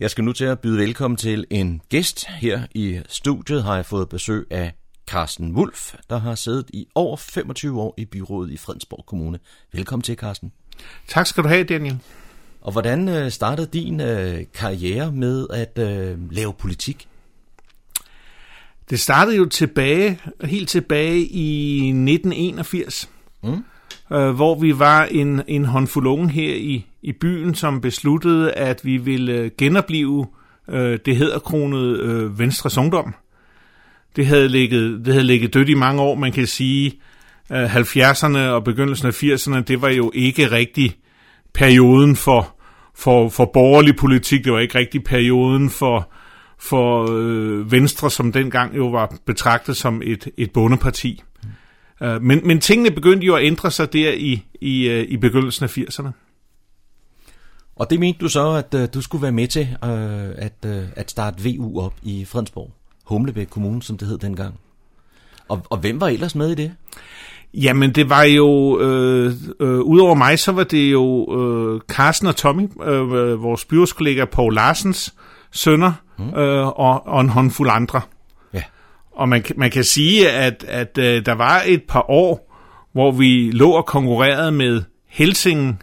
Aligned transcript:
Jeg 0.00 0.10
skal 0.10 0.24
nu 0.24 0.32
til 0.32 0.44
at 0.44 0.60
byde 0.60 0.78
velkommen 0.78 1.16
til 1.16 1.46
en 1.50 1.82
gæst. 1.88 2.26
Her 2.26 2.66
i 2.74 3.00
studiet 3.08 3.62
har 3.62 3.74
jeg 3.74 3.86
fået 3.86 4.08
besøg 4.08 4.46
af 4.50 4.72
Carsten 5.06 5.56
Wulf, 5.56 5.94
der 6.10 6.18
har 6.18 6.34
siddet 6.34 6.70
i 6.72 6.86
over 6.94 7.16
25 7.16 7.80
år 7.80 7.94
i 7.96 8.04
byrådet 8.04 8.50
i 8.50 8.56
Fredensborg 8.56 9.06
Kommune. 9.06 9.38
Velkommen 9.72 10.02
til, 10.02 10.16
Carsten. 10.16 10.52
Tak 11.08 11.26
skal 11.26 11.42
du 11.42 11.48
have, 11.48 11.64
Daniel. 11.64 11.98
Og 12.60 12.72
hvordan 12.72 13.08
øh, 13.08 13.30
startede 13.30 13.66
din 13.72 14.00
øh, 14.00 14.44
karriere 14.54 15.12
med 15.12 15.46
at 15.50 15.78
øh, 15.78 16.32
lave 16.32 16.54
politik? 16.54 17.08
Det 18.90 19.00
startede 19.00 19.36
jo 19.36 19.44
tilbage, 19.44 20.20
helt 20.44 20.68
tilbage 20.68 21.18
i 21.18 21.76
1981, 21.88 23.10
mm 23.42 23.64
øh, 24.12 24.30
hvor 24.30 24.60
vi 24.60 24.78
var 24.78 25.04
en, 25.04 25.42
en 25.48 25.64
håndfuld 25.64 26.06
unge 26.06 26.28
her 26.28 26.54
i, 26.54 26.86
i 27.02 27.12
byen, 27.12 27.54
som 27.54 27.80
besluttede, 27.80 28.52
at 28.52 28.80
vi 28.84 28.96
ville 28.96 29.32
øh, 29.32 29.50
genopleve 29.58 30.26
øh, 30.68 30.98
det 31.06 31.16
hedderkronede 31.16 31.98
øh, 32.02 32.38
Venstres 32.38 32.78
Ungdom. 32.78 33.14
Det 34.16 34.26
havde, 34.26 34.48
ligget, 34.48 35.06
det 35.06 35.12
havde 35.14 35.26
ligget 35.26 35.54
dødt 35.54 35.68
i 35.68 35.74
mange 35.74 36.02
år, 36.02 36.14
man 36.14 36.32
kan 36.32 36.46
sige. 36.46 37.00
Øh, 37.52 37.76
70'erne 37.76 38.38
og 38.38 38.64
begyndelsen 38.64 39.06
af 39.06 39.22
80'erne, 39.22 39.60
det 39.60 39.82
var 39.82 39.88
jo 39.88 40.10
ikke 40.14 40.50
rigtig 40.50 40.96
perioden 41.54 42.16
for, 42.16 42.54
for, 42.94 43.28
for 43.28 43.50
borgerlig 43.52 43.96
politik, 43.96 44.44
det 44.44 44.52
var 44.52 44.58
ikke 44.58 44.78
rigtig 44.78 45.04
perioden 45.04 45.70
for, 45.70 46.12
for 46.58 47.08
øh, 47.12 47.72
Venstre, 47.72 48.10
som 48.10 48.32
dengang 48.32 48.76
jo 48.76 48.86
var 48.86 49.14
betragtet 49.26 49.76
som 49.76 50.02
et, 50.04 50.28
et 50.36 50.50
bondeparti. 50.50 51.22
Øh, 52.02 52.22
men, 52.22 52.40
men 52.44 52.60
tingene 52.60 52.90
begyndte 52.90 53.26
jo 53.26 53.34
at 53.34 53.44
ændre 53.44 53.70
sig 53.70 53.92
der 53.92 54.12
i, 54.12 54.44
i, 54.60 54.88
øh, 54.88 55.04
i 55.08 55.16
begyndelsen 55.16 55.64
af 55.64 55.78
80'erne. 55.78 56.08
Og 57.76 57.90
det 57.90 58.00
mente 58.00 58.18
du 58.20 58.28
så, 58.28 58.50
at 58.50 58.74
øh, 58.74 58.88
du 58.94 59.00
skulle 59.00 59.22
være 59.22 59.32
med 59.32 59.48
til 59.48 59.68
øh, 59.84 60.30
at, 60.36 60.54
øh, 60.66 60.82
at 60.96 61.10
starte 61.10 61.42
VU 61.44 61.80
op 61.80 61.94
i 62.02 62.24
Fredensborg, 62.24 62.70
Humlebæk 63.04 63.46
Kommune, 63.46 63.82
som 63.82 63.98
det 63.98 64.08
hed 64.08 64.18
dengang. 64.18 64.54
Og, 65.48 65.66
og 65.70 65.78
hvem 65.78 66.00
var 66.00 66.08
ellers 66.08 66.34
med 66.34 66.50
i 66.50 66.54
det? 66.54 66.72
Jamen, 67.54 67.94
det 67.94 68.08
var 68.08 68.22
jo, 68.22 68.80
øh, 68.80 69.32
øh, 69.60 69.78
udover 69.78 70.14
mig, 70.14 70.38
så 70.38 70.52
var 70.52 70.64
det 70.64 70.92
jo 70.92 71.36
øh, 71.40 71.80
Carsten 71.80 72.28
og 72.28 72.36
Tommy, 72.36 72.68
øh, 72.82 73.42
vores 73.42 73.64
byrådskollega 73.64 74.24
Paul 74.24 74.54
Larsens 74.54 75.14
sønner, 75.52 75.92
mm. 76.18 76.28
øh, 76.28 76.66
og, 76.66 77.06
og 77.06 77.20
en 77.20 77.28
håndfuld 77.28 77.70
andre. 77.72 78.00
Og 79.16 79.28
man, 79.28 79.44
man 79.56 79.70
kan 79.70 79.84
sige, 79.84 80.30
at, 80.30 80.64
at 80.68 80.98
øh, 80.98 81.26
der 81.26 81.32
var 81.32 81.62
et 81.66 81.82
par 81.82 82.10
år, 82.10 82.52
hvor 82.92 83.10
vi 83.10 83.50
lå 83.50 83.70
og 83.70 83.86
konkurrerede 83.86 84.52
med 84.52 84.82
Helsingen 85.08 85.82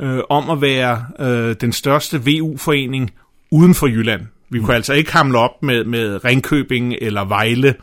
øh, 0.00 0.20
om 0.30 0.50
at 0.50 0.60
være 0.60 1.04
øh, 1.18 1.56
den 1.60 1.72
største 1.72 2.22
VU-forening 2.24 3.10
uden 3.50 3.74
for 3.74 3.86
Jylland. 3.86 4.22
Vi 4.50 4.58
kunne 4.58 4.66
mm. 4.66 4.74
altså 4.74 4.92
ikke 4.92 5.12
hamle 5.12 5.38
op 5.38 5.62
med, 5.62 5.84
med 5.84 6.24
Ringkøbing 6.24 6.94
eller 7.00 7.24
Vejle, 7.24 7.74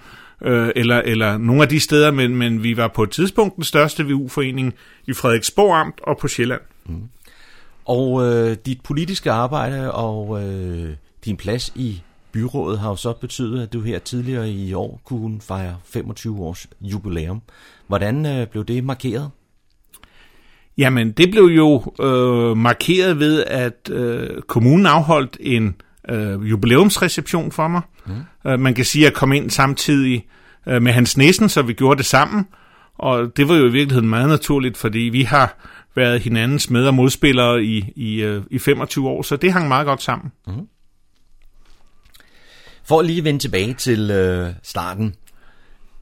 øh, 0.41 0.69
eller, 0.75 1.01
eller 1.05 1.37
nogle 1.37 1.61
af 1.61 1.69
de 1.69 1.79
steder, 1.79 2.11
men, 2.11 2.35
men 2.35 2.63
vi 2.63 2.77
var 2.77 2.87
på 2.87 3.03
et 3.03 3.09
tidspunkt 3.09 3.55
den 3.55 3.63
største 3.63 4.05
VU-forening 4.05 4.73
i 5.07 5.13
Frederiksborg 5.13 5.79
Amt 5.79 5.99
og 6.03 6.17
på 6.17 6.27
Sjælland. 6.27 6.61
Mm. 6.85 7.01
Og 7.85 8.25
øh, 8.25 8.57
dit 8.65 8.81
politiske 8.81 9.31
arbejde 9.31 9.91
og 9.91 10.43
øh, 10.43 10.89
din 11.25 11.37
plads 11.37 11.71
i 11.75 12.01
byrådet 12.37 12.79
har 12.79 12.89
jo 12.89 12.95
så 12.95 13.13
betydet, 13.13 13.61
at 13.61 13.73
du 13.73 13.81
her 13.81 13.99
tidligere 13.99 14.49
i 14.49 14.73
år 14.73 15.01
kunne 15.05 15.41
fejre 15.41 15.75
25 15.85 16.39
års 16.39 16.67
jubilæum. 16.81 17.41
Hvordan 17.87 18.25
øh, 18.25 18.47
blev 18.47 18.65
det 18.65 18.83
markeret? 18.83 19.29
Jamen, 20.77 21.11
det 21.11 21.31
blev 21.31 21.43
jo 21.43 21.93
øh, 22.01 22.57
markeret 22.57 23.19
ved, 23.19 23.43
at 23.43 23.89
øh, 23.91 24.41
kommunen 24.41 24.85
afholdt 24.85 25.37
en 25.39 25.75
øh, 26.09 26.49
jubilæumsreception 26.49 27.51
for 27.51 27.67
mig. 27.67 27.81
Mm. 28.05 28.51
Øh, 28.51 28.59
man 28.59 28.73
kan 28.73 28.85
sige, 28.85 29.05
at 29.05 29.11
jeg 29.11 29.17
kom 29.17 29.33
ind 29.33 29.49
samtidig 29.49 30.25
øh, 30.67 30.81
med 30.81 30.91
Hans 30.91 31.17
Nissen, 31.17 31.49
så 31.49 31.61
vi 31.61 31.73
gjorde 31.73 31.97
det 31.97 32.05
sammen. 32.05 32.47
Og 32.95 33.37
det 33.37 33.47
var 33.49 33.55
jo 33.55 33.65
i 33.65 33.71
virkeligheden 33.71 34.09
meget 34.09 34.29
naturligt, 34.29 34.77
fordi 34.77 34.99
vi 34.99 35.21
har 35.21 35.57
været 35.95 36.21
hinandens 36.21 36.69
med- 36.69 36.87
og 36.87 36.93
modspillere 36.93 37.63
i, 37.63 37.93
i, 37.95 38.21
øh, 38.21 38.43
i 38.51 38.59
25 38.59 39.07
år, 39.07 39.21
så 39.21 39.35
det 39.35 39.53
hang 39.53 39.67
meget 39.67 39.85
godt 39.85 40.01
sammen. 40.03 40.31
Mm. 40.47 40.67
For 42.87 42.99
at 42.99 43.05
lige 43.05 43.23
vende 43.23 43.39
tilbage 43.39 43.73
til 43.73 44.11
øh, 44.11 44.49
starten. 44.63 45.15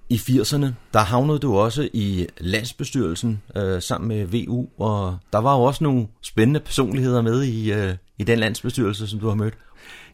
I 0.09 0.15
80'erne, 0.15 0.65
der 0.93 0.99
havnede 0.99 1.39
du 1.39 1.57
også 1.57 1.89
i 1.93 2.27
landsbestyrelsen 2.37 3.41
øh, 3.55 3.81
sammen 3.81 4.07
med 4.07 4.25
VU, 4.25 4.67
og 4.79 5.17
der 5.33 5.39
var 5.39 5.55
jo 5.55 5.63
også 5.63 5.83
nogle 5.83 6.07
spændende 6.21 6.59
personligheder 6.59 7.21
med 7.21 7.43
i, 7.43 7.71
øh, 7.71 7.93
i 8.17 8.23
den 8.23 8.39
landsbestyrelse, 8.39 9.07
som 9.07 9.19
du 9.19 9.27
har 9.27 9.35
mødt. 9.35 9.53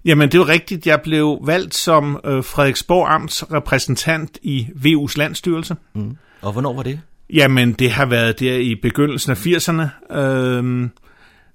Jamen, 0.05 0.29
det 0.29 0.33
er 0.33 0.39
jo 0.39 0.47
rigtigt. 0.47 0.87
Jeg 0.87 1.01
blev 1.01 1.39
valgt 1.43 1.75
som 1.75 2.19
øh, 2.25 2.43
Frederiksborg 2.43 3.13
Amts 3.13 3.51
repræsentant 3.53 4.37
i 4.41 4.67
VU's 4.75 5.13
landstyrelse. 5.17 5.75
Mm. 5.93 6.17
Og 6.41 6.51
hvornår 6.51 6.73
var 6.73 6.83
det? 6.83 6.99
Jamen, 7.33 7.73
det 7.73 7.91
har 7.91 8.05
været 8.05 8.39
der 8.39 8.55
i 8.55 8.75
begyndelsen 8.75 9.31
af 9.31 9.45
80'erne. 9.45 10.15
Øh, 10.17 10.89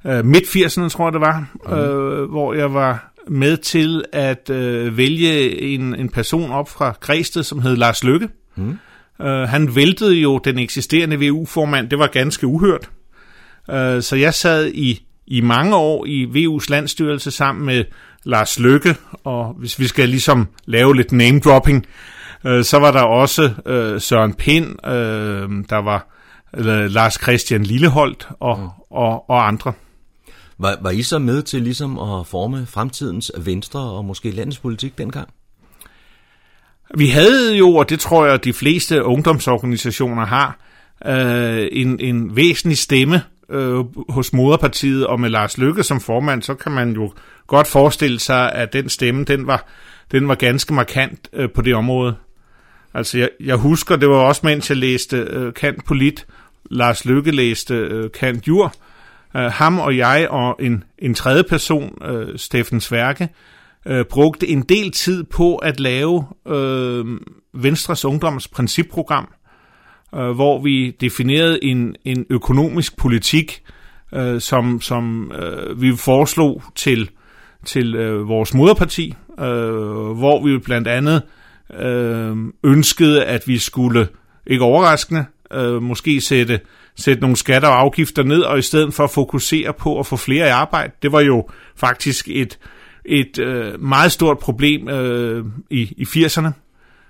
øh, 0.06 0.24
midt 0.24 0.44
80'erne, 0.44 0.88
tror 0.88 1.06
jeg 1.06 1.12
det 1.12 1.20
var, 1.20 1.46
mm. 1.66 1.72
øh, 1.72 2.30
hvor 2.30 2.54
jeg 2.54 2.74
var 2.74 3.15
med 3.28 3.56
til 3.56 4.04
at 4.12 4.50
øh, 4.50 4.96
vælge 4.96 5.60
en, 5.60 5.94
en 5.94 6.08
person 6.08 6.50
op 6.50 6.68
fra 6.68 6.94
Græsted, 7.00 7.42
som 7.42 7.62
hed 7.62 7.76
Lars 7.76 8.04
Lykke. 8.04 8.28
Mm. 8.56 8.78
Øh, 9.22 9.48
han 9.48 9.76
væltede 9.76 10.14
jo 10.14 10.38
den 10.38 10.58
eksisterende 10.58 11.28
VU-formand. 11.28 11.90
Det 11.90 11.98
var 11.98 12.06
ganske 12.06 12.46
uhørt. 12.46 12.90
Øh, 13.70 14.02
så 14.02 14.16
jeg 14.16 14.34
sad 14.34 14.70
i, 14.74 15.02
i 15.26 15.40
mange 15.40 15.76
år 15.76 16.06
i 16.06 16.24
VU's 16.24 16.66
landstyrelse 16.68 17.30
sammen 17.30 17.66
med 17.66 17.84
Lars 18.24 18.58
Lykke, 18.58 18.96
og 19.24 19.54
hvis 19.58 19.78
vi 19.78 19.86
skal 19.86 20.08
ligesom 20.08 20.48
lave 20.64 20.96
lidt 20.96 21.12
name-dropping, 21.12 21.86
øh, 22.44 22.64
så 22.64 22.78
var 22.78 22.90
der 22.90 23.02
også 23.02 23.50
øh, 23.66 24.00
Søren 24.00 24.34
Pind, 24.34 24.86
øh, 24.86 25.48
der 25.70 25.82
var 25.82 26.08
øh, 26.56 26.90
Lars 26.90 27.18
Christian 27.22 27.62
Lilleholdt 27.62 28.28
og, 28.40 28.58
mm. 28.58 28.68
og, 28.90 29.30
og 29.30 29.48
andre. 29.48 29.72
Var, 30.58 30.78
var 30.80 30.90
I 30.90 31.02
så 31.02 31.18
med 31.18 31.42
til 31.42 31.62
ligesom 31.62 31.98
at 31.98 32.26
forme 32.26 32.66
fremtidens 32.66 33.32
Venstre 33.38 33.80
og 33.80 34.04
måske 34.04 34.30
landets 34.30 34.58
politik 34.58 34.98
dengang? 34.98 35.28
Vi 36.94 37.08
havde 37.08 37.56
jo, 37.56 37.74
og 37.74 37.90
det 37.90 38.00
tror 38.00 38.26
jeg, 38.26 38.44
de 38.44 38.52
fleste 38.52 39.04
ungdomsorganisationer 39.04 40.26
har, 40.26 40.58
øh, 41.06 41.68
en, 41.72 42.00
en 42.00 42.36
væsentlig 42.36 42.78
stemme 42.78 43.22
øh, 43.50 43.84
hos 44.08 44.32
moderpartiet, 44.32 45.06
og 45.06 45.20
med 45.20 45.30
Lars 45.30 45.58
Lykke 45.58 45.82
som 45.82 46.00
formand, 46.00 46.42
så 46.42 46.54
kan 46.54 46.72
man 46.72 46.92
jo 46.92 47.12
godt 47.46 47.66
forestille 47.66 48.20
sig, 48.20 48.52
at 48.52 48.72
den 48.72 48.88
stemme, 48.88 49.24
den 49.24 49.46
var, 49.46 49.66
den 50.12 50.28
var 50.28 50.34
ganske 50.34 50.74
markant 50.74 51.28
øh, 51.32 51.48
på 51.54 51.62
det 51.62 51.74
område. 51.74 52.16
Altså, 52.94 53.18
jeg, 53.18 53.28
jeg 53.40 53.56
husker, 53.56 53.96
det 53.96 54.08
var 54.08 54.16
også 54.16 54.40
mens 54.44 54.70
jeg 54.70 54.76
læste 54.76 55.16
øh, 55.16 55.54
Kant 55.54 55.84
Polit, 55.84 56.26
Lars 56.70 57.04
Lykke 57.04 57.30
læste 57.30 57.74
øh, 57.74 58.10
Kant 58.10 58.48
Jur, 58.48 58.64
øh, 58.64 58.72
Øh, 59.36 59.50
ham 59.52 59.78
og 59.78 59.96
jeg 59.96 60.26
og 60.30 60.56
en, 60.60 60.84
en 60.98 61.14
tredje 61.14 61.42
person, 61.42 61.98
øh, 62.04 62.38
Steffen 62.38 62.80
Sværke, 62.80 63.28
øh, 63.86 64.04
brugte 64.04 64.48
en 64.48 64.62
del 64.62 64.90
tid 64.90 65.24
på 65.24 65.56
at 65.56 65.80
lave 65.80 66.26
øh, 66.48 67.04
Venstres 67.54 68.04
Ungdoms 68.04 68.48
principprogram, 68.48 69.28
øh, 70.14 70.30
hvor 70.30 70.62
vi 70.62 70.90
definerede 70.90 71.64
en, 71.64 71.96
en 72.04 72.26
økonomisk 72.30 72.96
politik, 72.96 73.62
øh, 74.14 74.40
som, 74.40 74.80
som 74.80 75.32
øh, 75.32 75.82
vi 75.82 75.96
foreslog 75.96 76.62
til, 76.74 77.10
til 77.64 77.94
øh, 77.94 78.28
vores 78.28 78.54
moderparti, 78.54 79.14
øh, 79.38 79.44
hvor 80.10 80.44
vi 80.44 80.58
blandt 80.58 80.88
andet 80.88 81.22
øh, 81.74 82.36
ønskede, 82.64 83.24
at 83.24 83.42
vi 83.46 83.58
skulle, 83.58 84.08
ikke 84.46 84.64
overraskende, 84.64 85.24
øh, 85.52 85.82
måske 85.82 86.20
sætte, 86.20 86.60
sætte 86.98 87.20
nogle 87.20 87.36
skatter 87.36 87.68
og 87.68 87.80
afgifter 87.80 88.22
ned, 88.22 88.40
og 88.40 88.58
i 88.58 88.62
stedet 88.62 88.94
for 88.94 89.04
at 89.04 89.10
fokusere 89.10 89.72
på 89.72 89.98
at 89.98 90.06
få 90.06 90.16
flere 90.16 90.46
i 90.46 90.50
arbejde. 90.50 90.92
Det 91.02 91.12
var 91.12 91.20
jo 91.20 91.48
faktisk 91.76 92.28
et, 92.28 92.58
et 93.04 93.38
øh, 93.38 93.82
meget 93.82 94.12
stort 94.12 94.38
problem 94.38 94.88
øh, 94.88 95.44
i, 95.70 95.94
i 95.96 96.04
80'erne. 96.04 96.50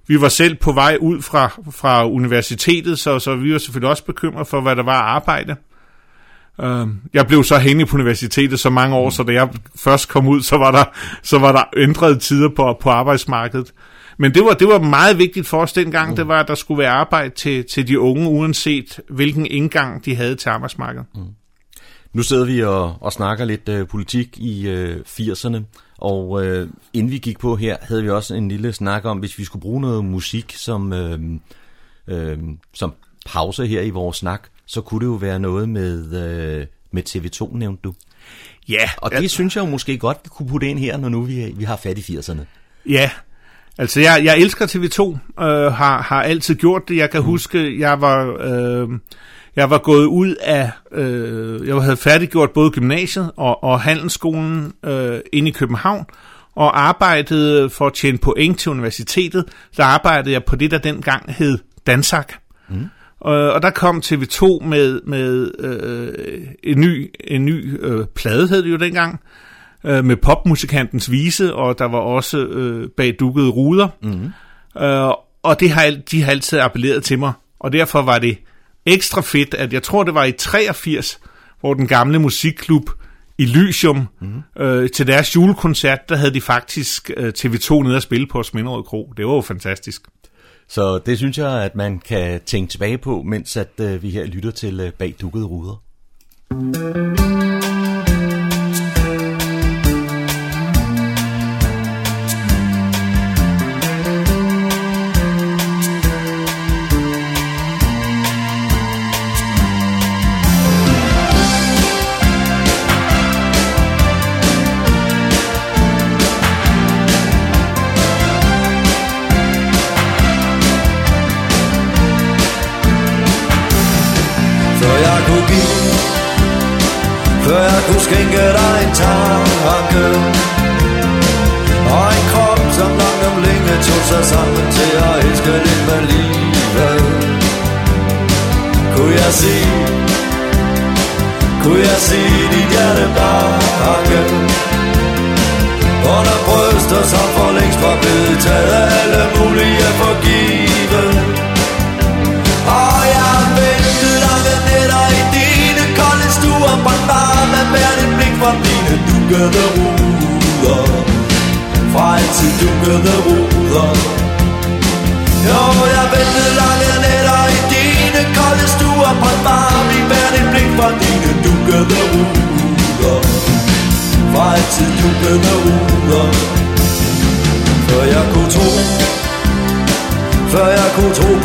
Vi 0.06 0.20
var 0.20 0.28
selv 0.28 0.54
på 0.54 0.72
vej 0.72 0.96
ud 1.00 1.22
fra, 1.22 1.48
fra 1.70 2.08
universitetet, 2.08 2.98
så, 2.98 3.18
så 3.18 3.36
vi 3.36 3.52
var 3.52 3.58
selvfølgelig 3.58 3.90
også 3.90 4.04
bekymret 4.04 4.46
for, 4.46 4.60
hvad 4.60 4.76
der 4.76 4.82
var 4.82 5.02
at 5.02 5.08
arbejde. 5.08 5.56
Uh, 6.58 6.88
jeg 7.14 7.26
blev 7.26 7.44
så 7.44 7.58
hængende 7.58 7.86
på 7.86 7.96
universitetet 7.96 8.60
så 8.60 8.70
mange 8.70 8.96
år, 8.96 9.10
så 9.10 9.22
da 9.22 9.32
jeg 9.32 9.48
først 9.76 10.08
kom 10.08 10.28
ud, 10.28 10.42
så 10.42 10.56
var 10.56 10.70
der, 10.70 10.84
så 11.22 11.38
var 11.38 11.52
der 11.52 11.62
ændrede 11.76 12.18
tider 12.18 12.48
på, 12.56 12.76
på 12.80 12.90
arbejdsmarkedet. 12.90 13.72
Men 14.16 14.34
det 14.34 14.44
var, 14.44 14.54
det 14.54 14.68
var 14.68 14.78
meget 14.78 15.18
vigtigt 15.18 15.46
for 15.46 15.62
os 15.62 15.72
dengang, 15.72 16.10
mm. 16.10 16.16
det 16.16 16.28
var, 16.28 16.40
at 16.40 16.48
der 16.48 16.54
skulle 16.54 16.78
være 16.78 16.90
arbejde 16.90 17.34
til, 17.34 17.64
til 17.64 17.88
de 17.88 18.00
unge, 18.00 18.28
uanset 18.28 19.00
hvilken 19.10 19.46
indgang 19.46 20.04
de 20.04 20.16
havde 20.16 20.36
til 20.36 20.48
arbejdsmarkedet. 20.48 21.06
Mm. 21.14 21.20
Nu 22.12 22.22
sidder 22.22 22.44
vi 22.44 22.62
og, 22.62 22.96
og 23.00 23.12
snakker 23.12 23.44
lidt 23.44 23.68
uh, 23.68 23.88
politik 23.88 24.38
i 24.38 24.72
uh, 24.72 24.96
80'erne, 24.96 25.58
og 25.98 26.30
uh, 26.30 26.68
inden 26.92 27.12
vi 27.12 27.18
gik 27.18 27.38
på 27.38 27.56
her, 27.56 27.76
havde 27.80 28.02
vi 28.02 28.10
også 28.10 28.34
en 28.34 28.48
lille 28.48 28.72
snak 28.72 29.04
om, 29.04 29.18
hvis 29.18 29.38
vi 29.38 29.44
skulle 29.44 29.62
bruge 29.62 29.80
noget 29.80 30.04
musik 30.04 30.52
som, 30.56 30.92
uh, 30.92 32.16
uh, 32.16 32.38
som 32.74 32.94
pause 33.26 33.66
her 33.66 33.80
i 33.80 33.90
vores 33.90 34.16
snak, 34.16 34.42
så 34.66 34.80
kunne 34.80 35.00
det 35.00 35.06
jo 35.06 35.16
være 35.16 35.38
noget 35.38 35.68
med, 35.68 36.00
uh, 36.00 36.66
med 36.90 37.02
TV2, 37.08 37.56
nævnte 37.58 37.82
du. 37.82 37.94
Ja, 38.68 38.88
Og 38.96 39.10
det 39.10 39.30
synes 39.30 39.56
jeg 39.56 39.64
jo 39.64 39.70
måske 39.70 39.98
godt, 39.98 40.18
vi 40.24 40.28
kunne 40.28 40.48
putte 40.48 40.68
ind 40.68 40.78
her, 40.78 40.96
når 40.96 41.08
nu 41.08 41.22
vi, 41.22 41.52
vi 41.56 41.64
har 41.64 41.76
fat 41.76 41.98
i 41.98 42.16
80'erne. 42.16 42.40
Ja, 42.88 43.10
altså 43.78 44.00
jeg, 44.00 44.20
jeg 44.24 44.38
elsker 44.38 44.66
TV2, 44.66 45.18
øh, 45.44 45.72
har, 45.72 46.02
har 46.02 46.22
altid 46.22 46.54
gjort 46.54 46.82
det. 46.88 46.96
Jeg 46.96 47.10
kan 47.10 47.20
mm. 47.20 47.26
huske, 47.26 47.80
jeg 47.80 48.00
var, 48.00 48.36
øh, 48.40 48.88
jeg 49.56 49.70
var 49.70 49.78
gået 49.78 50.04
ud 50.04 50.34
af, 50.40 50.70
øh, 50.92 51.66
jeg 51.68 51.76
havde 51.76 51.96
færdiggjort 51.96 52.50
både 52.50 52.70
gymnasiet 52.70 53.30
og, 53.36 53.64
og 53.64 53.80
handelsskolen 53.80 54.72
øh, 54.84 55.20
inde 55.32 55.48
i 55.48 55.52
København, 55.52 56.04
og 56.54 56.80
arbejdede 56.80 57.70
for 57.70 57.86
at 57.86 57.92
tjene 57.92 58.18
point 58.18 58.58
til 58.58 58.70
universitetet. 58.70 59.44
Der 59.76 59.84
arbejdede 59.84 60.32
jeg 60.32 60.44
på 60.44 60.56
det, 60.56 60.70
der 60.70 60.78
dengang 60.78 61.34
hed 61.34 61.58
Dansak. 61.86 62.32
Mm. 62.68 62.86
Og, 63.20 63.52
og 63.52 63.62
der 63.62 63.70
kom 63.70 64.02
TV2 64.04 64.64
med, 64.64 65.00
med 65.06 65.50
øh, 65.58 66.46
en 66.64 66.80
ny, 66.80 67.10
en 67.24 67.44
ny 67.44 67.78
øh, 67.80 68.06
plade, 68.14 68.48
hed 68.48 68.62
det 68.62 68.70
jo 68.70 68.76
dengang, 68.76 69.20
øh, 69.86 70.04
med 70.04 70.16
popmusikantens 70.16 71.10
vise, 71.10 71.54
og 71.54 71.78
der 71.78 71.84
var 71.84 71.98
også 71.98 72.38
øh, 72.38 72.88
bag 72.96 73.16
dukkede 73.20 73.48
ruder. 73.48 73.88
Mm. 74.02 74.32
Øh, 74.82 75.12
og 75.42 75.60
det 75.60 75.70
har, 75.70 75.96
de 76.10 76.22
har 76.22 76.30
altid 76.30 76.58
appelleret 76.58 77.04
til 77.04 77.18
mig, 77.18 77.32
og 77.60 77.72
derfor 77.72 78.02
var 78.02 78.18
det 78.18 78.38
ekstra 78.86 79.20
fedt, 79.20 79.54
at 79.54 79.72
jeg 79.72 79.82
tror, 79.82 80.04
det 80.04 80.14
var 80.14 80.24
i 80.24 80.32
83, 80.32 81.20
hvor 81.60 81.74
den 81.74 81.86
gamle 81.86 82.18
musikklub 82.18 82.90
Elysium, 83.38 84.08
mm. 84.20 84.62
øh, 84.62 84.90
til 84.90 85.06
deres 85.06 85.36
julekoncert, 85.36 86.08
der 86.08 86.16
havde 86.16 86.34
de 86.34 86.40
faktisk 86.40 87.10
øh, 87.16 87.32
TV2 87.38 87.82
nede 87.82 87.96
at 87.96 88.02
spille 88.02 88.26
på 88.26 88.42
Sminderød 88.42 88.82
Kro. 88.82 89.12
Det 89.16 89.26
var 89.26 89.34
jo 89.34 89.40
fantastisk. 89.40 90.02
Så 90.68 90.98
det 90.98 91.18
synes 91.18 91.38
jeg, 91.38 91.62
at 91.64 91.74
man 91.74 91.98
kan 91.98 92.40
tænke 92.46 92.70
tilbage 92.70 92.98
på, 92.98 93.22
mens 93.22 93.56
at 93.56 93.70
øh, 93.80 94.02
vi 94.02 94.10
her 94.10 94.26
lytter 94.26 94.50
til 94.50 94.80
øh, 94.80 94.92
bag 94.92 95.14
dukkede 95.20 95.44
ruder. 95.44 95.82
Før 96.50 97.45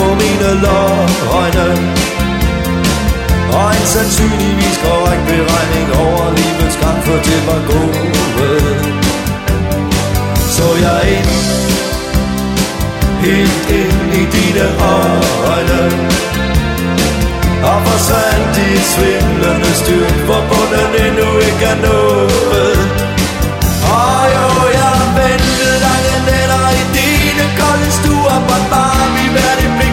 på 0.01 0.07
mine 0.21 0.51
løgne 0.65 1.67
Og 3.59 3.67
en 3.77 3.85
sandsynligvis 3.93 4.77
korrekt 4.85 5.23
beregning 5.29 5.89
over 6.05 6.25
livets 6.37 6.77
gang 6.83 6.99
for 7.05 7.17
det 7.27 7.41
var 7.47 7.61
gået 7.71 8.21
Så 10.55 10.67
jeg 10.85 11.01
ind, 11.15 11.31
helt 13.25 13.63
ind 13.79 14.09
i 14.21 14.23
dine 14.35 14.65
øjne. 15.53 15.81
Og 17.69 17.77
forsvandt 17.87 18.53
i 18.65 18.67
et 18.79 18.85
svimlende 18.93 19.71
styrk, 19.81 20.17
hvor 20.27 20.41
bunden 20.49 20.91
endnu 21.05 21.29
ikke 21.47 21.65
er 21.73 21.77
nået. 21.85 22.50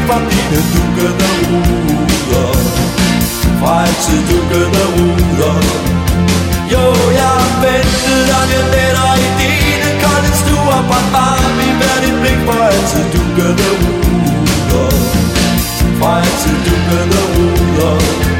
Fra 0.08 0.18
dine 0.30 0.60
dukkende 0.74 1.28
ruder. 1.48 2.50
Fra 3.60 3.72
altid 3.86 4.20
dukkende 4.30 4.84
ruder. 4.96 5.56
Jo, 6.72 6.84
jeg 7.20 7.40
ventede 7.62 8.22
jeg 8.30 8.44
nætter 8.72 9.12
i 9.24 9.28
dine 9.40 9.90
kolde 10.02 10.30
stuer. 10.40 10.80
På 10.80 10.86
Brændt 10.88 11.12
varm 11.14 11.58
i 11.68 11.70
hvert 11.78 12.04
et 12.08 12.16
blik. 12.20 12.40
Fra 12.46 12.56
altid 12.68 13.04
dukkende 13.14 13.68
ruder. 13.82 14.90
Fra 15.98 16.10
altid 16.20 16.56
dukkende 16.66 17.20
ruder. 17.34 18.37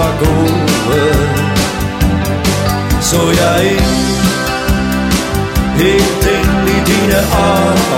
Var 0.00 0.12
gode. 0.24 0.60
Så 3.10 3.22
jeg 3.40 3.56
ind 3.72 3.90
Helt 5.80 6.24
ind 6.36 6.64
i 6.76 6.78
dine 6.90 7.20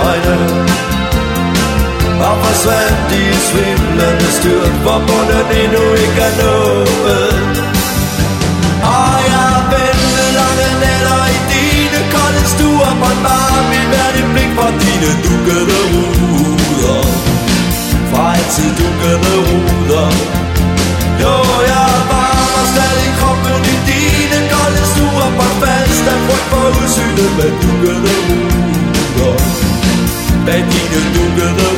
øjne 0.07 0.37
Og 2.27 2.35
forsvandt 2.43 3.09
i 3.21 3.23
svimlende 3.47 4.29
styrt 4.37 4.75
Hvor 4.83 4.99
bunden 5.07 5.47
endnu 5.63 5.83
ikke 6.03 6.21
er 6.29 6.35
nået. 6.43 7.55
Og 8.95 9.15
jeg 9.31 9.53
vendte 9.71 10.25
lange 10.39 10.69
nætter 10.83 11.23
i 11.35 11.39
dine 11.53 12.01
kolde 12.13 12.43
stuer 12.53 12.93
Brændt 13.01 13.23
bare 13.27 13.59
mit 13.71 13.87
hvert 13.91 14.15
et 14.21 14.27
blik 14.33 14.51
fra 14.57 14.67
dine 14.83 15.11
dukkede 15.25 15.79
ruder? 15.91 17.01
Fra 18.11 18.23
altid 18.35 18.69
dukkede 18.79 19.17
ruder. 19.47 19.82
Udsynet 27.33 27.45
med 27.45 27.51
dukkede 27.61 28.13
ruder 30.45 31.72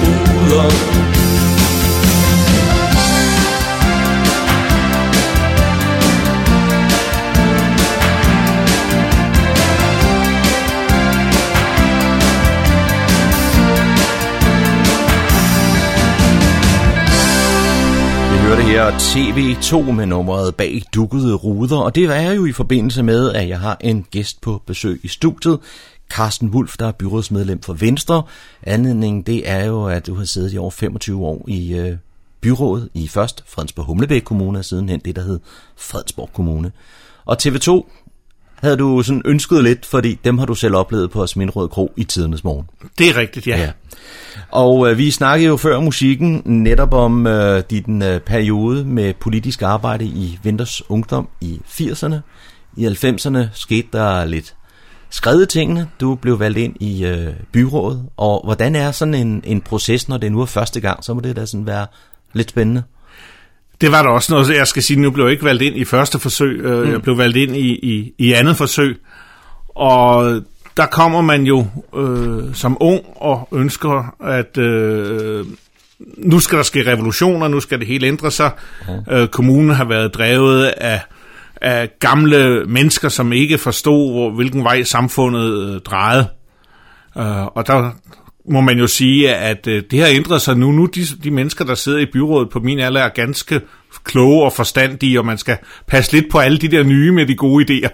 her 18.76 18.92
TV2 18.92 19.92
med 19.92 20.06
nummeret 20.06 20.56
bag 20.56 20.82
dukkede 20.96 21.36
ruder, 21.36 21.78
og 21.78 21.96
det 21.96 22.04
er 22.04 22.32
jo 22.32 22.46
i 22.46 22.52
forbindelse 22.52 23.04
med, 23.04 23.34
at 23.34 23.50
jeg 23.50 23.60
har 23.60 23.78
en 23.82 24.06
gæst 24.12 24.42
på 24.42 24.62
besøg 24.66 25.00
i 25.04 25.08
studiet, 25.08 25.60
Carsten 26.10 26.50
Wulf, 26.50 26.78
der 26.78 26.88
er 26.88 26.92
byrådsmedlem 26.92 27.62
for 27.62 27.74
Venstre. 27.74 28.24
Anledningen 28.64 29.22
det 29.22 29.50
er 29.50 29.66
jo, 29.66 29.86
at 29.86 30.08
du 30.08 30.16
har 30.16 30.26
siddet 30.26 30.54
i 30.54 30.58
over 30.58 30.72
25 30.72 31.26
år 31.26 31.46
i 31.48 31.74
øh, 31.74 31.98
byrådet 32.42 32.90
i 32.94 33.08
først 33.08 33.44
Fredensborg 33.48 33.86
Humlebæk 33.86 34.22
Kommune, 34.22 34.60
og 34.60 34.66
sidenhen 34.66 35.00
det, 35.00 35.16
der 35.16 35.22
hed 35.22 35.40
Fredensborg 35.76 36.30
Kommune. 36.34 36.72
Og 37.26 37.38
TV2 37.44 37.90
havde 38.66 38.78
du 38.78 39.04
sådan 39.04 39.22
ønsket 39.26 39.64
lidt, 39.64 39.86
fordi 39.86 40.20
dem 40.26 40.38
har 40.38 40.46
du 40.46 40.56
selv 40.56 40.76
oplevet 40.76 41.12
på 41.12 41.28
Smindrød 41.28 41.70
Kro 41.70 41.94
i 41.98 42.04
tidernes 42.04 42.44
morgen. 42.44 42.66
Det 42.98 43.10
er 43.10 43.18
rigtigt, 43.18 43.48
ja. 43.48 43.58
ja. 43.58 43.72
Og 44.52 44.92
øh, 44.92 44.98
vi 44.98 45.12
snakkede 45.12 45.48
jo 45.48 45.58
før 45.58 45.80
musikken 45.80 46.42
netop 46.46 46.94
om 46.94 47.28
øh, 47.28 47.64
din 47.70 48.02
øh, 48.02 48.20
periode 48.20 48.86
med 48.86 49.14
politisk 49.14 49.62
arbejde 49.62 50.06
i 50.06 50.40
Vinters 50.44 50.90
Ungdom 50.90 51.28
i 51.42 51.62
80'erne. 51.68 52.16
I 52.78 52.88
90'erne 52.88 53.40
skete 53.54 53.88
der 53.94 54.26
lidt 54.26 54.56
skrevet 55.10 55.50
tingene. 55.50 55.90
Du 56.00 56.16
blev 56.16 56.40
valgt 56.40 56.58
ind 56.58 56.76
i 56.80 57.06
øh, 57.06 57.34
byrådet. 57.52 58.06
Og 58.18 58.42
hvordan 58.44 58.76
er 58.76 58.92
sådan 58.92 59.14
en, 59.14 59.42
en 59.46 59.62
proces, 59.62 60.10
når 60.10 60.18
det 60.18 60.32
nu 60.32 60.42
er 60.42 60.46
første 60.46 60.82
gang? 60.82 61.04
Så 61.04 61.14
må 61.14 61.20
det 61.20 61.36
da 61.36 61.46
sådan 61.46 61.68
være 61.68 61.88
lidt 62.34 62.50
spændende. 62.50 62.84
Det 63.82 63.92
var 63.92 64.02
der 64.02 64.10
også 64.10 64.34
noget, 64.34 64.50
jeg 64.50 64.68
skal 64.68 64.84
sige, 64.84 65.02
nu 65.02 65.12
blev 65.12 65.26
jeg 65.26 65.32
ikke 65.32 65.44
valgt 65.44 65.62
ind 65.62 65.76
i 65.78 65.86
første 65.86 66.20
forsøg, 66.20 66.60
øh, 66.60 66.86
mm. 66.86 66.92
jeg 66.92 67.02
blev 67.02 67.18
valgt 67.18 67.38
ind 67.38 67.56
i, 67.56 67.70
i, 67.70 68.14
i 68.18 68.34
andet 68.34 68.58
forsøg, 68.58 68.98
og 69.76 70.42
der 70.78 70.86
kommer 70.86 71.22
man 71.22 71.44
jo 71.44 71.68
øh, 71.96 72.54
som 72.54 72.78
ung 72.80 73.02
og 73.16 73.48
ønsker, 73.52 74.16
at 74.24 74.58
øh, 74.58 75.46
nu 76.18 76.40
skal 76.40 76.58
der 76.58 76.64
ske 76.64 76.92
revolutioner, 76.92 77.48
nu 77.48 77.60
skal 77.60 77.80
det 77.80 77.88
hele 77.88 78.08
ændre 78.08 78.32
sig. 78.32 78.52
Mm. 78.88 79.14
Øh, 79.14 79.28
kommunen 79.28 79.70
har 79.70 79.86
været 79.86 80.14
drevet 80.14 80.66
af, 80.66 81.02
af 81.62 81.90
gamle 82.00 82.66
mennesker, 82.66 83.10
som 83.10 83.34
ikke 83.34 83.58
forstod, 83.58 84.12
hvor, 84.12 84.32
hvilken 84.32 84.64
vej 84.64 84.84
samfundet 84.84 85.74
øh, 85.76 85.82
drejede. 85.82 86.28
Øh, 87.18 87.46
og 87.46 87.68
der, 87.68 87.92
må 88.52 88.62
man 88.62 88.80
jo 88.80 88.88
sige, 88.88 89.36
at 89.36 89.68
øh, 89.68 89.84
det 89.92 90.00
har 90.00 90.08
ændret 90.08 90.42
sig 90.42 90.58
nu. 90.58 90.72
Nu 90.72 90.86
de, 90.86 91.06
de 91.24 91.32
mennesker, 91.32 91.66
der 91.66 91.76
sidder 91.76 92.00
i 92.00 92.06
byrådet 92.06 92.50
på 92.50 92.60
min 92.60 92.80
alder, 92.80 93.02
er 93.02 93.10
ganske 93.10 93.62
kloge 94.04 94.46
og 94.46 94.54
forstandige, 94.54 95.20
og 95.20 95.26
man 95.26 95.38
skal 95.38 95.58
passe 95.88 96.12
lidt 96.12 96.32
på 96.32 96.40
alle 96.40 96.58
de 96.58 96.68
der 96.68 96.84
nye 96.84 97.12
med 97.12 97.26
de 97.26 97.36
gode 97.36 97.66
idéer. 97.66 97.90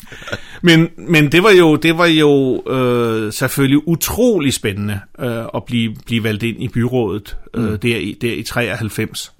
men, 0.68 0.88
men 0.96 1.32
det 1.32 1.42
var 1.42 1.50
jo, 1.50 1.76
det 1.76 1.98
var 1.98 2.06
jo 2.06 2.62
øh, 2.70 3.32
selvfølgelig 3.32 3.88
utrolig 3.88 4.54
spændende 4.54 5.00
øh, 5.18 5.44
at 5.54 5.64
blive, 5.64 5.94
blive 6.06 6.24
valgt 6.24 6.42
ind 6.42 6.62
i 6.62 6.68
byrådet 6.68 7.36
øh, 7.54 7.70
mm. 7.70 7.78
der, 7.78 7.96
i, 7.96 8.18
der 8.20 8.32
i 8.32 8.42
93. 8.42 9.32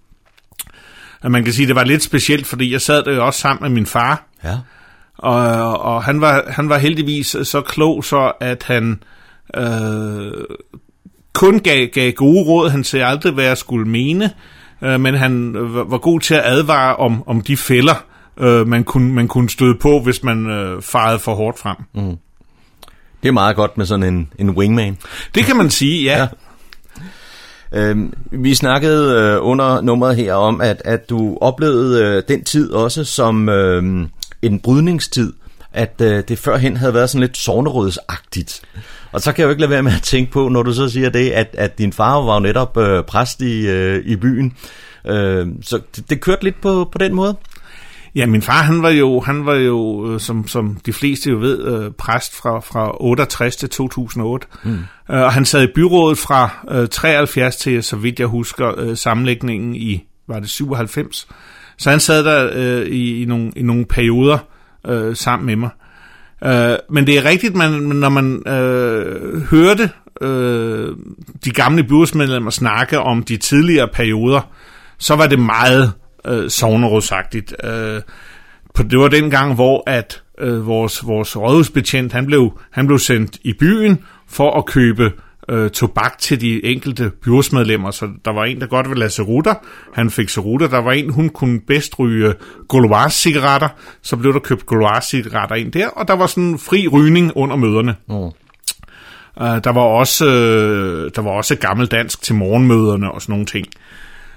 Og 1.22 1.30
man 1.30 1.44
kan 1.44 1.52
sige, 1.52 1.64
at 1.64 1.68
det 1.68 1.76
var 1.76 1.84
lidt 1.84 2.02
specielt, 2.02 2.46
fordi 2.46 2.72
jeg 2.72 2.80
sad 2.80 3.02
der 3.02 3.14
jo 3.14 3.26
også 3.26 3.40
sammen 3.40 3.62
med 3.62 3.70
min 3.70 3.86
far. 3.86 4.24
Ja. 4.44 4.58
Og, 5.18 5.80
og 5.80 6.04
han, 6.04 6.20
var, 6.20 6.44
han 6.48 6.68
var 6.68 6.78
heldigvis 6.78 7.36
så 7.42 7.62
klog, 7.66 8.04
så 8.04 8.32
at 8.40 8.62
han 8.62 9.02
øh, 9.56 10.44
kun 11.32 11.58
gav, 11.58 11.86
gav 11.86 12.12
gode 12.12 12.44
råd. 12.44 12.70
Han 12.70 12.84
sagde 12.84 13.06
aldrig, 13.06 13.32
hvad 13.32 13.44
jeg 13.44 13.58
skulle 13.58 13.88
mene, 13.88 14.30
øh, 14.82 15.00
men 15.00 15.14
han 15.14 15.54
var 15.90 15.98
god 15.98 16.20
til 16.20 16.34
at 16.34 16.42
advare 16.44 16.96
om, 16.96 17.22
om 17.26 17.40
de 17.40 17.56
fælder, 17.56 18.04
øh, 18.40 18.66
man, 18.66 18.84
kunne, 18.84 19.14
man 19.14 19.28
kunne 19.28 19.50
støde 19.50 19.74
på, 19.80 20.00
hvis 20.00 20.22
man 20.22 20.46
øh, 20.46 20.82
farede 20.82 21.18
for 21.18 21.34
hårdt 21.34 21.58
frem. 21.58 21.76
Mm. 21.94 22.16
Det 23.22 23.28
er 23.28 23.32
meget 23.32 23.56
godt 23.56 23.78
med 23.78 23.86
sådan 23.86 24.14
en, 24.14 24.32
en 24.38 24.50
wingman. 24.50 24.98
Det 25.34 25.44
kan 25.44 25.56
man 25.56 25.70
sige, 25.70 26.02
ja. 26.02 26.18
ja. 26.18 26.26
Øhm, 27.74 28.12
vi 28.30 28.54
snakkede 28.54 29.16
øh, 29.16 29.38
under 29.46 29.80
nummeret 29.80 30.16
her 30.16 30.34
om, 30.34 30.60
at, 30.60 30.82
at 30.84 31.10
du 31.10 31.38
oplevede 31.40 32.04
øh, 32.04 32.22
den 32.28 32.44
tid 32.44 32.72
også 32.72 33.04
som 33.04 33.48
øh, 33.48 34.08
en 34.42 34.60
brydningstid, 34.60 35.32
at 35.72 36.00
øh, 36.00 36.24
det 36.28 36.38
førhen 36.38 36.76
havde 36.76 36.94
været 36.94 37.10
sådan 37.10 37.20
lidt 37.20 37.36
sovnerødsagtigt. 37.36 38.62
Og 39.12 39.20
så 39.20 39.32
kan 39.32 39.40
jeg 39.40 39.44
jo 39.46 39.50
ikke 39.50 39.60
lade 39.60 39.70
være 39.70 39.82
med 39.82 39.92
at 39.92 40.02
tænke 40.02 40.32
på, 40.32 40.48
når 40.48 40.62
du 40.62 40.72
så 40.72 40.88
siger 40.88 41.10
det, 41.10 41.30
at, 41.30 41.54
at 41.58 41.78
din 41.78 41.92
far 41.92 42.20
var 42.20 42.34
jo 42.34 42.40
netop 42.40 42.76
øh, 42.76 43.04
præst 43.04 43.42
i, 43.42 43.68
øh, 43.68 44.02
i 44.04 44.16
byen. 44.16 44.56
Øh, 45.06 45.46
så 45.62 45.80
det, 45.96 46.10
det 46.10 46.20
kørte 46.20 46.44
lidt 46.44 46.60
på, 46.60 46.88
på 46.92 46.98
den 46.98 47.14
måde? 47.14 47.36
Ja, 48.14 48.26
min 48.26 48.42
far, 48.42 48.62
han 48.62 48.82
var 48.82 48.90
jo, 48.90 49.20
han 49.20 49.46
var 49.46 49.54
jo 49.54 50.12
øh, 50.12 50.20
som, 50.20 50.48
som 50.48 50.78
de 50.86 50.92
fleste 50.92 51.30
jo 51.30 51.38
ved, 51.38 51.64
øh, 51.64 51.90
præst 51.90 52.36
fra, 52.36 52.60
fra 52.60 53.04
68 53.04 53.56
til 53.56 53.70
2008. 53.70 54.46
Mm. 54.62 54.72
Øh, 55.10 55.22
og 55.22 55.32
han 55.32 55.44
sad 55.44 55.62
i 55.62 55.72
byrådet 55.74 56.18
fra 56.18 56.50
73 56.90 57.56
til, 57.56 57.82
så 57.82 57.96
vidt 57.96 58.20
jeg 58.20 58.26
husker, 58.26 58.94
sammenlægningen 58.94 59.74
i, 59.74 60.04
var 60.28 60.40
det 60.40 60.50
97. 60.50 61.28
Så 61.78 61.90
han 61.90 62.00
sad 62.00 62.24
der 62.24 62.50
øh, 62.52 62.86
i, 62.86 63.22
i, 63.22 63.24
nogle, 63.24 63.52
i 63.56 63.62
nogle 63.62 63.84
perioder 63.84 64.38
øh, 64.86 65.16
sammen 65.16 65.46
med 65.46 65.56
mig. 65.56 65.70
Øh, 66.44 66.76
men 66.90 67.06
det 67.06 67.18
er 67.18 67.24
rigtigt, 67.24 67.56
man, 67.56 67.70
når 67.82 68.08
man 68.08 68.48
øh, 68.48 69.42
hørte 69.42 69.90
øh, 70.20 70.96
de 71.44 71.50
gamle 71.50 71.84
byrådsmedlemmer 71.84 72.50
snakke 72.50 72.98
om 72.98 73.22
de 73.22 73.36
tidligere 73.36 73.88
perioder, 73.88 74.50
så 74.98 75.16
var 75.16 75.26
det 75.26 75.38
meget 75.38 75.92
øh, 76.26 76.50
sovnerådsagtigt. 76.50 77.54
Øh, 77.64 78.00
det 78.76 78.98
var 78.98 79.08
den 79.08 79.30
gang, 79.30 79.54
hvor 79.54 79.82
at 79.86 80.22
øh, 80.38 80.66
vores, 80.66 81.06
vores 81.06 81.36
rådhusbetjent, 81.36 82.12
han 82.12 82.26
blev, 82.26 82.58
han 82.70 82.86
blev 82.86 82.98
sendt 82.98 83.38
i 83.42 83.52
byen 83.52 83.98
for 84.28 84.58
at 84.58 84.66
købe 84.66 85.12
øh, 85.48 85.70
tobak 85.70 86.18
til 86.18 86.40
de 86.40 86.64
enkelte 86.64 87.10
byrådsmedlemmer. 87.24 87.90
Så 87.90 88.08
der 88.24 88.32
var 88.32 88.44
en, 88.44 88.60
der 88.60 88.66
godt 88.66 88.88
ville 88.88 89.00
lade 89.00 89.10
cerutter. 89.10 89.54
Han 89.92 90.10
fik 90.10 90.28
cerutter. 90.28 90.68
Der 90.68 90.78
var 90.78 90.92
en, 90.92 91.10
hun 91.10 91.28
kunne 91.28 91.60
bedst 91.60 91.98
ryge 91.98 92.34
Gauloise-cigaretter. 92.68 93.68
Så 94.02 94.16
blev 94.16 94.32
der 94.32 94.40
købt 94.40 94.66
Gauloise-cigaretter 94.66 95.54
ind 95.54 95.72
der. 95.72 95.88
Og 95.88 96.08
der 96.08 96.14
var 96.14 96.26
sådan 96.26 96.58
fri 96.58 96.88
rygning 96.88 97.32
under 97.36 97.56
møderne. 97.56 97.94
Mm. 98.08 98.14
Uh, 99.36 99.46
der 99.46 99.72
var 99.72 99.80
også 99.80 100.24
uh, 100.26 101.10
der 101.16 101.22
var 101.22 101.30
også 101.30 101.56
gammeldansk 101.56 102.22
til 102.22 102.34
morgenmøderne 102.34 103.12
og 103.12 103.22
sådan 103.22 103.32
nogle 103.32 103.46
ting. 103.46 103.66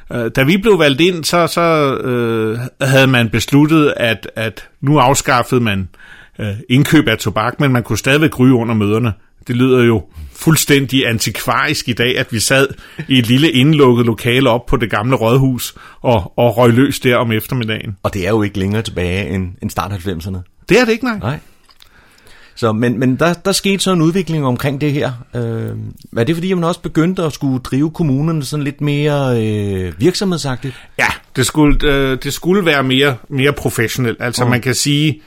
Uh, 0.09 0.27
da 0.35 0.43
vi 0.43 0.57
blev 0.57 0.79
valgt 0.79 1.01
ind, 1.01 1.23
så, 1.23 1.47
så 1.47 1.95
uh, 2.03 2.87
havde 2.87 3.07
man 3.07 3.29
besluttet, 3.29 3.93
at, 3.97 4.31
at 4.35 4.69
nu 4.81 4.99
afskaffede 4.99 5.61
man 5.61 5.89
uh, 6.39 6.45
indkøb 6.69 7.07
af 7.07 7.17
tobak, 7.17 7.59
men 7.59 7.71
man 7.71 7.83
kunne 7.83 7.97
stadigvæk 7.97 8.39
ryge 8.39 8.53
under 8.53 8.75
møderne. 8.75 9.13
Det 9.47 9.55
lyder 9.55 9.83
jo 9.83 10.03
fuldstændig 10.33 11.07
antikvarisk 11.07 11.89
i 11.89 11.93
dag, 11.93 12.17
at 12.17 12.27
vi 12.31 12.39
sad 12.39 12.67
i 13.07 13.19
et 13.19 13.27
lille 13.27 13.51
indlukket 13.51 14.05
lokale 14.05 14.49
op 14.49 14.65
på 14.65 14.77
det 14.77 14.89
gamle 14.89 15.15
rådhus 15.15 15.75
og, 16.01 16.33
og 16.37 16.57
røg 16.57 16.73
løs 16.73 16.99
der 16.99 17.15
om 17.15 17.31
eftermiddagen. 17.31 17.97
Og 18.03 18.13
det 18.13 18.25
er 18.25 18.29
jo 18.29 18.41
ikke 18.41 18.59
længere 18.59 18.81
tilbage 18.81 19.29
end, 19.29 19.51
end 19.61 19.69
start 19.69 19.91
90'erne. 19.91 20.65
Det 20.69 20.79
er 20.79 20.85
det 20.85 20.91
ikke, 20.91 21.05
nej. 21.05 21.19
nej. 21.19 21.39
Så, 22.57 22.71
men 22.71 22.99
men 22.99 23.15
der, 23.15 23.33
der 23.33 23.51
skete 23.51 23.79
så 23.79 23.91
en 23.91 24.01
udvikling 24.01 24.45
omkring 24.45 24.81
det 24.81 24.91
her. 24.91 25.11
Øh, 25.35 25.71
er 26.17 26.23
det 26.23 26.35
fordi, 26.35 26.53
man 26.53 26.63
også 26.63 26.81
begyndte 26.81 27.23
at 27.23 27.33
skulle 27.33 27.59
drive 27.59 27.91
kommunerne 27.91 28.43
sådan 28.43 28.63
lidt 28.63 28.81
mere 28.81 29.45
øh, 29.45 29.93
virksomhedsagtigt? 29.99 30.75
Ja, 30.99 31.07
det 31.35 31.45
skulle, 31.45 31.91
øh, 31.91 32.17
det 32.23 32.33
skulle 32.33 32.65
være 32.65 32.83
mere, 32.83 33.15
mere 33.29 33.53
professionelt. 33.53 34.17
Altså 34.21 34.43
mm. 34.43 34.49
man 34.49 34.61
kan 34.61 34.75
sige, 34.75 35.09
Øh, 35.09 35.21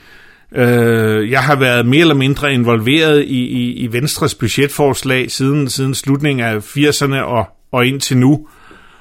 jeg 1.30 1.40
har 1.42 1.56
været 1.56 1.86
mere 1.86 2.00
eller 2.00 2.14
mindre 2.14 2.54
involveret 2.54 3.24
i, 3.24 3.46
i, 3.46 3.72
i 3.72 3.92
Venstres 3.92 4.34
budgetforslag 4.34 5.30
siden, 5.30 5.68
siden 5.68 5.94
slutningen 5.94 6.46
af 6.46 6.58
80'erne 6.58 7.16
og, 7.16 7.48
og 7.72 7.86
indtil 7.86 8.16
nu. 8.16 8.46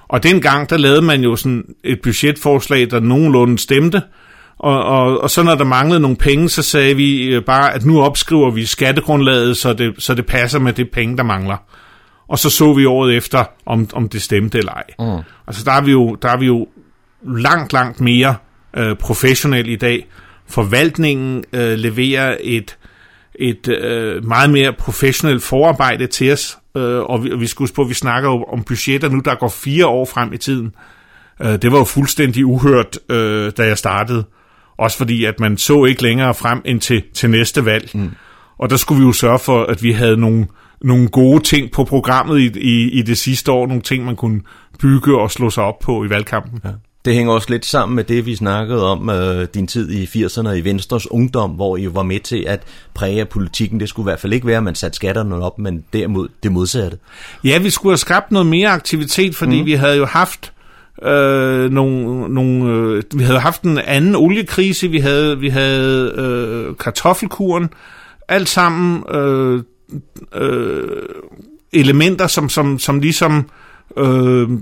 Og 0.08 0.24
dengang, 0.24 0.70
der 0.70 0.78
lavede 0.78 1.02
man 1.02 1.22
jo 1.22 1.36
sådan 1.36 1.64
et 1.84 2.02
budgetforslag, 2.04 2.92
der 2.92 3.00
nogenlunde 3.00 3.58
stemte. 3.60 4.02
Og, 4.60 4.84
og, 4.84 5.22
og 5.22 5.30
så 5.30 5.44
når 5.44 5.56
der 5.56 5.64
manglede 5.64 6.00
nogle 6.00 6.18
penge, 6.18 6.50
så 6.50 6.62
sagde 6.62 6.96
vi 6.96 7.24
øh, 7.24 7.44
bare, 7.44 7.74
at 7.74 7.86
nu 7.86 8.02
opskriver 8.02 8.52
vi 8.52 8.66
skattegrundlaget, 8.66 9.58
så 9.58 9.74
det, 9.74 9.94
så 9.98 10.14
det 10.14 10.26
passer 10.26 10.60
med 10.60 10.74
det 10.74 10.90
penge, 10.92 11.18
der 11.18 11.24
mangler. 11.24 11.58
Og 12.28 12.40
så 12.40 12.50
så 12.50 12.74
vi 12.74 12.86
året 12.86 13.16
efter, 13.16 13.44
om, 13.66 13.90
om 13.94 14.10
det 14.10 14.22
stemte 14.22 14.58
eller 14.58 14.72
ej. 14.72 14.84
Mm. 15.00 15.24
Altså 15.48 15.64
der 15.66 15.72
er 15.72 15.82
vi 15.82 15.92
jo, 15.92 16.16
der 16.22 16.30
er 16.30 16.38
vi 16.38 16.46
jo 16.46 16.68
langt, 17.22 17.74
langt 17.74 18.02
mere 18.02 18.36
øh, 18.78 18.96
professionelle 18.96 19.72
i 19.72 19.76
dag, 19.76 20.08
forvaltningen 20.50 21.44
øh, 21.54 21.74
leverer 21.74 22.38
et, 22.42 22.78
et 23.36 23.68
øh, 23.68 24.26
meget 24.26 24.50
mere 24.50 24.74
professionelt 24.74 25.44
forarbejde 25.44 26.08
til 26.08 26.32
os, 26.32 26.58
øh, 26.78 27.00
og, 27.00 27.24
vi, 27.24 27.36
vi 27.36 27.48
skal 27.48 27.64
huske 27.64 27.76
på, 27.76 27.82
at 27.82 27.90
vi 27.90 27.94
snakker 27.94 28.30
jo 28.30 28.44
om 28.44 28.64
budgetter 28.64 29.10
nu, 29.10 29.20
der 29.20 29.36
går 29.36 29.50
fire 29.50 29.88
år 29.88 30.06
frem 30.06 30.34
i 30.34 30.38
tiden. 30.38 30.76
Øh, 31.42 31.62
det 31.62 31.72
var 31.72 31.78
jo 31.78 31.84
fuldstændig 31.84 32.46
uhørt, 32.46 33.00
øh, 33.10 33.52
da 33.58 33.64
jeg 33.64 33.78
startede. 33.78 34.24
Også 34.78 34.98
fordi, 34.98 35.26
at 35.26 35.40
man 35.40 35.58
så 35.58 35.86
ikke 35.86 36.04
længere 36.04 36.34
frem 36.34 36.62
end 36.66 36.82
til, 36.82 37.04
til 37.14 37.30
næste 37.30 37.66
valg. 37.66 37.90
Mm. 37.94 38.12
Og 38.60 38.70
der 38.70 38.78
skulle 38.78 39.00
vi 39.00 39.06
jo 39.06 39.14
sørge 39.14 39.40
for, 39.40 39.64
at 39.64 39.84
vi 39.84 39.92
havde 39.92 40.18
nogle, 40.18 40.48
nogle 40.82 41.08
gode 41.08 41.44
ting 41.44 41.72
på 41.72 41.84
programmet 41.84 42.40
i, 42.40 42.60
i, 42.60 42.92
i 42.92 43.02
det 43.02 43.18
sidste 43.18 43.52
år. 43.52 43.68
Nogle 43.68 43.82
ting, 43.82 44.06
man 44.06 44.16
kunne 44.16 44.42
bygge 44.80 45.22
og 45.22 45.32
slå 45.32 45.50
sig 45.50 45.64
op 45.64 45.80
på 45.80 46.04
i 46.04 46.10
valgkampen. 46.10 46.60
Ja. 46.64 46.70
Det 47.08 47.16
hænger 47.16 47.34
også 47.34 47.50
lidt 47.50 47.66
sammen 47.66 47.96
med 47.96 48.04
det, 48.04 48.26
vi 48.26 48.36
snakkede 48.36 48.92
om 48.92 49.10
øh, 49.10 49.48
din 49.54 49.68
tid 49.68 49.92
i 49.92 50.06
80'erne 50.06 50.50
i 50.50 50.64
Venstres 50.64 51.12
Ungdom, 51.12 51.52
hvor 51.52 51.78
I 51.78 51.96
var 51.96 52.04
med 52.04 52.20
til 52.20 52.44
at 52.48 52.64
præge 52.94 53.26
politikken. 53.26 53.80
Det 53.80 53.90
skulle 53.90 54.04
i 54.04 54.10
hvert 54.10 54.20
fald 54.20 54.34
ikke 54.34 54.48
være, 54.48 54.58
at 54.58 54.64
man 54.64 54.76
satte 54.76 54.96
skatterne 54.96 55.36
op, 55.36 55.60
men 55.60 55.84
derimod 55.94 56.28
det 56.44 56.52
modsatte. 56.52 56.98
Ja, 57.44 57.58
vi 57.60 57.70
skulle 57.70 57.92
have 57.92 57.98
skabt 57.98 58.32
noget 58.32 58.46
mere 58.46 58.70
aktivitet, 58.70 59.36
fordi 59.36 59.60
mm. 59.60 59.66
vi 59.66 59.74
havde 59.74 59.98
jo 59.98 60.06
haft 60.06 60.54
øh, 61.04 61.72
nogle, 61.72 62.30
nogle, 62.34 62.72
øh, 62.72 63.04
vi 63.16 63.24
havde 63.24 63.40
haft 63.40 63.62
en 63.62 63.78
anden 63.78 64.16
oliekrise, 64.16 64.88
vi 64.88 65.00
havde, 65.00 65.40
vi 65.40 65.50
havde 65.50 66.14
øh, 66.18 66.76
kartoffelkuren, 66.76 67.70
alt 68.28 68.50
sammen 68.50 69.04
øh, 69.16 69.64
øh, 70.36 70.88
elementer, 71.74 72.28
som, 72.28 72.50
som, 72.50 72.80
som 72.80 73.00
ligesom 73.00 73.38
øh, 73.38 73.44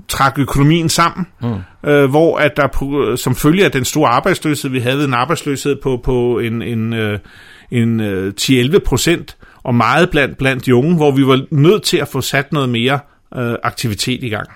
trak 0.08 0.38
økonomien 0.38 0.88
sammen, 0.88 1.26
mm. 1.42 1.90
øh, 1.90 2.10
hvor 2.10 2.38
at 2.38 2.52
der 2.56 2.66
på, 2.66 3.16
som 3.16 3.34
følge 3.34 3.64
af 3.64 3.72
den 3.72 3.84
store 3.84 4.10
arbejdsløshed, 4.10 4.70
vi 4.70 4.80
havde 4.80 5.04
en 5.04 5.14
arbejdsløshed 5.14 5.76
på, 5.82 6.00
på 6.04 6.38
en, 6.38 6.62
en, 6.62 6.92
øh, 6.92 7.18
en 7.70 8.00
øh, 8.00 8.32
10-11 8.40 8.78
procent, 8.78 9.36
og 9.62 9.74
meget 9.74 10.10
blandt, 10.10 10.38
blandt 10.38 10.66
de 10.66 10.74
unge, 10.74 10.96
hvor 10.96 11.10
vi 11.10 11.26
var 11.26 11.44
nødt 11.50 11.82
til 11.82 11.96
at 11.96 12.08
få 12.08 12.20
sat 12.20 12.52
noget 12.52 12.68
mere 12.68 12.98
øh, 13.36 13.54
aktivitet 13.62 14.22
i 14.22 14.28
gang. 14.28 14.48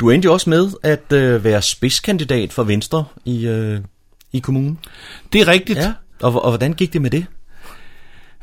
Du 0.00 0.10
endte 0.10 0.26
jo 0.26 0.32
også 0.32 0.50
med 0.50 0.68
at 0.82 1.12
øh, 1.12 1.44
være 1.44 1.62
spidskandidat 1.62 2.52
for 2.52 2.62
Venstre 2.62 3.04
i, 3.24 3.46
øh, 3.46 3.80
i 4.32 4.38
kommunen. 4.38 4.78
Det 5.32 5.40
er 5.40 5.48
rigtigt. 5.48 5.78
Ja. 5.78 5.92
Og, 6.22 6.44
og 6.44 6.50
hvordan 6.50 6.72
gik 6.72 6.92
det 6.92 7.02
med 7.02 7.10
det? 7.10 7.26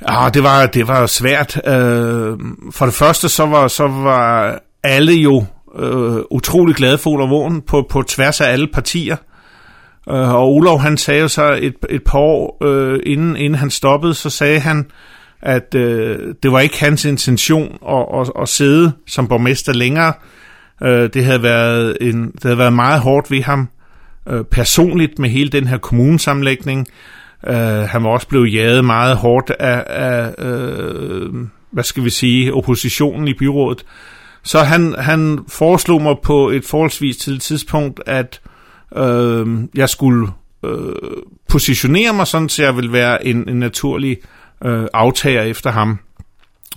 Ja, 0.10 0.30
det 0.34 0.44
var, 0.44 0.66
det 0.66 0.88
var 0.88 1.06
svært. 1.06 1.58
Øh, 1.68 2.38
for 2.72 2.86
det 2.86 2.94
første, 2.94 3.30
så 3.30 3.46
var, 3.46 3.68
så 3.68 3.88
var 3.88 4.60
alle 4.84 5.14
jo 5.14 5.46
øh, 5.80 6.22
utrolig 6.32 6.76
glade 6.76 6.98
for 6.98 7.10
Olav 7.10 7.30
Vågen 7.30 7.62
på, 7.62 7.88
på 7.90 8.02
tværs 8.02 8.42
af 8.42 8.52
alle 8.52 8.68
partier. 8.74 9.16
Øh, 10.10 10.34
og 10.34 10.54
Olav, 10.54 10.80
han 10.80 10.98
sagde 10.98 11.22
jo 11.22 11.28
så 11.28 11.60
et, 11.62 11.76
et 11.90 12.04
par 12.04 12.20
år 12.20 12.58
øh, 12.64 13.00
inden, 13.06 13.36
inden 13.36 13.60
han 13.60 13.70
stoppede, 13.70 14.14
så 14.14 14.30
sagde 14.30 14.60
han, 14.60 14.86
at 15.42 15.76
øh, 15.76 16.34
det 16.44 16.52
var 16.52 16.60
ikke 16.60 16.80
hans 16.80 17.06
intention 17.06 17.78
at, 17.90 18.06
at, 18.22 18.32
at 18.42 18.50
sidde 18.50 18.92
som 19.08 19.28
borgmester 19.28 19.74
længere. 19.74 20.14
Øh, 20.84 21.10
det, 21.14 21.26
havde 21.26 21.44
været 21.44 21.98
en, 22.02 22.32
det 22.32 22.44
havde 22.44 22.58
været 22.58 22.74
meget 22.74 23.02
hårdt 23.02 23.32
ved 23.32 23.42
ham 23.42 23.70
øh, 24.30 24.44
personligt 24.44 25.20
med 25.20 25.30
hele 25.30 25.50
den 25.50 25.68
her 25.68 25.78
kommunesamlægning. 25.78 26.88
Øh, 27.48 27.56
han 27.56 28.04
var 28.04 28.10
også 28.10 28.28
blevet 28.28 28.54
jaget 28.54 28.86
meget 28.86 29.18
hårdt 29.18 29.50
af, 29.50 29.84
af 29.88 30.46
øh, 30.46 31.34
hvad 31.72 31.84
skal 31.84 32.04
vi 32.04 32.10
sige, 32.10 32.54
oppositionen 32.54 33.28
i 33.28 33.34
byrådet. 33.34 33.84
Så 34.48 34.60
han, 34.60 34.96
han 34.98 35.40
foreslog 35.48 36.02
mig 36.02 36.16
på 36.24 36.50
et 36.50 36.66
forholdsvis 36.66 37.18
tidligt 37.18 37.44
tidspunkt, 37.44 38.02
at 38.06 38.42
øh, 38.96 39.48
jeg 39.76 39.90
skulle 39.90 40.28
øh, 40.66 40.94
positionere 41.50 42.14
mig 42.14 42.28
sådan, 42.28 42.50
så 42.50 42.64
jeg 42.64 42.76
ville 42.76 42.94
være 42.94 43.26
en, 43.26 43.50
en 43.50 43.60
naturlig 43.60 44.18
øh, 44.66 44.88
aftager 44.94 45.42
efter 45.42 45.72
ham. 45.72 46.00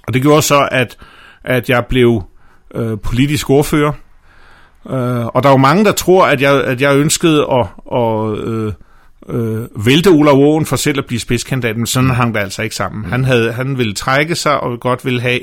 Og 0.07 0.15
det 0.15 0.23
gjorde 0.23 0.43
så, 0.43 0.69
at, 0.73 0.97
at 1.45 1.69
jeg 1.69 1.87
blev 1.87 2.23
øh, 2.75 2.99
politisk 3.03 3.51
ordfører. 3.51 3.93
Øh, 4.91 5.27
og 5.27 5.43
der 5.43 5.49
er 5.49 5.53
jo 5.53 5.57
mange, 5.57 5.85
der 5.85 5.93
tror, 5.93 6.27
at 6.27 6.41
jeg, 6.41 6.65
at 6.65 6.81
jeg 6.81 6.97
ønskede 6.97 7.47
at, 7.53 7.67
at 7.93 8.39
øh, 8.39 8.73
øh, 9.29 9.87
vælte 9.87 10.09
Olav 10.09 10.35
Åen 10.35 10.67
for 10.67 10.77
selv 10.77 10.99
at 10.99 11.07
blive 11.07 11.21
spidskandidat, 11.21 11.77
men 11.77 11.87
sådan 11.87 12.11
hang 12.11 12.35
det 12.35 12.41
altså 12.41 12.63
ikke 12.63 12.77
sammen. 12.77 13.05
Han, 13.05 13.25
havde, 13.25 13.53
han 13.53 13.79
ville 13.79 13.95
trække 13.95 14.35
sig 14.35 14.61
og 14.61 14.81
godt 14.81 15.05
ville 15.05 15.21
have 15.21 15.41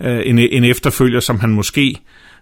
øh, 0.00 0.22
en, 0.24 0.38
en 0.38 0.64
efterfølger, 0.64 1.20
som 1.20 1.40
han 1.40 1.50
måske 1.50 1.96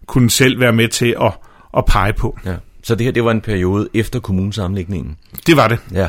kunne 0.06 0.30
selv 0.30 0.60
være 0.60 0.72
med 0.72 0.88
til 0.88 1.16
at, 1.20 1.32
at 1.76 1.84
pege 1.84 2.12
på. 2.12 2.38
Ja. 2.44 2.54
Så 2.82 2.94
det 2.94 3.04
her, 3.04 3.12
det 3.12 3.24
var 3.24 3.30
en 3.30 3.40
periode 3.40 3.88
efter 3.94 4.20
kommunesamlægningen? 4.20 5.16
Det 5.46 5.56
var 5.56 5.68
det. 5.68 5.78
Ja. 5.92 6.08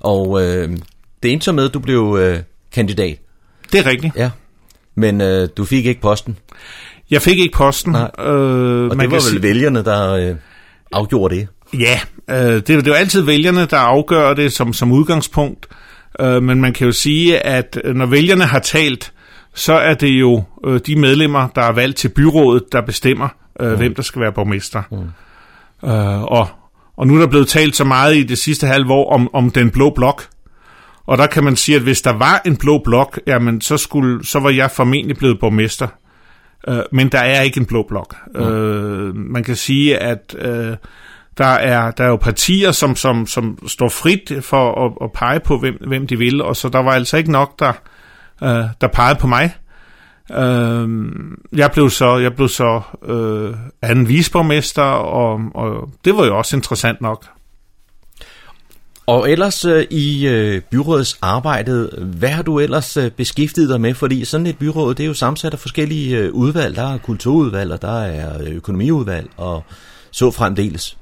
Og 0.00 0.42
øh, 0.42 0.68
det 1.22 1.32
endte 1.32 1.44
så 1.44 1.52
med, 1.52 1.64
at 1.64 1.74
du 1.74 1.78
blev 1.78 2.18
øh, 2.20 2.38
kandidat? 2.72 3.18
Det 3.72 3.80
er 3.80 3.86
rigtigt. 3.86 4.16
Ja. 4.16 4.30
Men 4.94 5.20
øh, 5.20 5.48
du 5.56 5.64
fik 5.64 5.86
ikke 5.86 6.00
posten? 6.00 6.36
Jeg 7.10 7.22
fik 7.22 7.38
ikke 7.38 7.56
posten. 7.56 7.92
Nej. 7.92 8.10
Øh, 8.18 8.84
og 8.84 8.90
det 8.90 8.98
var 8.98 9.06
vel 9.06 9.22
sige... 9.22 9.42
vælgerne, 9.42 9.84
der 9.84 10.12
øh, 10.12 10.36
afgjorde 10.92 11.36
det? 11.36 11.48
Ja, 11.78 12.00
øh, 12.30 12.54
det, 12.54 12.68
det 12.68 12.86
er 12.86 12.90
jo 12.90 12.94
altid 12.94 13.22
vælgerne, 13.22 13.66
der 13.66 13.76
afgør 13.76 14.34
det 14.34 14.52
som, 14.52 14.72
som 14.72 14.92
udgangspunkt. 14.92 15.66
Øh, 16.20 16.42
men 16.42 16.60
man 16.60 16.72
kan 16.72 16.86
jo 16.86 16.92
sige, 16.92 17.46
at 17.46 17.78
når 17.94 18.06
vælgerne 18.06 18.44
har 18.44 18.58
talt, 18.58 19.12
så 19.54 19.72
er 19.72 19.94
det 19.94 20.08
jo 20.08 20.42
øh, 20.66 20.80
de 20.86 20.96
medlemmer, 20.96 21.48
der 21.54 21.62
er 21.62 21.72
valgt 21.72 21.96
til 21.96 22.08
byrådet, 22.08 22.64
der 22.72 22.80
bestemmer, 22.80 23.28
øh, 23.60 23.70
mm. 23.70 23.76
hvem 23.76 23.94
der 23.94 24.02
skal 24.02 24.20
være 24.22 24.32
borgmester. 24.32 24.82
Mm. 24.90 25.88
Øh, 25.88 26.22
og, 26.22 26.48
og 26.96 27.06
nu 27.06 27.14
er 27.14 27.18
der 27.18 27.26
blevet 27.26 27.48
talt 27.48 27.76
så 27.76 27.84
meget 27.84 28.16
i 28.16 28.22
det 28.22 28.38
sidste 28.38 28.66
halve 28.66 28.92
år 28.92 29.12
om, 29.12 29.34
om 29.34 29.50
den 29.50 29.70
blå 29.70 29.90
blok. 29.90 30.22
Og 31.06 31.18
der 31.18 31.26
kan 31.26 31.44
man 31.44 31.56
sige, 31.56 31.76
at 31.76 31.82
hvis 31.82 32.02
der 32.02 32.12
var 32.12 32.42
en 32.44 32.56
blå 32.56 32.80
blok, 32.84 33.20
jamen 33.26 33.60
så, 33.60 33.76
skulle, 33.76 34.26
så 34.26 34.40
var 34.40 34.50
jeg 34.50 34.70
formentlig 34.70 35.16
blevet 35.16 35.40
borgmester. 35.40 35.88
Øh, 36.68 36.78
men 36.92 37.08
der 37.08 37.18
er 37.18 37.40
ikke 37.40 37.60
en 37.60 37.66
blå 37.66 37.84
blok. 37.88 38.16
Mm. 38.34 38.40
Øh, 38.40 39.16
man 39.16 39.44
kan 39.44 39.56
sige, 39.56 39.98
at 39.98 40.36
øh, 40.38 40.76
der, 41.38 41.44
er, 41.44 41.90
der 41.90 42.04
er 42.04 42.08
jo 42.08 42.16
partier, 42.16 42.72
som, 42.72 42.96
som, 42.96 43.26
som 43.26 43.58
står 43.66 43.88
frit 43.88 44.32
for 44.40 44.86
at, 44.86 44.92
at 45.04 45.12
pege 45.12 45.40
på, 45.40 45.58
hvem, 45.58 45.74
hvem 45.86 46.06
de 46.06 46.18
vil, 46.18 46.42
og 46.42 46.56
så 46.56 46.68
der 46.68 46.78
var 46.78 46.92
altså 46.92 47.16
ikke 47.16 47.32
nok, 47.32 47.58
der, 47.58 47.72
øh, 48.42 48.64
der 48.80 48.86
pegede 48.92 49.18
på 49.18 49.26
mig. 49.26 49.54
Øh, 50.32 50.88
jeg 51.52 51.70
blev 51.72 51.90
så, 51.90 52.16
jeg 52.16 52.34
blev 52.34 52.48
så 52.48 52.80
øh, 53.06 53.54
anden 53.82 54.08
visborgmester, 54.08 54.82
og, 54.82 55.40
og 55.54 55.90
det 56.04 56.16
var 56.16 56.24
jo 56.24 56.38
også 56.38 56.56
interessant 56.56 57.00
nok. 57.00 57.26
Og 59.06 59.30
ellers 59.30 59.64
øh, 59.64 59.86
i 59.90 60.26
øh, 60.26 60.60
byrådets 60.60 61.18
arbejde, 61.22 61.90
hvad 62.18 62.28
har 62.28 62.42
du 62.42 62.58
ellers 62.58 62.96
øh, 62.96 63.10
beskæftiget 63.10 63.68
dig 63.68 63.80
med? 63.80 63.94
Fordi 63.94 64.24
sådan 64.24 64.46
et 64.46 64.58
byråd, 64.58 64.94
det 64.94 65.02
er 65.02 65.06
jo 65.06 65.14
sammensat 65.14 65.52
af 65.52 65.58
forskellige 65.58 66.18
øh, 66.18 66.32
udvalg. 66.32 66.76
Der 66.76 66.94
er 66.94 66.98
kulturudvalg, 66.98 67.72
og 67.72 67.82
der 67.82 68.00
er 68.00 68.38
økonomiudvalg, 68.46 69.30
og 69.36 69.64
så 70.10 70.30
fremdeles. 70.30 70.96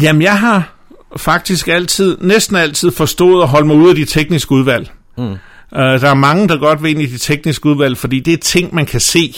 Jamen, 0.00 0.22
jeg 0.22 0.38
har 0.38 0.74
faktisk 1.16 1.68
altid, 1.68 2.18
næsten 2.20 2.56
altid 2.56 2.90
forstået 2.90 3.42
at 3.42 3.48
holde 3.48 3.66
mig 3.66 3.76
ude 3.76 3.90
af 3.90 3.96
de 3.96 4.04
tekniske 4.04 4.52
udvalg. 4.52 4.90
Mm. 5.18 5.32
Øh, 5.76 6.00
der 6.00 6.08
er 6.10 6.14
mange, 6.14 6.48
der 6.48 6.56
godt 6.56 6.82
vil 6.82 6.90
ind 6.90 7.02
i 7.02 7.06
det 7.06 7.20
tekniske 7.20 7.66
udvalg, 7.66 7.98
fordi 7.98 8.20
det 8.20 8.32
er 8.32 8.38
ting, 8.38 8.74
man 8.74 8.86
kan 8.86 9.00
se. 9.00 9.34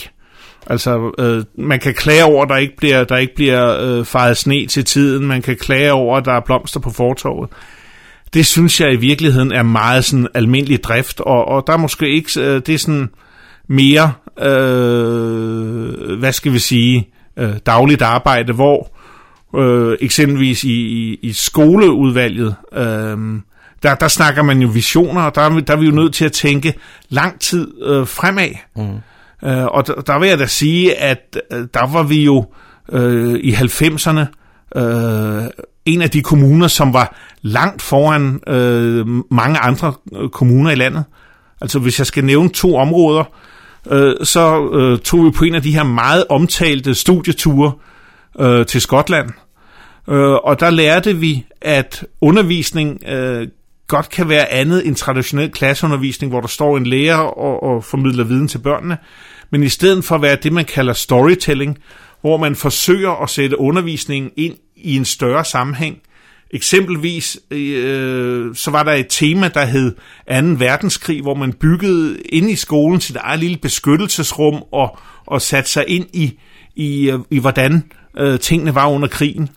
Altså, 0.67 1.11
øh, 1.19 1.43
man 1.57 1.79
kan 1.79 1.93
klage 1.93 2.23
over, 2.23 2.43
at 2.43 2.49
der 2.49 2.57
ikke 2.57 2.77
bliver, 2.77 3.03
der 3.03 3.17
ikke 3.17 3.35
bliver 3.35 3.77
øh, 3.81 4.05
faret 4.05 4.37
sne 4.37 4.65
til 4.65 4.85
tiden. 4.85 5.25
Man 5.25 5.41
kan 5.41 5.57
klage 5.57 5.93
over, 5.93 6.17
at 6.17 6.25
der 6.25 6.33
er 6.33 6.39
blomster 6.39 6.79
på 6.79 6.89
fortorvet. 6.89 7.49
Det 8.33 8.45
synes 8.45 8.81
jeg 8.81 8.93
i 8.93 8.95
virkeligheden 8.95 9.51
er 9.51 9.63
meget 9.63 10.05
sådan 10.05 10.27
almindelig 10.33 10.83
drift, 10.83 11.19
og, 11.19 11.45
og 11.45 11.63
der 11.67 11.73
er 11.73 11.77
måske 11.77 12.09
ikke, 12.09 12.41
øh, 12.41 12.61
det 12.65 12.69
er 12.69 12.77
sådan 12.77 13.09
mere, 13.67 14.13
øh, 14.39 16.19
hvad 16.19 16.31
skal 16.31 16.53
vi 16.53 16.59
sige, 16.59 17.09
øh, 17.37 17.53
dagligt 17.65 18.01
arbejde, 18.01 18.53
hvor 18.53 18.97
øh, 19.57 19.97
eksempelvis 20.01 20.63
i, 20.63 20.73
i, 20.73 21.19
i 21.21 21.33
skoleudvalget, 21.33 22.55
øh, 22.73 23.17
der, 23.83 23.95
der 23.95 24.07
snakker 24.07 24.43
man 24.43 24.61
jo 24.61 24.67
visioner, 24.67 25.21
og 25.21 25.35
der, 25.35 25.59
der 25.59 25.73
er 25.73 25.77
vi 25.77 25.85
jo 25.85 25.91
nødt 25.91 26.13
til 26.13 26.25
at 26.25 26.31
tænke 26.31 26.73
lang 27.09 27.39
tid 27.39 27.83
øh, 27.83 28.07
fremad. 28.07 28.49
Mm. 28.75 29.49
Øh, 29.49 29.65
og 29.65 29.87
der, 29.87 29.93
der 29.93 30.19
vil 30.19 30.29
jeg 30.29 30.39
da 30.39 30.45
sige, 30.45 30.95
at 30.95 31.37
øh, 31.51 31.67
der 31.73 31.91
var 31.91 32.03
vi 32.03 32.23
jo 32.23 32.45
øh, 32.91 33.33
i 33.33 33.53
90'erne 33.53 34.25
øh, 34.75 35.43
en 35.85 36.01
af 36.01 36.09
de 36.09 36.21
kommuner, 36.21 36.67
som 36.67 36.93
var 36.93 37.15
langt 37.41 37.81
foran 37.81 38.39
øh, 38.47 39.07
mange 39.31 39.59
andre 39.59 39.93
øh, 40.15 40.29
kommuner 40.29 40.71
i 40.71 40.75
landet. 40.75 41.03
Altså 41.61 41.79
hvis 41.79 41.99
jeg 41.99 42.07
skal 42.07 42.25
nævne 42.25 42.49
to 42.49 42.75
områder, 42.75 43.23
øh, 43.91 44.15
så 44.23 44.69
øh, 44.73 44.99
tog 44.99 45.25
vi 45.25 45.31
på 45.31 45.43
en 45.43 45.55
af 45.55 45.61
de 45.61 45.73
her 45.73 45.83
meget 45.83 46.25
omtalte 46.29 46.95
studieture 46.95 47.71
øh, 48.39 48.65
til 48.65 48.81
Skotland. 48.81 49.29
Øh, 50.09 50.33
og 50.33 50.59
der 50.59 50.69
lærte 50.69 51.17
vi, 51.17 51.45
at 51.61 52.05
undervisning 52.21 53.03
øh, 53.07 53.47
godt 53.95 54.09
kan 54.09 54.29
være 54.29 54.51
andet 54.51 54.87
end 54.87 54.95
traditionel 54.95 55.51
klasseundervisning, 55.51 56.31
hvor 56.31 56.41
der 56.41 56.47
står 56.47 56.77
en 56.77 56.85
lærer 56.85 57.17
og, 57.17 57.63
og 57.63 57.83
formidler 57.83 58.23
viden 58.23 58.47
til 58.47 58.57
børnene 58.57 58.97
men 59.53 59.63
i 59.63 59.69
stedet 59.69 60.05
for 60.05 60.15
at 60.15 60.21
være 60.21 60.35
det, 60.35 60.53
man 60.53 60.65
kalder 60.65 60.93
storytelling, 60.93 61.77
hvor 62.21 62.37
man 62.37 62.55
forsøger 62.55 63.23
at 63.23 63.29
sætte 63.29 63.59
undervisningen 63.59 64.31
ind 64.37 64.55
i 64.75 64.95
en 64.95 65.05
større 65.05 65.45
sammenhæng. 65.45 65.97
Eksempelvis 66.51 67.39
øh, 67.51 68.55
så 68.55 68.71
var 68.71 68.83
der 68.83 68.91
et 68.91 69.05
tema, 69.09 69.47
der 69.47 69.65
hed 69.65 69.91
2. 69.91 70.65
verdenskrig, 70.65 71.21
hvor 71.21 71.33
man 71.33 71.53
byggede 71.53 72.21
ind 72.21 72.49
i 72.49 72.55
skolen 72.55 73.01
sit 73.01 73.15
eget 73.15 73.39
lille 73.39 73.57
beskyttelsesrum 73.57 74.63
og, 74.71 74.97
og 75.25 75.41
satte 75.41 75.69
sig 75.69 75.85
ind 75.87 76.05
i, 76.13 76.39
i, 76.75 77.11
øh, 77.11 77.19
i 77.31 77.39
hvordan 77.39 77.83
øh, 78.17 78.39
tingene 78.39 78.75
var 78.75 78.87
under 78.87 79.07
krigen. 79.07 79.49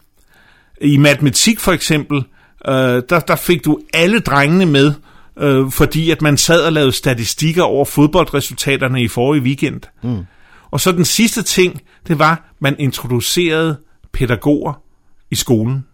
I 0.80 0.96
matematik 0.96 1.60
for 1.60 1.72
eksempel, 1.72 2.24
øh, 2.68 3.02
der, 3.08 3.20
der 3.20 3.36
fik 3.36 3.64
du 3.64 3.78
alle 3.94 4.20
drengene 4.20 4.66
med, 4.66 4.92
øh, 5.38 5.70
fordi 5.70 6.10
at 6.10 6.22
man 6.22 6.36
sad 6.36 6.62
og 6.62 6.72
lavede 6.72 6.92
statistikker 6.92 7.62
over 7.62 7.84
fodboldresultaterne 7.84 9.02
i 9.02 9.08
forrige 9.08 9.42
weekend. 9.42 9.80
Mm. 10.02 10.26
Og 10.70 10.80
så 10.80 10.92
den 10.92 11.04
sidste 11.04 11.42
ting, 11.42 11.80
det 12.08 12.18
var, 12.18 12.54
man 12.60 12.76
introducerede 12.78 13.76
pædagoger 14.12 14.82
i 15.30 15.34
skolen. 15.34 15.84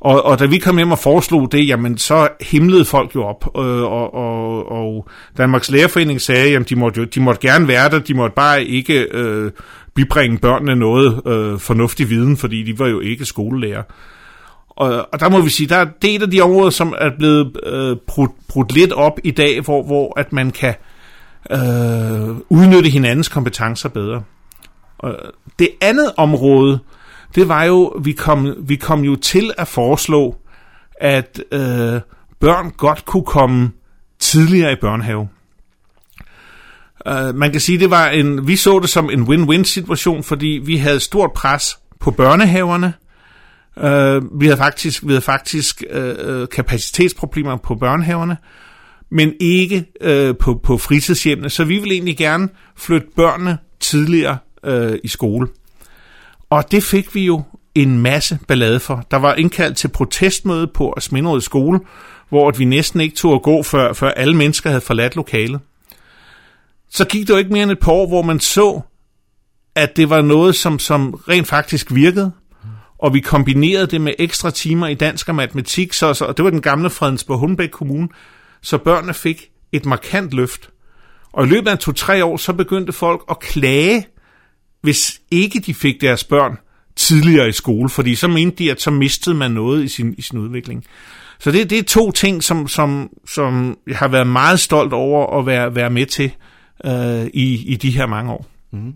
Og, 0.00 0.24
og 0.24 0.38
da 0.38 0.46
vi 0.46 0.58
kom 0.58 0.76
hjem 0.76 0.92
og 0.92 0.98
foreslog 0.98 1.52
det, 1.52 1.68
jamen 1.68 1.98
så 1.98 2.28
himlede 2.40 2.84
folk 2.84 3.14
jo 3.14 3.24
op, 3.24 3.44
øh, 3.56 3.82
og, 3.82 4.14
og, 4.14 4.72
og 4.72 5.08
Danmarks 5.38 5.70
Lærerforening 5.70 6.20
sagde, 6.20 6.50
jamen 6.50 6.66
de 6.68 6.76
måtte, 6.76 7.00
jo, 7.00 7.06
de 7.06 7.20
måtte 7.20 7.40
gerne 7.40 7.68
være 7.68 7.90
der, 7.90 7.98
de 7.98 8.14
måtte 8.14 8.34
bare 8.34 8.64
ikke 8.64 9.06
øh, 9.10 9.50
bibringe 9.94 10.38
børnene 10.38 10.76
noget 10.76 11.26
øh, 11.26 11.58
fornuftig 11.58 12.10
viden, 12.10 12.36
fordi 12.36 12.62
de 12.62 12.78
var 12.78 12.86
jo 12.86 13.00
ikke 13.00 13.24
skolelærer. 13.24 13.82
Og, 14.76 15.08
og 15.12 15.20
der 15.20 15.28
må 15.28 15.40
vi 15.40 15.50
sige, 15.50 15.68
der 15.68 15.76
er 15.76 15.84
det 16.02 16.14
et 16.14 16.22
af 16.22 16.30
de 16.30 16.40
områder, 16.40 16.70
som 16.70 16.94
er 16.98 17.10
blevet 17.18 17.56
øh, 17.66 17.96
brudt, 18.06 18.30
brudt 18.48 18.72
lidt 18.72 18.92
op 18.92 19.18
i 19.24 19.30
dag, 19.30 19.60
hvor, 19.60 19.82
hvor 19.82 20.20
at 20.20 20.32
man 20.32 20.50
kan 20.50 20.74
øh, 21.50 22.36
udnytte 22.48 22.90
hinandens 22.90 23.28
kompetencer 23.28 23.88
bedre. 23.88 24.22
Og 24.98 25.16
det 25.58 25.68
andet 25.80 26.12
område, 26.16 26.78
det 27.34 27.48
var 27.48 27.64
jo, 27.64 28.00
vi 28.04 28.12
kom, 28.12 28.54
vi 28.58 28.76
kom 28.76 29.00
jo 29.04 29.16
til 29.16 29.52
at 29.58 29.68
foreslå, 29.68 30.36
at 31.00 31.42
øh, 31.52 32.00
børn 32.40 32.70
godt 32.76 33.04
kunne 33.04 33.24
komme 33.24 33.70
tidligere 34.18 34.72
i 34.72 34.76
børnehave. 34.80 35.28
Uh, 37.10 37.34
man 37.34 37.52
kan 37.52 37.60
sige, 37.60 37.78
det 37.78 37.90
var 37.90 38.08
en, 38.08 38.46
vi 38.46 38.56
så 38.56 38.78
det 38.78 38.88
som 38.88 39.10
en 39.10 39.22
win-win 39.22 39.64
situation, 39.64 40.22
fordi 40.22 40.60
vi 40.64 40.76
havde 40.76 41.00
stort 41.00 41.32
pres 41.32 41.78
på 42.00 42.10
børnehaverne. 42.10 42.92
Uh, 43.76 44.40
vi 44.40 44.46
havde 44.46 44.56
faktisk, 44.56 45.02
vi 45.02 45.08
havde 45.08 45.20
faktisk 45.20 45.82
uh, 45.94 46.46
kapacitetsproblemer 46.52 47.56
på 47.56 47.74
børnehaverne, 47.74 48.36
men 49.10 49.32
ikke 49.40 49.84
uh, 50.04 50.36
på, 50.36 50.60
på 50.62 50.78
fritidshjemmene. 50.78 51.50
Så 51.50 51.64
vi 51.64 51.78
ville 51.78 51.94
egentlig 51.94 52.16
gerne 52.16 52.48
flytte 52.76 53.06
børnene 53.16 53.58
tidligere 53.80 54.38
uh, 54.68 54.94
i 55.04 55.08
skole. 55.08 55.48
Og 56.50 56.70
det 56.70 56.84
fik 56.84 57.14
vi 57.14 57.24
jo 57.24 57.42
en 57.74 57.98
masse 58.02 58.38
ballade 58.48 58.80
for. 58.80 59.06
Der 59.10 59.16
var 59.16 59.34
indkaldt 59.34 59.76
til 59.76 59.88
protestmøde 59.88 60.66
på 60.74 60.94
Asminderød 60.96 61.40
skole, 61.40 61.80
hvor 62.28 62.50
vi 62.50 62.64
næsten 62.64 63.00
ikke 63.00 63.16
tog 63.16 63.34
at 63.34 63.42
gå, 63.42 63.62
før, 63.62 63.92
før 63.92 64.10
alle 64.10 64.36
mennesker 64.36 64.70
havde 64.70 64.80
forladt 64.80 65.16
lokalet. 65.16 65.60
Så 66.90 67.04
gik 67.04 67.26
det 67.26 67.32
jo 67.32 67.38
ikke 67.38 67.52
mere 67.52 67.62
end 67.62 67.70
et 67.70 67.78
par 67.78 67.92
år, 67.92 68.08
hvor 68.08 68.22
man 68.22 68.40
så, 68.40 68.80
at 69.74 69.96
det 69.96 70.10
var 70.10 70.22
noget, 70.22 70.54
som, 70.54 70.78
som 70.78 71.14
rent 71.28 71.46
faktisk 71.46 71.94
virkede, 71.94 72.32
og 73.02 73.14
vi 73.14 73.20
kombinerede 73.20 73.86
det 73.86 74.00
med 74.00 74.12
ekstra 74.18 74.50
timer 74.50 74.86
i 74.86 74.94
dansk 74.94 75.28
og 75.28 75.34
matematik, 75.34 75.92
så, 75.92 76.14
så 76.14 76.24
og 76.24 76.36
det 76.36 76.44
var 76.44 76.50
den 76.50 76.62
gamle 76.62 76.90
Fredensborg 76.90 77.38
Hundbæk 77.38 77.68
Kommune, 77.68 78.08
så 78.60 78.78
børnene 78.78 79.14
fik 79.14 79.50
et 79.72 79.86
markant 79.86 80.32
løft. 80.32 80.70
Og 81.32 81.46
i 81.46 81.48
løbet 81.48 81.70
af 81.70 81.78
to-tre 81.78 82.24
år, 82.24 82.36
så 82.36 82.52
begyndte 82.52 82.92
folk 82.92 83.24
at 83.30 83.40
klage, 83.40 84.06
hvis 84.80 85.20
ikke 85.30 85.60
de 85.60 85.74
fik 85.74 86.00
deres 86.00 86.24
børn 86.24 86.58
tidligere 86.96 87.48
i 87.48 87.52
skole, 87.52 87.88
fordi 87.88 88.14
så 88.14 88.28
mente 88.28 88.56
de, 88.56 88.70
at 88.70 88.80
så 88.80 88.90
mistede 88.90 89.34
man 89.34 89.50
noget 89.50 89.84
i 89.84 89.88
sin, 89.88 90.14
i 90.18 90.22
sin 90.22 90.38
udvikling. 90.38 90.84
Så 91.38 91.52
det, 91.52 91.70
det 91.70 91.78
er 91.78 91.82
to 91.82 92.10
ting, 92.10 92.42
som, 92.42 92.68
som, 92.68 93.10
som 93.28 93.78
jeg 93.86 93.96
har 93.96 94.08
været 94.08 94.26
meget 94.26 94.60
stolt 94.60 94.92
over 94.92 95.38
at 95.38 95.46
være, 95.46 95.74
være 95.74 95.90
med 95.90 96.06
til 96.06 96.32
øh, 96.84 97.26
i, 97.34 97.72
i 97.72 97.76
de 97.76 97.90
her 97.90 98.06
mange 98.06 98.32
år. 98.32 98.46
Mm. 98.72 98.94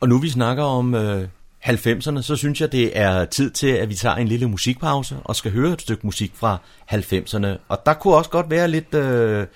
Og 0.00 0.08
nu 0.08 0.18
vi 0.18 0.28
snakker 0.28 0.62
om 0.62 0.94
øh, 0.94 1.28
90'erne, 1.64 2.22
så 2.22 2.36
synes 2.36 2.60
jeg, 2.60 2.72
det 2.72 2.98
er 2.98 3.24
tid 3.24 3.50
til, 3.50 3.66
at 3.66 3.88
vi 3.88 3.94
tager 3.94 4.16
en 4.16 4.28
lille 4.28 4.48
musikpause 4.48 5.16
og 5.24 5.36
skal 5.36 5.52
høre 5.52 5.72
et 5.72 5.80
stykke 5.80 6.06
musik 6.06 6.32
fra 6.34 6.58
90'erne. 6.92 7.46
Og 7.68 7.78
der 7.86 7.94
kunne 7.94 8.14
også 8.14 8.30
godt 8.30 8.50
være 8.50 8.68
lidt 8.68 8.94
øh, 8.94 9.46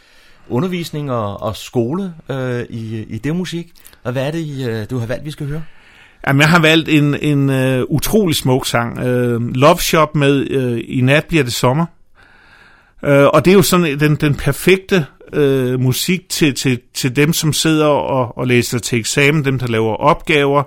undervisning 0.49 1.12
og, 1.12 1.43
og 1.43 1.57
skole 1.57 2.15
øh, 2.29 2.65
i, 2.71 3.03
i 3.03 3.19
det 3.19 3.37
musik. 3.37 3.73
Og 4.05 4.12
hvad 4.12 4.27
er 4.27 4.31
det, 4.31 4.69
øh, 4.69 4.87
du 4.91 4.99
har 4.99 5.07
valgt, 5.07 5.25
vi 5.25 5.31
skal 5.31 5.47
høre? 5.47 5.62
Jamen, 6.27 6.41
jeg 6.41 6.49
har 6.49 6.61
valgt 6.61 6.88
en, 6.88 7.15
en 7.15 7.51
uh, 7.51 7.85
utrolig 7.88 8.37
smuk 8.37 8.67
sang. 8.67 8.99
Uh, 8.99 9.49
Love 9.55 9.79
Shop 9.79 10.15
med 10.15 10.57
uh, 10.57 10.79
I 10.85 11.01
nat 11.01 11.25
bliver 11.25 11.45
det 11.45 11.53
sommer. 11.53 11.87
Uh, 13.03 13.11
og 13.11 13.45
det 13.45 13.51
er 13.51 13.55
jo 13.55 13.62
sådan 13.62 14.01
den, 14.01 14.17
den 14.17 14.35
perfekte 14.35 15.07
uh, 15.37 15.81
musik 15.81 16.29
til, 16.29 16.55
til, 16.55 16.81
til 16.95 17.17
dem, 17.17 17.33
som 17.33 17.53
sidder 17.53 17.87
og, 17.87 18.38
og 18.38 18.47
læser 18.47 18.79
til 18.79 18.99
eksamen, 18.99 19.45
dem, 19.45 19.59
der 19.59 19.67
laver 19.67 19.95
opgaver, 19.95 20.62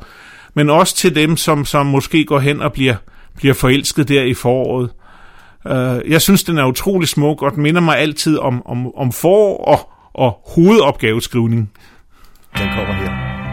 men 0.55 0.69
også 0.69 0.95
til 0.95 1.15
dem, 1.15 1.37
som, 1.37 1.65
som 1.65 1.85
måske 1.85 2.25
går 2.25 2.39
hen 2.39 2.61
og 2.61 2.73
bliver, 2.73 2.95
bliver 3.35 3.53
forelsket 3.53 4.07
der 4.07 4.23
i 4.23 4.33
foråret. 4.33 4.89
Uh, 5.65 6.11
jeg 6.11 6.21
synes, 6.21 6.43
den 6.43 6.57
er 6.57 6.65
utrolig 6.65 7.07
smuk, 7.07 7.41
og 7.41 7.51
den 7.51 7.63
minder 7.63 7.81
mig 7.81 7.97
altid 7.97 8.37
om, 8.37 8.65
om, 8.65 8.95
om 8.95 9.11
forår 9.11 9.65
og, 9.65 9.91
og 10.13 10.41
hovedopgaveskrivning. 10.55 11.71
Den 12.57 12.67
kommer 12.75 12.93
her. 12.93 13.44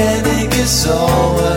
Kan 0.00 0.24
ikke 0.42 0.66
sove. 0.66 1.54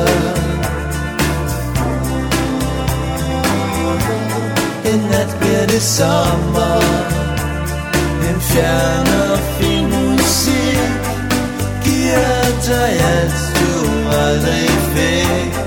En 4.92 5.00
nat 5.12 5.38
bliver 5.40 5.66
det 5.66 5.82
sommer. 5.82 6.80
En 8.30 8.42
fjern 8.42 9.08
og 9.32 9.40
fin 9.40 9.86
musik 9.90 10.92
Giver 11.84 12.44
dig 12.68 12.92
alt 13.16 13.34
du 13.60 13.74
aldrig 14.10 14.70
fik. 14.94 15.63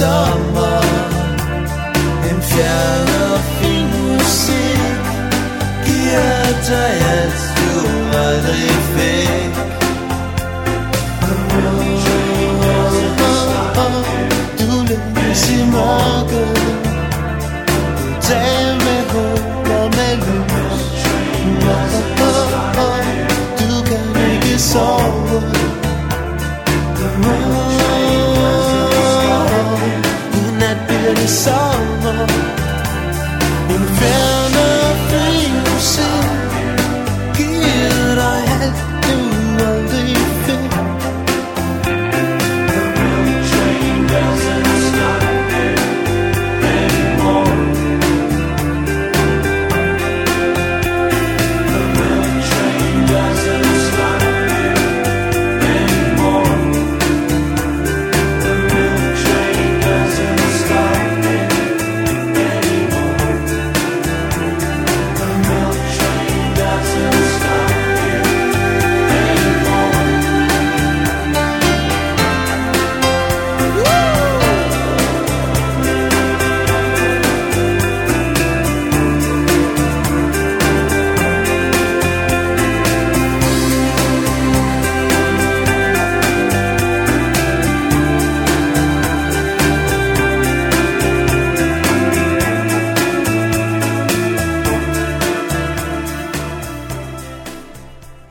Sommer. 0.00 0.82
En 2.30 2.42
fjern 2.50 3.08
og 3.32 3.40
fin 3.58 3.86
musik 3.96 5.04
Giver 5.86 6.44
dig 6.68 6.92
alt. 7.14 7.29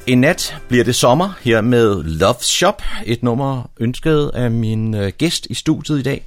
En 0.10 0.22
nat 0.22 0.58
bliver 0.68 0.84
det 0.84 0.96
sommer 0.96 1.34
her 1.42 1.62
med 1.62 2.04
Love 2.04 2.42
Shop, 2.42 2.82
et 3.06 3.24
nummer 3.24 3.70
ønsket 3.80 4.32
af 4.34 4.52
min 4.52 4.96
øh, 4.96 5.12
gæst 5.18 5.48
i 5.50 5.54
studiet 5.54 6.00
i 6.00 6.02
dag, 6.02 6.26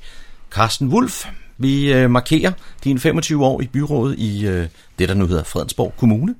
Carsten 0.51 0.89
Wulf. 0.89 1.27
Vi 1.59 1.93
øh, 1.93 2.11
markerer 2.11 2.53
din 2.85 2.99
25 2.99 3.45
år 3.45 3.61
i 3.61 3.67
byrådet 3.67 4.19
i 4.19 4.47
øh, 4.47 4.69
det, 4.99 5.09
der 5.09 5.15
nu 5.15 5.27
hedder 5.27 5.43
Fredensborg 5.43 5.95
Kommune. 5.97 6.35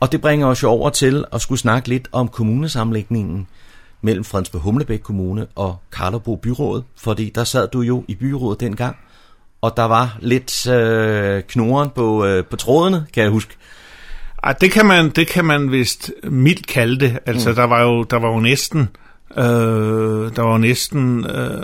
Og 0.00 0.12
det 0.12 0.20
bringer 0.20 0.46
os 0.46 0.62
jo 0.62 0.68
over 0.68 0.90
til 0.90 1.24
at 1.32 1.40
skulle 1.40 1.58
snakke 1.58 1.88
lidt 1.88 2.08
om 2.12 2.28
kommunesammenlægningen 2.28 3.48
mellem 4.02 4.24
Fredensborg 4.24 4.62
Humlebæk 4.62 5.00
Kommune 5.00 5.46
og 5.54 5.76
Karlebo 5.92 6.36
Byrådet, 6.36 6.84
fordi 6.96 7.32
der 7.34 7.44
sad 7.44 7.68
du 7.68 7.80
jo 7.80 8.04
i 8.08 8.14
byrådet 8.14 8.60
dengang, 8.60 8.96
og 9.60 9.76
der 9.76 9.84
var 9.84 10.18
lidt 10.20 10.66
øh, 10.66 11.42
knoren 11.42 11.90
på, 11.90 12.24
øh, 12.24 12.44
på 12.44 12.56
trådene, 12.56 13.06
kan 13.12 13.22
jeg 13.22 13.30
huske. 13.30 13.56
Ej, 14.42 14.52
det 14.60 14.72
kan 14.72 14.86
man, 14.86 15.10
det 15.10 15.26
kan 15.26 15.44
man 15.44 15.72
vist 15.72 16.12
mildt 16.30 16.66
kalde 16.66 17.00
det. 17.00 17.18
Altså, 17.26 17.48
mm. 17.48 17.54
der 17.54 17.64
var 17.64 17.82
jo, 17.82 18.02
der 18.02 18.16
var 18.16 18.28
jo 18.28 18.40
næsten, 18.40 18.88
øh, 19.36 19.44
der 20.36 20.42
var 20.42 20.52
jo 20.52 20.58
næsten 20.58 21.26
øh, 21.26 21.62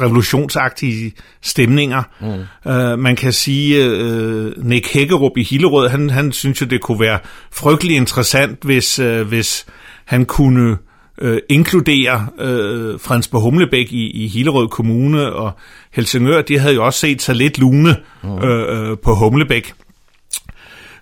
revolutionsagtige 0.00 1.12
stemninger. 1.42 2.02
Mm. 2.20 2.70
Øh, 2.72 2.98
man 2.98 3.16
kan 3.16 3.32
sige, 3.32 3.84
øh, 3.84 4.52
Nick 4.64 4.92
Hækkerup 4.92 5.36
i 5.36 5.42
Hillerød, 5.42 5.88
han, 5.88 6.10
han 6.10 6.32
synes 6.32 6.60
jo, 6.60 6.66
det 6.66 6.80
kunne 6.80 7.00
være 7.00 7.18
frygtelig 7.52 7.96
interessant, 7.96 8.58
hvis, 8.62 8.98
øh, 8.98 9.28
hvis 9.28 9.66
han 10.04 10.24
kunne 10.24 10.76
øh, 11.20 11.38
inkludere 11.48 12.26
øh, 12.38 13.00
Fredensborg 13.00 13.42
Humlebæk 13.42 13.92
i, 13.92 14.10
i 14.10 14.28
Hillerød 14.28 14.68
Kommune 14.68 15.32
og 15.32 15.52
Helsingør. 15.92 16.42
De 16.42 16.58
havde 16.58 16.74
jo 16.74 16.84
også 16.84 16.98
set 16.98 17.22
sig 17.22 17.34
lidt 17.34 17.58
lune 17.58 17.96
mm. 18.22 18.38
øh, 18.38 18.90
øh, 18.90 18.98
på 18.98 19.14
Humlebæk. 19.14 19.74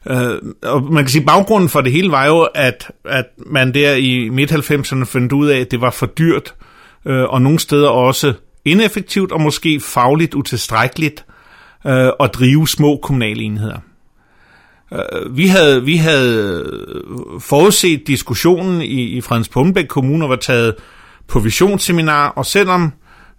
Øh, 0.07 0.35
og 0.63 0.93
man 0.93 1.05
kan 1.05 1.09
sige, 1.11 1.25
baggrunden 1.25 1.69
for 1.69 1.81
det 1.81 1.93
hele 1.93 2.11
var 2.11 2.27
jo, 2.27 2.49
at, 2.55 2.91
at 3.05 3.27
man 3.47 3.75
der 3.75 3.95
i 3.95 4.29
midt-90'erne 4.29 5.05
fandt 5.05 5.33
ud 5.33 5.49
af, 5.49 5.59
at 5.59 5.71
det 5.71 5.81
var 5.81 5.91
for 5.91 6.07
dyrt, 6.07 6.55
øh, 7.07 7.23
og 7.23 7.43
nogle 7.43 7.59
steder 7.59 7.89
også 7.89 8.35
ineffektivt 8.65 9.33
og 9.33 9.41
måske 9.41 9.81
fagligt 9.81 10.35
utilstrækkeligt 10.35 11.25
øh, 11.87 12.11
at 12.21 12.35
drive 12.35 12.69
små 12.69 12.99
kommunale 13.03 13.43
enheder. 13.43 13.79
Øh, 14.93 15.37
vi, 15.37 15.47
havde, 15.47 15.85
vi 15.85 15.97
havde 15.97 16.65
forudset 17.41 18.07
diskussionen 18.07 18.83
i, 18.83 19.03
i 19.03 19.21
Frans 19.21 19.49
Pumbæk 19.49 19.87
Kommune 19.87 20.25
og 20.25 20.29
var 20.31 20.37
taget 20.37 20.75
på 21.29 21.41
visionsseminar, 21.41 22.29
og 22.29 22.47
selvom 22.47 22.93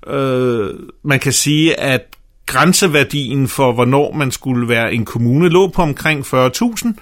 øh, 0.07 0.69
man 1.03 1.19
kan 1.19 1.33
sige, 1.33 1.79
at 1.79 2.01
grænseværdien 2.51 3.47
for, 3.47 3.71
hvornår 3.71 4.13
man 4.13 4.31
skulle 4.31 4.69
være 4.69 4.93
en 4.93 5.05
kommune, 5.05 5.49
lå 5.49 5.67
på 5.67 5.81
omkring 5.81 6.25
40.000. 6.25 6.93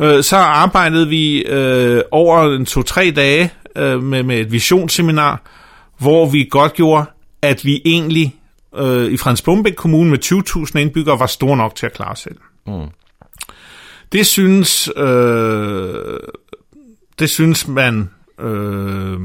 Øh, 0.00 0.22
så 0.22 0.36
arbejdede 0.36 1.08
vi 1.08 1.42
øh, 1.42 2.02
over 2.10 2.56
en 2.56 2.66
to-tre 2.66 3.10
dage 3.16 3.52
øh, 3.76 4.02
med, 4.02 4.22
med 4.22 4.40
et 4.40 4.52
visionsseminar, 4.52 5.42
hvor 5.98 6.26
vi 6.26 6.48
godt 6.50 6.74
gjorde, 6.74 7.04
at 7.42 7.64
vi 7.64 7.82
egentlig 7.84 8.34
øh, 8.76 9.12
i 9.12 9.16
Frans 9.16 9.42
Bumbæk 9.42 9.74
Kommune 9.74 10.10
med 10.10 10.24
20.000 10.24 10.78
indbyggere 10.78 11.20
var 11.20 11.26
store 11.26 11.56
nok 11.56 11.74
til 11.74 11.86
at 11.86 11.92
klare 11.92 12.16
selv. 12.16 12.36
Mm. 12.66 12.88
Det 14.12 14.26
synes, 14.26 14.90
øh, 14.96 16.20
det 17.18 17.30
synes 17.30 17.68
man 17.68 18.10
øh, 18.40 19.18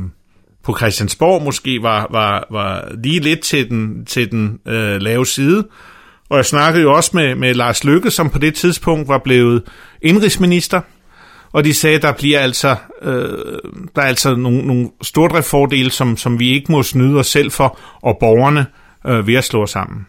på 0.64 0.78
Christiansborg 0.78 1.44
måske 1.44 1.80
var, 1.82 2.08
var, 2.12 2.48
var 2.52 2.92
lige 3.04 3.20
lidt 3.20 3.40
til 3.40 3.70
den, 3.70 4.06
til 4.06 4.32
den 4.32 4.60
øh, 4.68 5.02
lave 5.02 5.26
side. 5.26 5.68
Og 6.30 6.38
jeg 6.38 6.46
snakkede 6.46 6.84
jo 6.84 6.94
også 6.94 7.12
med, 7.14 7.36
med 7.36 7.54
Lars 7.54 7.84
Lykke, 7.84 8.12
som 8.12 8.30
på 8.30 8.40
det 8.40 8.56
tidspunkt 8.56 9.08
var 9.08 9.18
blevet 9.18 9.64
indrigsminister, 10.02 10.82
og 11.54 11.64
de 11.64 11.74
sagde, 11.74 11.96
at 11.96 12.02
der 12.02 12.12
bliver 12.12 12.40
altså, 12.40 12.76
øh, 13.02 13.60
der 13.96 14.02
er 14.02 14.06
altså 14.08 14.36
nogle, 14.36 14.68
nogle 14.68 14.90
stordriftfordele, 15.02 15.92
som, 15.92 16.18
som 16.18 16.40
vi 16.40 16.50
ikke 16.50 16.72
må 16.72 16.84
snyde 16.84 17.20
os 17.20 17.28
selv 17.28 17.52
for, 17.52 17.80
og 18.02 18.18
borgerne 18.20 18.66
øh, 19.08 19.28
ved 19.28 19.36
at 19.36 19.44
slå 19.44 19.66
sammen. 19.66 20.06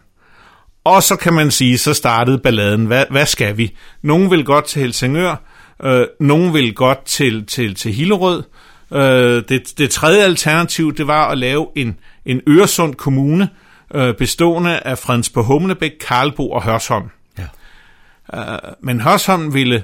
Og 0.83 1.03
så 1.03 1.15
kan 1.15 1.33
man 1.33 1.51
sige, 1.51 1.77
så 1.77 1.93
startede 1.93 2.37
balladen. 2.37 2.85
Hvad, 2.85 3.05
hvad 3.09 3.25
skal 3.25 3.57
vi? 3.57 3.75
Nogen 4.01 4.31
vil 4.31 4.45
godt 4.45 4.65
til 4.65 4.81
Helsingør, 4.81 5.35
øh, 5.83 6.07
nogen 6.19 6.53
vil 6.53 6.73
godt 6.73 7.05
til, 7.05 7.45
til, 7.45 7.75
til 7.75 7.93
Hillerød, 7.93 8.43
Øh, 8.93 9.43
det, 9.49 9.73
det 9.77 9.89
tredje 9.89 10.23
alternativ, 10.23 10.95
det 10.95 11.07
var 11.07 11.27
at 11.27 11.37
lave 11.37 11.67
en, 11.75 11.99
en 12.25 12.41
Øresund 12.47 12.95
kommune, 12.95 13.49
øh, 13.95 14.15
bestående 14.15 14.79
af 14.79 14.97
Fredensborg 14.97 15.45
Humlebæk, 15.45 15.91
Karlbo 16.07 16.49
og 16.49 16.63
Hørsholm. 16.63 17.09
Ja. 17.37 17.47
Øh, 18.33 18.59
men 18.81 19.01
Hørsholm 19.01 19.53
ville 19.53 19.83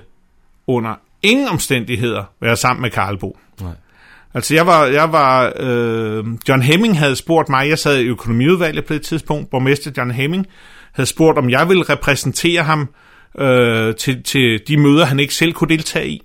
under 0.68 0.94
ingen 1.24 1.48
omstændigheder 1.48 2.24
være 2.42 2.56
sammen 2.56 2.82
med 2.82 2.90
Karlbo. 2.90 3.38
Nej. 3.62 3.72
Altså 4.34 4.54
jeg 4.56 4.68
var, 4.68 4.86
jeg 4.86 5.12
var 5.12 5.54
øh, 5.60 6.26
John 6.50 6.62
Hemming 6.62 7.00
havde 7.00 7.16
spurgt 7.16 7.50
mig, 7.50 7.70
jeg 7.70 7.80
sad 7.80 8.00
i 8.00 8.06
økonomiudvalget 8.06 8.86
på 8.86 8.94
det 8.94 9.02
tidspunkt, 9.02 9.50
borgmester 9.50 9.92
John 9.98 10.12
Hemming 10.12 10.48
havde 10.92 11.08
spurgt, 11.08 11.38
om 11.38 11.50
jeg 11.50 11.70
ville 11.70 11.84
repræsentere 11.84 12.64
ham 12.64 12.90
øh, 13.40 13.96
til, 13.96 14.24
til 14.24 14.62
de 14.68 14.78
møder, 14.78 15.06
han 15.06 15.20
ikke 15.20 15.34
selv 15.34 15.54
kunne 15.54 15.70
deltage 15.70 16.08
i. 16.08 16.22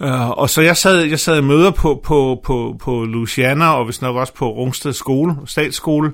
Uh, 0.00 0.30
og 0.30 0.50
så 0.50 0.62
jeg 0.62 0.76
sad, 0.76 1.02
jeg 1.02 1.20
sad 1.20 1.38
i 1.38 1.42
møder 1.42 1.70
på, 1.70 2.00
på, 2.04 2.40
på, 2.44 2.76
på 2.80 3.04
Luciana, 3.04 3.72
og 3.72 3.84
hvis 3.84 4.02
nok 4.02 4.16
også 4.16 4.34
på 4.34 4.48
Rungsted 4.48 4.92
skole, 4.92 5.36
statsskole, 5.46 6.12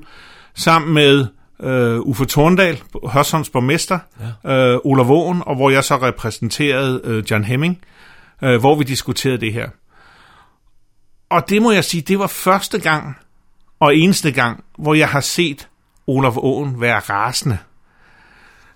sammen 0.55 0.95
med 0.95 1.27
uh, 1.59 2.09
Uffe 2.09 2.25
Torndal, 2.25 2.83
Hørsholms 3.13 3.51
borgmester, 3.51 3.99
ja. 4.45 4.75
uh, 4.75 4.81
Olaf 4.85 5.09
Vågen, 5.09 5.43
og 5.47 5.57
hvor 5.57 5.71
jeg 5.71 5.85
så 5.85 5.97
repræsenterede 5.97 7.05
uh, 7.05 7.31
John 7.31 7.45
Hemming, 7.45 7.79
uh, 8.43 8.57
hvor 8.57 8.75
vi 8.75 8.85
diskuterede 8.85 9.41
det 9.41 9.53
her. 9.53 9.69
Og 11.31 11.49
det 11.49 11.63
må 11.63 11.73
jeg 11.73 11.85
sige, 11.85 12.01
det 12.01 12.19
var 12.19 12.27
første 12.27 12.81
gang, 12.81 13.17
og 13.81 13.97
eneste 13.97 14.33
gang, 14.33 14.65
hvor 14.79 14.95
jeg 14.95 15.09
har 15.09 15.21
set 15.21 15.69
Olaf 16.07 16.37
Åen 16.37 16.81
være 16.81 16.99
rasende. 16.99 17.59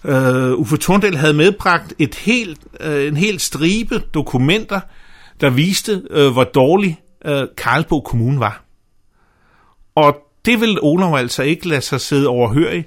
Uh, 0.04 0.60
Uffe 0.60 0.76
Thorndal 0.76 1.16
havde 1.16 1.34
medbragt 1.34 1.94
et 1.98 2.14
helt, 2.14 2.58
uh, 2.86 3.06
en 3.06 3.16
helt 3.16 3.42
stribe 3.42 3.98
dokumenter, 3.98 4.80
der 5.40 5.50
viste, 5.50 6.02
uh, 6.10 6.32
hvor 6.32 6.44
dårlig 6.44 7.00
uh, 7.28 7.32
Karlbo 7.56 8.00
Kommune 8.00 8.40
var. 8.40 8.64
Og 9.94 10.16
det 10.44 10.60
ville 10.60 10.82
Olof 10.82 11.18
altså 11.18 11.42
ikke 11.42 11.68
lade 11.68 11.80
sig 11.80 12.00
sidde 12.00 12.28
overhørig. 12.28 12.86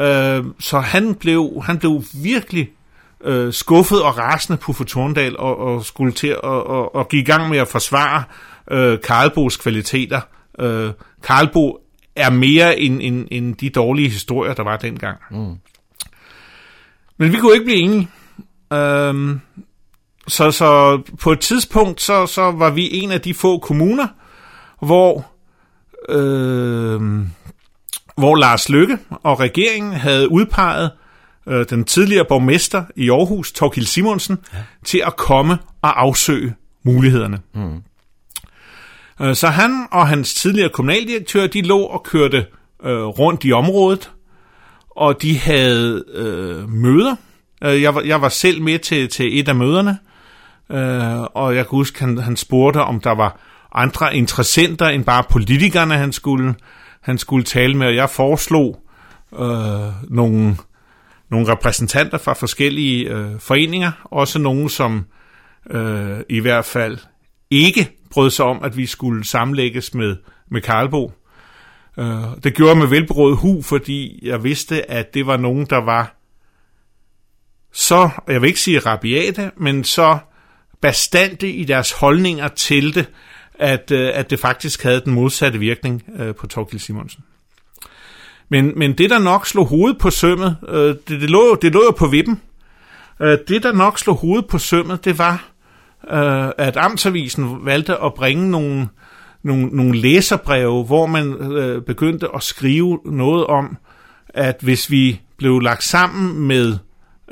Øh, 0.00 0.44
så 0.60 0.80
han 0.80 1.14
blev, 1.14 1.62
han 1.64 1.78
blev 1.78 2.02
virkelig 2.22 2.68
uh, 3.26 3.52
skuffet 3.52 4.02
og 4.02 4.18
rasende 4.18 4.56
på 4.56 4.72
Torndal 4.72 5.36
og, 5.38 5.58
og 5.58 5.84
skulle 5.84 6.12
til 6.12 6.28
at 6.28 6.40
og, 6.40 6.94
og 6.94 7.08
give 7.08 7.22
i 7.22 7.24
gang 7.24 7.50
med 7.50 7.58
at 7.58 7.68
forsvare 7.68 8.22
uh, 8.70 9.00
Karlbos 9.00 9.56
kvaliteter. 9.56 10.20
Uh, 10.58 10.90
Karlbo 11.22 11.78
er 12.16 12.30
mere 12.30 12.80
end, 12.80 13.00
end, 13.02 13.28
end 13.30 13.54
de 13.54 13.70
dårlige 13.70 14.08
historier, 14.08 14.54
der 14.54 14.62
var 14.62 14.76
dengang. 14.76 15.18
Mm. 15.30 15.54
Men 17.18 17.32
vi 17.32 17.36
kunne 17.36 17.54
ikke 17.54 17.64
blive 17.64 17.78
enige. 17.78 18.08
Øhm, 18.72 19.40
så, 20.28 20.50
så 20.50 21.00
på 21.20 21.32
et 21.32 21.40
tidspunkt, 21.40 22.00
så, 22.02 22.26
så 22.26 22.50
var 22.50 22.70
vi 22.70 22.94
en 22.96 23.12
af 23.12 23.20
de 23.20 23.34
få 23.34 23.58
kommuner, 23.58 24.06
hvor, 24.82 25.26
øh, 26.08 27.00
hvor 28.16 28.36
Lars 28.36 28.68
Lykke 28.68 28.98
og 29.10 29.40
regeringen 29.40 29.92
havde 29.92 30.30
udpeget 30.30 30.90
øh, 31.48 31.66
den 31.70 31.84
tidligere 31.84 32.24
borgmester 32.24 32.84
i 32.96 33.10
Aarhus, 33.10 33.52
Torkild 33.52 33.86
Simonsen, 33.86 34.38
ja. 34.52 34.58
til 34.84 35.02
at 35.06 35.16
komme 35.16 35.58
og 35.82 36.02
afsøge 36.02 36.54
mulighederne. 36.82 37.40
Mm. 37.54 37.82
Øh, 39.20 39.34
så 39.34 39.48
han 39.48 39.86
og 39.90 40.08
hans 40.08 40.34
tidligere 40.34 40.68
kommunaldirektør, 40.68 41.46
de 41.46 41.62
lå 41.62 41.78
og 41.78 42.02
kørte 42.02 42.46
øh, 42.84 43.04
rundt 43.04 43.44
i 43.44 43.52
området, 43.52 44.10
og 44.96 45.22
de 45.22 45.38
havde 45.38 46.04
øh, 46.14 46.68
møder. 46.68 47.16
Øh, 47.64 47.82
jeg, 47.82 47.94
var, 47.94 48.00
jeg 48.00 48.20
var 48.20 48.28
selv 48.28 48.62
med 48.62 48.78
til, 48.78 49.08
til 49.08 49.40
et 49.40 49.48
af 49.48 49.54
møderne, 49.54 49.98
øh, 50.70 51.22
og 51.34 51.56
jeg 51.56 51.64
kan 51.64 51.76
huske, 51.76 52.00
han, 52.00 52.18
han 52.18 52.36
spurgte, 52.36 52.80
om 52.80 53.00
der 53.00 53.14
var 53.14 53.40
andre 53.72 54.16
interessenter 54.16 54.86
end 54.86 55.04
bare 55.04 55.24
politikerne, 55.30 55.96
han 55.96 56.12
skulle, 56.12 56.54
han 57.00 57.18
skulle 57.18 57.44
tale 57.44 57.74
med, 57.74 57.86
og 57.86 57.94
jeg 57.94 58.10
foreslog 58.10 58.82
øh, 59.38 60.10
nogle, 60.10 60.56
nogle 61.30 61.52
repræsentanter 61.52 62.18
fra 62.18 62.32
forskellige 62.32 63.08
øh, 63.10 63.40
foreninger, 63.40 63.92
også 64.04 64.38
nogle, 64.38 64.70
som 64.70 65.06
øh, 65.70 66.20
i 66.28 66.40
hvert 66.40 66.64
fald 66.64 66.98
ikke 67.50 67.90
brød 68.10 68.30
sig 68.30 68.44
om, 68.44 68.64
at 68.64 68.76
vi 68.76 68.86
skulle 68.86 69.24
sammenlægges 69.24 69.94
med, 69.94 70.16
med 70.50 70.60
Karlbo. 70.60 71.12
Øh, 71.98 72.42
det 72.44 72.54
gjorde 72.54 72.70
jeg 72.70 72.78
med 72.78 72.86
velberådet 72.86 73.38
hu, 73.38 73.62
fordi 73.62 74.18
jeg 74.22 74.44
vidste, 74.44 74.90
at 74.90 75.14
det 75.14 75.26
var 75.26 75.36
nogen, 75.36 75.66
der 75.70 75.84
var 75.84 76.16
så, 77.72 78.10
jeg 78.28 78.42
vil 78.42 78.48
ikke 78.48 78.60
sige 78.60 78.78
rabiate, 78.78 79.50
men 79.56 79.84
så 79.84 80.18
bastante 80.80 81.50
i 81.50 81.64
deres 81.64 81.92
holdninger 81.92 82.48
til 82.48 82.94
det, 82.94 83.06
at, 83.54 83.90
øh, 83.90 84.10
at 84.14 84.30
det 84.30 84.40
faktisk 84.40 84.82
havde 84.82 85.00
den 85.00 85.12
modsatte 85.12 85.58
virkning 85.58 86.02
øh, 86.18 86.34
på 86.34 86.46
Torgild 86.46 86.80
Simonsen. 86.80 87.24
Men, 88.48 88.78
men 88.78 88.98
det, 88.98 89.10
der 89.10 89.18
nok 89.18 89.46
slog 89.46 89.66
hovedet 89.66 89.98
på 89.98 90.10
sømmet, 90.10 90.56
øh, 90.68 90.88
det, 90.88 91.08
det, 91.08 91.30
lå, 91.30 91.54
det 91.62 91.72
lå 91.72 91.84
jo 91.84 91.90
på 91.90 92.06
vippen. 92.06 92.40
Det, 93.18 93.62
der 93.62 93.72
nok 93.72 93.98
slog 93.98 94.16
hovedet 94.16 94.46
på 94.46 94.58
sømmet, 94.58 95.04
det 95.04 95.18
var, 95.18 95.48
at 96.58 96.76
Amtsavisen 96.76 97.66
valgte 97.66 97.96
at 98.02 98.14
bringe 98.14 98.50
nogle, 98.50 98.88
nogle, 99.46 99.66
nogle 99.66 99.98
læserbreve, 99.98 100.84
hvor 100.84 101.06
man 101.06 101.32
øh, 101.32 101.82
begyndte 101.82 102.28
at 102.34 102.42
skrive 102.42 102.98
noget 103.04 103.46
om, 103.46 103.76
at 104.28 104.56
hvis 104.62 104.90
vi 104.90 105.20
blev 105.38 105.60
lagt 105.60 105.84
sammen 105.84 106.46
med 106.46 106.78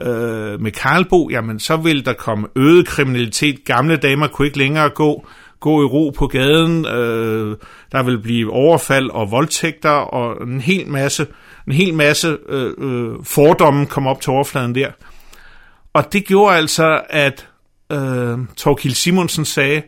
øh, 0.00 0.60
med 0.60 0.70
Karlbo, 0.70 1.28
jamen 1.30 1.58
så 1.60 1.76
ville 1.76 2.02
der 2.02 2.12
komme 2.12 2.48
øget 2.56 2.86
kriminalitet. 2.86 3.64
Gamle 3.64 3.96
damer 3.96 4.26
kunne 4.26 4.46
ikke 4.46 4.58
længere 4.58 4.88
gå 4.88 5.26
gå 5.60 5.82
i 5.82 5.84
ro 5.84 6.10
på 6.10 6.26
gaden. 6.26 6.86
øh, 6.86 7.56
der 7.92 8.02
vil 8.02 8.18
blive 8.18 8.52
overfald 8.52 9.10
og 9.10 9.30
voldtægter 9.30 9.90
og 9.90 10.48
en 10.48 10.60
hel 10.60 10.88
masse 10.88 11.26
en 11.66 11.72
hel 11.72 11.94
masse 11.94 12.38
øh, 12.48 12.72
øh, 12.78 13.24
fordomme 13.24 13.86
kom 13.86 14.06
op 14.06 14.20
til 14.20 14.30
overfladen 14.30 14.74
der. 14.74 14.90
Og 15.92 16.12
det 16.12 16.24
gjorde 16.24 16.56
altså, 16.56 17.02
at 17.10 17.48
øh, 17.92 18.38
Torkild 18.56 18.94
Simonsen 18.94 19.44
sagde, 19.44 19.82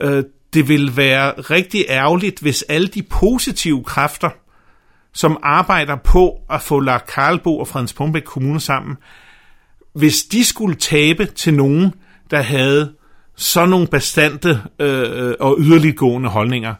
øh, 0.00 0.24
det 0.54 0.68
vil 0.68 0.96
være 0.96 1.30
rigtig 1.40 1.84
ærgerligt, 1.88 2.40
hvis 2.40 2.62
alle 2.62 2.88
de 2.88 3.02
positive 3.02 3.84
kræfter, 3.84 4.30
som 5.14 5.38
arbejder 5.42 5.96
på 5.96 6.40
at 6.50 6.62
få 6.62 6.80
lagt 6.80 7.06
Karlbo 7.06 7.58
og 7.58 7.68
Frans 7.68 7.92
Pumbæk 7.92 8.22
Kommune 8.22 8.60
sammen, 8.60 8.96
hvis 9.92 10.22
de 10.22 10.44
skulle 10.44 10.76
tabe 10.76 11.26
til 11.26 11.54
nogen, 11.54 11.94
der 12.30 12.42
havde 12.42 12.92
så 13.36 13.66
nogle 13.66 13.86
bestandte 13.86 14.60
øh, 14.78 15.34
og 15.40 15.56
yderliggående 15.60 16.28
holdninger. 16.28 16.74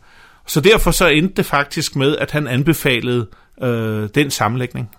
Så 0.46 0.60
derfor 0.60 0.90
så 0.90 1.06
endte 1.06 1.34
det 1.34 1.46
faktisk 1.46 1.96
med, 1.96 2.16
at 2.16 2.30
han 2.30 2.46
anbefalede 2.46 3.26
øh, 3.62 4.08
den 4.14 4.30
sammenlægning. 4.30 4.90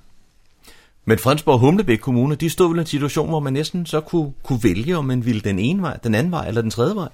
Men 1.05 1.17
Fredensborg 1.17 1.53
og 1.53 1.59
Humlebæk 1.59 1.99
Kommune, 1.99 2.35
de 2.35 2.49
stod 2.49 2.69
vel 2.69 2.77
i 2.77 2.79
en 2.79 2.85
situation, 2.85 3.29
hvor 3.29 3.39
man 3.39 3.53
næsten 3.53 3.85
så 3.85 4.01
kunne, 4.01 4.33
kunne 4.43 4.59
vælge, 4.63 4.97
om 4.97 5.05
man 5.05 5.25
ville 5.25 5.41
den 5.41 5.59
ene 5.59 5.81
vej, 5.81 5.97
den 6.03 6.15
anden 6.15 6.31
vej 6.31 6.47
eller 6.47 6.61
den 6.61 6.71
tredje 6.71 6.95
vej? 6.95 7.09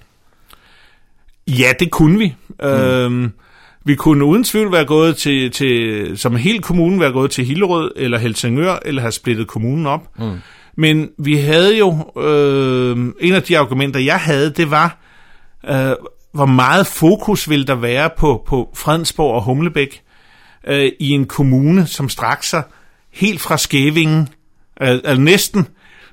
Ja, 1.48 1.72
det 1.80 1.90
kunne 1.90 2.18
vi. 2.18 2.34
Mm. 2.62 2.68
Øhm, 2.68 3.32
vi 3.84 3.94
kunne 3.94 4.24
uden 4.24 4.44
tvivl 4.44 4.72
være 4.72 4.84
gået 4.84 5.16
til, 5.16 5.50
til, 5.50 6.18
som 6.18 6.36
hele 6.36 6.58
kommunen, 6.58 7.00
være 7.00 7.12
gået 7.12 7.30
til 7.30 7.44
Hillerød 7.44 7.92
eller 7.96 8.18
Helsingør, 8.18 8.78
eller 8.84 9.00
have 9.00 9.12
splittet 9.12 9.46
kommunen 9.46 9.86
op. 9.86 10.18
Mm. 10.18 10.38
Men 10.76 11.08
vi 11.18 11.36
havde 11.36 11.78
jo, 11.78 12.12
øh, 12.22 12.96
en 13.20 13.32
af 13.32 13.42
de 13.42 13.58
argumenter, 13.58 14.00
jeg 14.00 14.20
havde, 14.20 14.50
det 14.50 14.70
var, 14.70 14.98
øh, 15.68 15.92
hvor 16.32 16.46
meget 16.46 16.86
fokus 16.86 17.50
vil 17.50 17.66
der 17.66 17.74
være 17.74 18.10
på, 18.16 18.44
på 18.46 18.70
Fredensborg 18.74 19.34
og 19.34 19.42
Humlebæk 19.42 20.02
øh, 20.66 20.92
i 21.00 21.10
en 21.10 21.26
kommune, 21.26 21.86
som 21.86 22.08
straks 22.08 22.48
sig 22.48 22.62
helt 23.12 23.40
fra 23.40 23.58
Skævingen, 23.58 24.28
altså 24.76 25.20
næsten, 25.20 25.66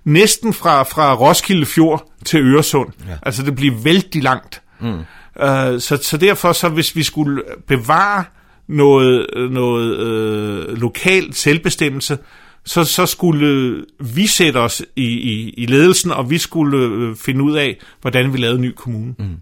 næsten 0.03 0.53
fra, 0.53 0.83
fra 0.83 1.15
Roskilde 1.15 1.65
Fjord 1.65 2.11
til 2.25 2.39
Øresund. 2.39 2.89
Ja. 3.07 3.13
Altså 3.23 3.43
det 3.43 3.55
bliver 3.55 3.75
vældig 3.83 4.23
langt. 4.23 4.61
Mm. 4.79 4.99
Øh, 5.39 5.79
så, 5.79 5.99
så 6.01 6.17
derfor, 6.17 6.53
så 6.53 6.69
hvis 6.69 6.95
vi 6.95 7.03
skulle 7.03 7.43
bevare 7.67 8.23
noget, 8.67 9.27
noget 9.51 9.97
øh, 9.97 10.77
lokal 10.77 11.33
selvbestemmelse, 11.33 12.17
så, 12.65 12.83
så 12.83 13.05
skulle 13.05 13.75
vi 13.99 14.27
sætte 14.27 14.57
os 14.57 14.81
i, 14.95 15.05
i, 15.05 15.49
i 15.49 15.65
ledelsen, 15.65 16.11
og 16.11 16.29
vi 16.29 16.37
skulle 16.37 16.77
øh, 16.77 17.15
finde 17.15 17.43
ud 17.43 17.55
af, 17.55 17.77
hvordan 18.01 18.33
vi 18.33 18.37
lavede 18.37 18.55
en 18.55 18.61
ny 18.61 18.73
kommune. 18.75 19.15
Mm. 19.19 19.35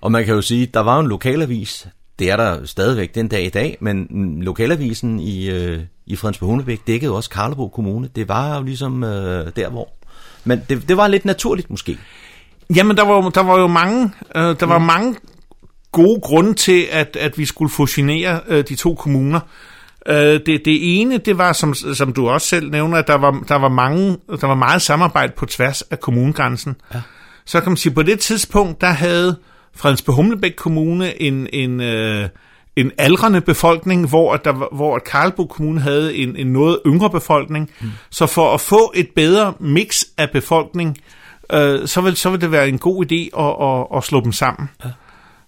Og 0.00 0.12
man 0.12 0.24
kan 0.24 0.34
jo 0.34 0.42
sige, 0.42 0.66
der 0.66 0.80
var 0.80 1.00
en 1.00 1.06
lokalavis, 1.06 1.88
det 2.18 2.30
er 2.30 2.36
der 2.36 2.66
stadigvæk 2.66 3.14
den 3.14 3.28
dag 3.28 3.44
i 3.44 3.48
dag, 3.48 3.76
men 3.80 4.06
lokalavisen 4.42 5.20
i, 5.20 5.50
øh, 5.50 5.80
i 6.06 6.16
Fredensborg 6.16 6.50
Hundebæk 6.50 6.86
dækkede 6.86 7.12
også 7.12 7.30
Karlebo 7.30 7.68
Kommune. 7.68 8.08
Det 8.16 8.28
var 8.28 8.56
jo 8.56 8.62
ligesom 8.62 9.04
øh, 9.04 9.46
der, 9.56 9.70
hvor... 9.70 9.88
Men 10.44 10.62
det, 10.68 10.88
det 10.88 10.96
var 10.96 11.08
lidt 11.08 11.24
naturligt 11.24 11.70
måske. 11.70 11.98
Jamen, 12.74 12.96
der 12.96 13.04
var, 13.04 13.28
der 13.28 13.42
var 13.42 13.60
jo 13.60 13.66
mange, 13.66 14.10
øh, 14.36 14.42
der 14.42 14.66
mm. 14.66 14.70
var 14.70 14.78
mange 14.78 15.16
gode 15.92 16.20
grunde 16.20 16.54
til, 16.54 16.86
at, 16.90 17.16
at 17.20 17.38
vi 17.38 17.44
skulle 17.44 17.70
fusionere 17.70 18.40
øh, 18.48 18.64
de 18.68 18.74
to 18.74 18.94
kommuner. 18.94 19.40
Øh, 20.06 20.16
det, 20.16 20.46
det 20.46 21.00
ene, 21.00 21.18
det 21.18 21.38
var, 21.38 21.52
som, 21.52 21.74
som 21.74 22.12
du 22.12 22.28
også 22.28 22.46
selv 22.46 22.70
nævner, 22.70 22.98
at 22.98 23.06
der 23.06 23.14
var, 23.14 23.44
der, 23.48 23.54
var 23.54 23.68
mange, 23.68 24.16
der 24.40 24.46
var 24.46 24.54
meget 24.54 24.82
samarbejde 24.82 25.32
på 25.36 25.46
tværs 25.46 25.82
af 25.82 26.00
kommunegrænsen. 26.00 26.76
Ja. 26.94 27.00
Så 27.44 27.60
kan 27.60 27.70
man 27.70 27.76
sige, 27.76 27.94
på 27.94 28.02
det 28.02 28.20
tidspunkt, 28.20 28.80
der 28.80 28.90
havde 28.90 29.36
Fredensborg 29.76 30.16
Humlebæk 30.16 30.52
Kommune 30.56 31.22
en, 31.22 31.48
en, 31.52 31.80
øh, 31.80 32.28
en 32.76 32.92
aldrende 32.98 33.40
befolkning, 33.40 34.08
hvor, 34.08 34.36
der, 34.36 34.74
hvor 34.76 34.98
Karlbo 34.98 35.46
Kommune 35.46 35.80
havde 35.80 36.16
en, 36.16 36.36
en 36.36 36.46
noget 36.46 36.78
yngre 36.86 37.10
befolkning. 37.10 37.70
Mm. 37.80 37.88
Så 38.10 38.26
for 38.26 38.54
at 38.54 38.60
få 38.60 38.92
et 38.94 39.08
bedre 39.16 39.52
mix 39.60 40.02
af 40.18 40.30
befolkning, 40.30 40.96
øh, 40.98 41.17
så, 41.86 42.00
vil, 42.00 42.16
så 42.16 42.30
vil 42.30 42.40
det 42.40 42.52
være 42.52 42.68
en 42.68 42.78
god 42.78 43.04
idé 43.04 43.40
at, 43.40 43.66
at, 43.68 43.98
at 43.98 44.04
slå 44.04 44.20
dem 44.20 44.32
sammen. 44.32 44.70
Ja. 44.84 44.90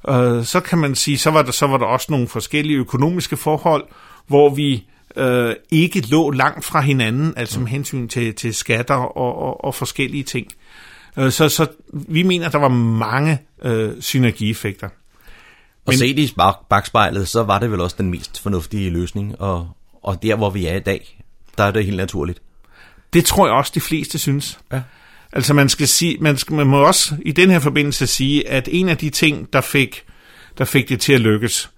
Øh, 0.09 0.45
så 0.45 0.61
kan 0.61 0.79
man 0.79 0.95
sige, 0.95 1.19
så 1.19 1.31
var, 1.31 1.43
der, 1.43 1.53
så 1.53 1.67
var 1.67 1.77
der 1.77 1.87
også 1.87 2.07
nogle 2.11 2.29
forskellige 2.29 2.79
økonomiske 2.79 3.37
forhold, 3.37 3.85
hvor 4.27 4.55
vi 4.55 4.87
øh, 5.17 5.55
ikke 5.71 6.01
lå 6.01 6.31
langt 6.31 6.65
fra 6.65 6.81
hinanden, 6.81 7.35
altså 7.37 7.61
med 7.61 7.69
hensyn 7.69 8.09
til, 8.09 8.35
til 8.35 8.55
skatter 8.55 8.95
og, 8.95 9.39
og, 9.39 9.65
og 9.65 9.75
forskellige 9.75 10.23
ting. 10.23 10.47
Øh, 11.17 11.31
så, 11.31 11.49
så 11.49 11.67
vi 11.93 12.23
mener, 12.23 12.47
at 12.47 12.53
der 12.53 12.59
var 12.59 12.69
mange 12.99 13.39
øh, 13.63 13.93
synergieffekter. 14.01 14.89
Og 15.87 15.95
set 15.95 16.19
i 16.19 16.35
bagspejlet, 16.69 17.29
så 17.29 17.43
var 17.43 17.59
det 17.59 17.71
vel 17.71 17.81
også 17.81 17.97
den 17.99 18.11
mest 18.11 18.41
fornuftige 18.41 18.91
løsning, 18.91 19.41
og, 19.41 19.69
og 20.03 20.23
der, 20.23 20.37
hvor 20.37 20.51
vi 20.51 20.67
er 20.67 20.77
i 20.77 20.81
dag, 20.81 21.23
der 21.59 21.65
er 21.65 21.71
det 21.71 21.85
helt 21.85 21.97
naturligt. 21.97 22.43
Det 23.13 23.25
tror 23.25 23.47
jeg 23.47 23.55
også, 23.55 23.73
de 23.75 23.81
fleste 23.81 24.19
synes. 24.19 24.59
Ja. 24.73 24.83
Altså 25.33 25.55
man 25.55 25.69
skal 25.69 25.89
sige, 25.89 26.17
man, 26.21 26.37
skal, 26.37 26.57
man 26.57 26.67
må 26.67 26.87
også 26.87 27.15
i 27.23 27.33
den 27.33 27.51
her 27.51 27.59
forbindelse 27.59 28.07
sige, 28.07 28.49
at 28.49 28.69
en 28.73 28.89
af 28.89 28.97
de 28.97 29.11
ting, 29.11 29.53
der 29.53 29.61
fik, 29.61 30.05
der 30.59 30.65
fik 30.65 30.89
det 30.89 31.01
til 31.01 31.13
at 31.13 31.21
lykkes, 31.21 31.71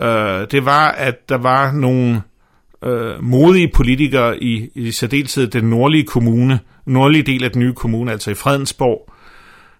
øh, 0.00 0.46
det 0.50 0.64
var, 0.64 0.88
at 0.88 1.28
der 1.28 1.38
var 1.38 1.72
nogle 1.72 2.22
øh, 2.84 3.24
modige 3.24 3.68
politikere 3.74 4.42
i, 4.42 4.70
i 4.74 4.90
særdeleshed 4.90 5.46
den 5.46 5.64
nordlige 5.64 6.04
kommune, 6.04 6.60
nordlige 6.86 7.22
del 7.22 7.44
af 7.44 7.50
den 7.50 7.60
nye 7.60 7.74
kommune, 7.74 8.12
altså 8.12 8.30
i 8.30 8.34
Fredensborg, 8.34 9.12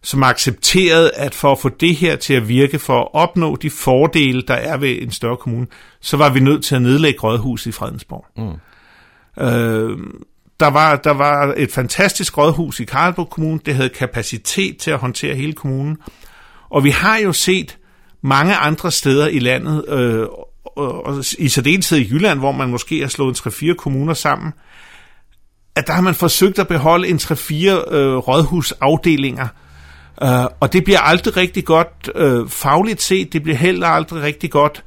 som 0.02 0.22
accepterede, 0.22 1.10
at 1.14 1.34
for 1.34 1.52
at 1.52 1.58
få 1.58 1.68
det 1.68 1.96
her 1.96 2.16
til 2.16 2.34
at 2.34 2.48
virke, 2.48 2.78
for 2.78 3.00
at 3.00 3.08
opnå 3.12 3.56
de 3.56 3.70
fordele, 3.70 4.42
der 4.42 4.54
er 4.54 4.76
ved 4.76 5.02
en 5.02 5.10
større 5.10 5.36
kommune, 5.36 5.66
så 6.00 6.16
var 6.16 6.30
vi 6.30 6.40
nødt 6.40 6.64
til 6.64 6.74
at 6.74 6.82
nedlægge 6.82 7.20
rådhuset 7.20 7.66
i 7.66 7.72
Fredensborg. 7.72 8.26
Mm. 8.36 9.44
Øh, 9.44 9.98
der, 10.60 10.70
var, 10.70 10.96
der 10.96 11.10
var 11.10 11.54
et 11.56 11.72
fantastisk 11.72 12.38
rådhus 12.38 12.80
i 12.80 12.84
Karlsborg 12.84 13.30
Kommune, 13.30 13.60
det 13.66 13.74
havde 13.74 13.88
kapacitet 13.88 14.76
til 14.76 14.90
at 14.90 14.98
håndtere 14.98 15.34
hele 15.34 15.52
kommunen, 15.52 15.96
og 16.70 16.84
vi 16.84 16.90
har 16.90 17.18
jo 17.18 17.32
set 17.32 17.78
mange 18.22 18.54
andre 18.54 18.90
steder 18.90 19.28
i 19.28 19.38
landet, 19.38 19.84
øh, 19.88 20.26
og 20.76 21.24
i 21.38 21.48
særdeleshed 21.48 21.98
i 21.98 22.08
Jylland, 22.10 22.38
hvor 22.38 22.52
man 22.52 22.70
måske 22.70 23.00
har 23.00 23.08
slået 23.08 23.46
en 23.46 23.50
3-4 23.52 23.74
kommuner 23.74 24.14
sammen, 24.14 24.52
at 25.76 25.86
der 25.86 25.92
har 25.92 26.02
man 26.02 26.14
forsøgt 26.14 26.58
at 26.58 26.68
beholde 26.68 27.08
en 27.08 27.16
3-4 27.16 27.94
øh, 27.94 28.16
rådhusafdelinger, 28.16 29.48
øh, 30.22 30.44
og 30.60 30.72
det 30.72 30.84
bliver 30.84 31.00
aldrig 31.00 31.36
rigtig 31.36 31.64
godt 31.64 32.10
øh, 32.14 32.48
fagligt 32.48 33.02
set, 33.02 33.32
det 33.32 33.42
bliver 33.42 33.56
heller 33.56 33.88
aldrig 33.88 34.22
rigtig 34.22 34.50
godt 34.50 34.84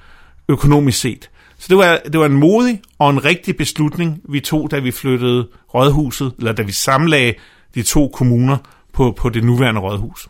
økonomisk 0.49 0.99
set. 0.99 1.29
Så 1.63 1.67
det 1.69 1.77
var, 1.77 2.01
det 2.11 2.19
var 2.19 2.25
en 2.25 2.33
modig 2.33 2.81
og 2.99 3.09
en 3.09 3.25
rigtig 3.25 3.57
beslutning, 3.57 4.21
vi 4.29 4.39
tog, 4.39 4.71
da 4.71 4.79
vi 4.79 4.91
flyttede 4.91 5.47
rådhuset, 5.73 6.33
eller 6.37 6.51
da 6.51 6.61
vi 6.61 6.71
samlagde 6.71 7.33
de 7.75 7.83
to 7.83 8.07
kommuner 8.07 8.57
på, 8.93 9.11
på 9.11 9.29
det 9.29 9.43
nuværende 9.43 9.81
rådhus. 9.81 10.27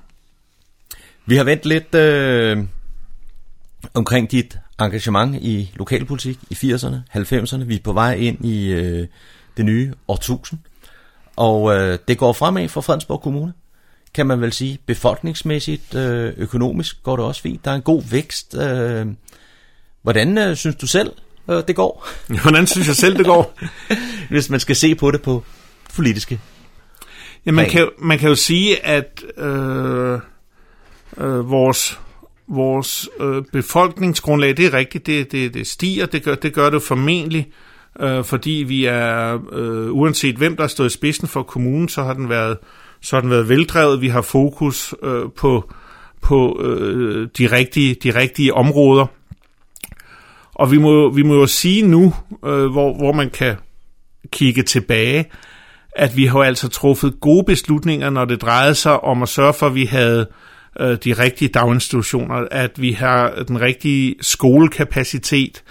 Vi 1.26 1.36
har 1.36 1.44
vendt 1.44 1.66
lidt 1.66 1.96
øh, 1.96 2.58
omkring 3.94 4.32
dit 4.32 4.58
engagement 4.80 5.36
i 5.36 5.72
lokalpolitik 5.76 6.40
i 6.50 6.54
80'erne, 6.54 6.96
90'erne. 7.16 7.64
Vi 7.64 7.76
er 7.76 7.84
på 7.84 7.94
vej 7.94 8.14
ind 8.14 8.46
i 8.46 8.72
øh, 8.72 9.08
det 9.58 9.66
nye 9.66 9.94
årtusind. 10.08 10.60
Og 11.36 11.76
øh, 11.76 12.00
det 12.08 12.18
går 12.18 12.34
fremad 12.34 12.70
for 12.70 12.82
Fredensborg 12.82 13.22
Kommune, 13.22 13.54
kan 14.14 14.28
man 14.28 14.42
vel 14.42 14.54
sige. 14.54 14.80
Befolkningsmæssigt, 14.86 15.96
øh, 15.96 16.34
økonomisk 16.38 17.04
går 17.04 17.16
det 17.16 17.26
også 17.26 17.42
fint. 17.42 17.66
Der 17.66 17.72
er 17.72 17.76
en 17.76 17.82
god 17.82 18.04
vækst. 18.12 18.56
Øh, 18.58 19.08
hvordan 20.04 20.38
øh, 20.38 20.56
synes 20.56 20.76
du 20.76 20.88
selv, 20.88 21.12
øh, 21.50 21.64
det 21.68 21.76
går? 21.76 22.08
Hvordan 22.44 22.68
synes 22.68 22.88
jeg 22.88 22.96
selv, 22.96 23.18
det 23.18 23.26
går? 23.26 23.60
Hvis 24.30 24.50
man 24.50 24.60
skal 24.60 24.76
se 24.76 24.96
på 24.96 25.12
det 25.12 25.22
på 25.22 25.44
politiske. 25.96 26.40
Ja, 27.46 27.52
man, 27.52 27.70
kan, 27.70 27.90
man 28.00 28.20
kan 28.20 28.30
jo 28.30 28.36
sige, 28.36 28.86
at 28.86 29.24
øh, 29.38 30.20
øh, 31.18 31.50
vores 31.50 32.00
vores 32.48 33.10
øh, 33.20 33.44
befolkningsgrundlag, 33.52 34.58
det 34.58 34.66
er 34.66 34.74
rigtigt, 34.74 35.06
det, 35.06 35.32
det, 35.32 35.54
det 35.54 35.68
stiger, 35.68 36.06
det 36.06 36.24
gør, 36.24 36.36
det 36.36 36.54
gør 36.54 36.70
det 36.70 36.82
formentlig, 36.82 37.48
øh, 38.00 38.24
fordi 38.24 38.66
vi 38.68 38.86
er, 38.86 39.40
øh, 39.52 39.92
uanset 39.92 40.36
hvem 40.36 40.58
der 40.58 40.68
stået 40.68 40.90
i 40.90 40.94
spidsen 40.94 41.28
for 41.28 41.44
kommunen, 41.44 41.90
så 41.90 42.04
har 42.04 42.14
den 42.14 42.30
været, 42.30 42.58
så 43.02 43.16
har 43.16 43.22
den 43.22 43.30
været 43.30 43.50
veldrevet, 43.50 44.02
vi 44.02 44.08
har 44.08 44.22
fokus 44.22 44.96
øh, 45.04 45.24
på, 45.38 45.74
på 46.22 46.62
øh, 46.64 47.28
de, 47.38 47.48
rigtige, 47.52 47.96
de 48.04 48.16
rigtige 48.16 48.54
områder. 48.54 49.06
Og 50.56 50.72
vi 50.72 50.78
må, 50.78 51.10
vi 51.10 51.24
må 51.24 51.34
jo 51.34 51.48
sige 51.48 51.88
nu, 51.88 52.14
øh, 52.46 52.66
hvor, 52.66 52.98
hvor 52.98 53.12
man 53.12 53.30
kan 53.30 53.56
kigge 54.32 54.64
tilbage, 54.64 55.26
at 55.96 56.18
vi 56.18 56.26
har 56.26 56.40
altså 56.40 56.68
truffet 56.68 57.20
gode 57.22 57.44
beslutninger, 57.44 58.10
når 58.10 58.26
det 58.26 58.42
drejede 58.42 58.76
sig 58.76 59.04
om 59.04 59.24
at 59.24 59.30
sørge 59.30 59.54
for, 59.54 59.68
at 59.68 59.76
vi 59.76 59.86
havde 59.86 60.28
øh, 60.80 60.98
de 61.04 61.14
rigtige 61.14 61.50
daginstitutioner, 61.50 62.36
at 62.52 62.72
vi 62.82 62.92
har 62.92 63.44
den 63.48 63.62
rigtige 63.62 64.16
skolekapacitet. 64.22 65.64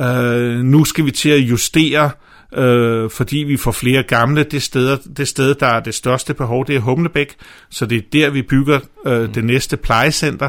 Øh, 0.00 0.58
nu 0.58 0.84
skal 0.84 1.04
vi 1.04 1.10
til 1.10 1.30
at 1.30 1.40
justere, 1.40 2.10
øh, 2.54 3.10
fordi 3.10 3.36
vi 3.36 3.56
får 3.56 3.72
flere 3.72 4.02
gamle. 4.02 4.42
Det 4.42 4.62
sted, 4.62 4.98
det 5.16 5.28
sted, 5.28 5.54
der 5.54 5.66
er 5.66 5.80
det 5.80 5.94
største 5.94 6.34
behov, 6.34 6.66
det 6.66 6.76
er 6.76 6.80
Humlebæk, 6.80 7.34
så 7.70 7.86
det 7.86 7.98
er 7.98 8.02
der, 8.12 8.30
vi 8.30 8.42
bygger 8.42 8.80
øh, 9.06 9.34
det 9.34 9.44
næste 9.44 9.76
plejecenter. 9.76 10.48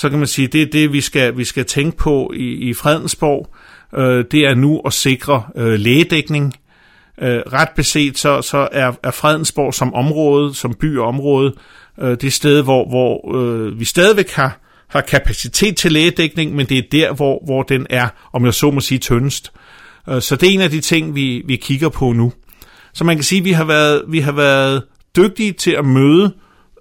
Så 0.00 0.10
kan 0.10 0.18
man 0.18 0.28
sige, 0.28 0.48
det 0.48 0.62
er 0.62 0.66
det, 0.66 0.92
vi 0.92 1.00
skal, 1.00 1.36
vi 1.36 1.44
skal 1.44 1.64
tænke 1.64 1.96
på 1.96 2.32
i, 2.36 2.68
i 2.68 2.74
Fredensborg. 2.74 3.54
Øh, 3.98 4.24
det 4.30 4.40
er 4.40 4.54
nu 4.54 4.80
at 4.86 4.92
sikre 4.92 5.42
øh, 5.56 5.78
lægedækning. 5.78 6.54
Øh, 7.22 7.38
ret 7.52 7.68
beset 7.76 8.18
så, 8.18 8.42
så 8.42 8.68
er, 8.72 8.92
er 9.02 9.10
Fredensborg 9.10 9.74
som 9.74 9.94
område, 9.94 10.54
som 10.54 10.74
by 10.74 10.98
og 10.98 11.06
område, 11.06 11.54
øh, 12.00 12.16
det 12.20 12.32
sted, 12.32 12.62
hvor, 12.62 12.88
hvor 12.88 13.38
øh, 13.38 13.80
vi 13.80 13.84
stadigvæk 13.84 14.30
har, 14.30 14.60
har 14.88 15.00
kapacitet 15.00 15.76
til 15.76 15.92
lægedækning, 15.92 16.54
men 16.54 16.66
det 16.66 16.78
er 16.78 16.82
der, 16.92 17.12
hvor, 17.12 17.42
hvor 17.44 17.62
den 17.62 17.86
er, 17.90 18.08
om 18.32 18.44
jeg 18.44 18.54
så 18.54 18.70
må 18.70 18.80
sige, 18.80 18.98
tyndest. 18.98 19.52
Øh, 20.08 20.22
så 20.22 20.36
det 20.36 20.48
er 20.48 20.52
en 20.52 20.60
af 20.60 20.70
de 20.70 20.80
ting, 20.80 21.14
vi, 21.14 21.42
vi 21.46 21.56
kigger 21.56 21.88
på 21.88 22.12
nu. 22.12 22.32
Så 22.94 23.04
man 23.04 23.16
kan 23.16 23.24
sige, 23.24 23.38
at 23.38 23.44
vi 23.44 23.52
har 23.52 23.64
været, 23.64 24.02
vi 24.08 24.20
har 24.20 24.32
været 24.32 24.82
dygtige 25.16 25.52
til 25.52 25.70
at 25.70 25.84
møde 25.84 26.32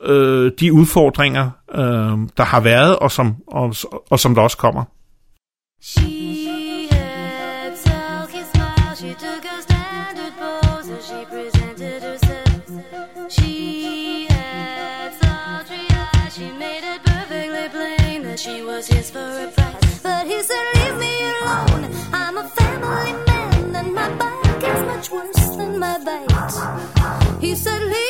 øh, 0.04 0.52
de 0.60 0.74
udfordringer, 0.74 1.50
øh, 1.76 2.18
der 2.38 2.44
har 2.44 2.60
været, 2.60 3.00
og 3.00 3.12
som, 3.12 3.36
og, 3.48 3.76
og 4.10 4.20
som 4.20 4.36
der 4.36 4.42
også 4.42 4.58
kommer. 4.58 4.84
He 27.42 27.56
said, 27.56 27.82
Leave. 27.82 28.09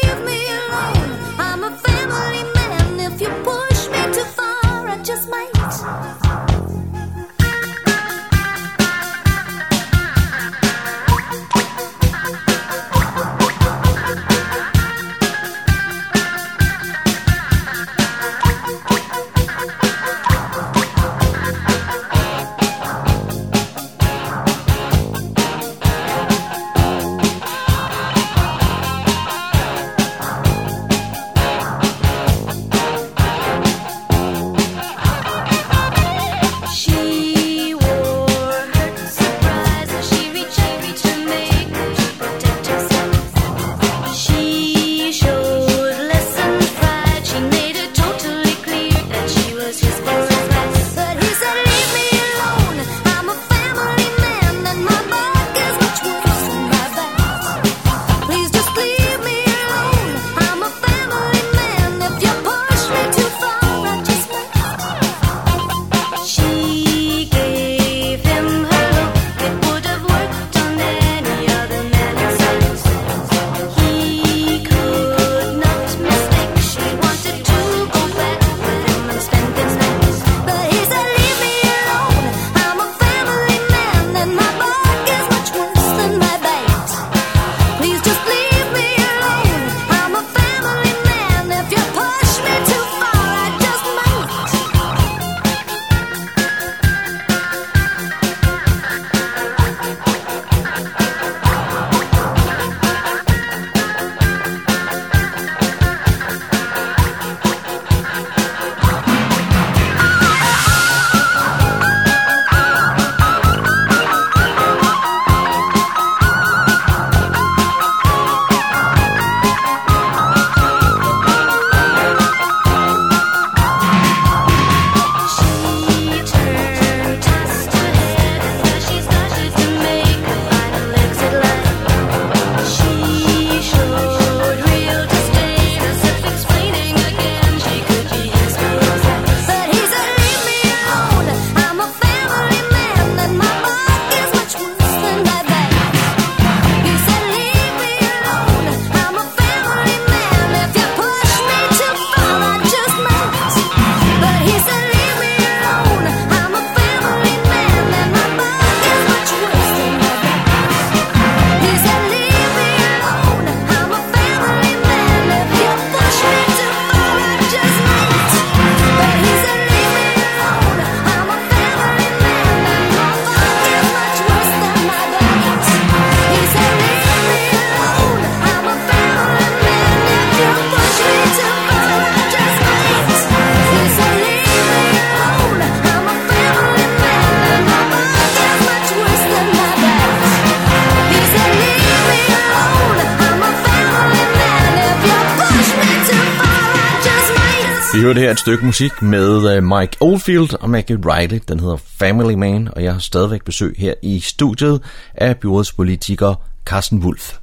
Hørte 198.09 198.19
her 198.21 198.31
et 198.31 198.39
stykke 198.39 198.65
musik 198.65 199.01
med 199.01 199.57
uh, 199.57 199.63
Mike 199.63 199.97
Oldfield 199.99 200.53
og 200.61 200.69
Maggie 200.69 200.97
Riley. 201.05 201.39
Den 201.47 201.59
hedder 201.59 201.77
Family 201.99 202.33
Man, 202.33 202.67
og 202.75 202.83
jeg 202.83 202.93
har 202.93 202.99
stadigvæk 202.99 203.43
besøg 203.43 203.75
her 203.77 203.93
i 204.03 204.19
studiet 204.19 204.81
af 205.15 205.37
byrådspolitiker 205.37 206.35
Carsten 206.65 206.99
Wulf. 207.03 207.33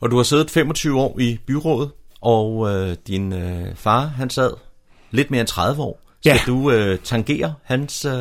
Og 0.00 0.10
du 0.10 0.16
har 0.16 0.22
siddet 0.22 0.50
25 0.50 1.00
år 1.00 1.20
i 1.20 1.38
byrådet, 1.46 1.90
og 2.20 2.56
uh, 2.56 2.70
din 3.06 3.32
uh, 3.32 3.38
far, 3.74 4.00
han 4.06 4.30
sad 4.30 4.50
lidt 5.10 5.30
mere 5.30 5.40
end 5.40 5.48
30 5.48 5.82
år. 5.82 6.00
Skal 6.20 6.30
Ja. 6.32 6.38
du 6.46 6.72
uh, 6.92 6.98
tangere 7.04 7.54
hans 7.64 8.06
uh, 8.06 8.12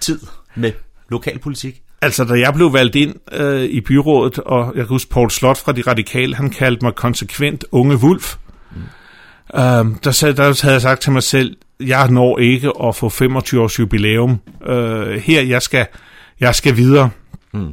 tid 0.00 0.20
med 0.54 0.72
lokalpolitik? 1.10 1.82
Altså, 2.02 2.24
da 2.24 2.34
jeg 2.34 2.54
blev 2.54 2.72
valgt 2.72 2.96
ind 2.96 3.14
øh, 3.32 3.62
i 3.64 3.80
byrådet, 3.80 4.38
og 4.38 4.66
jeg 4.66 4.74
kan 4.74 4.86
huske 4.88 5.10
Paul 5.10 5.30
Slot 5.30 5.58
fra 5.58 5.72
De 5.72 5.82
Radikale, 5.86 6.34
han 6.34 6.50
kaldte 6.50 6.84
mig 6.84 6.94
konsekvent 6.94 7.64
unge 7.72 7.96
Wulf. 7.96 8.36
Mm. 8.72 8.82
Øhm, 9.54 9.94
der, 9.94 10.32
der 10.36 10.62
havde 10.62 10.72
jeg 10.72 10.82
sagt 10.82 11.02
til 11.02 11.12
mig 11.12 11.22
selv, 11.22 11.56
jeg 11.80 12.10
når 12.10 12.38
ikke 12.38 12.72
at 12.84 12.96
få 12.96 13.08
25 13.08 13.62
års 13.62 13.78
jubilæum. 13.78 14.40
Øh, 14.66 15.16
her, 15.16 15.42
jeg 15.42 15.62
skal, 15.62 15.86
jeg 16.40 16.54
skal 16.54 16.76
videre. 16.76 17.10
Mm. 17.52 17.72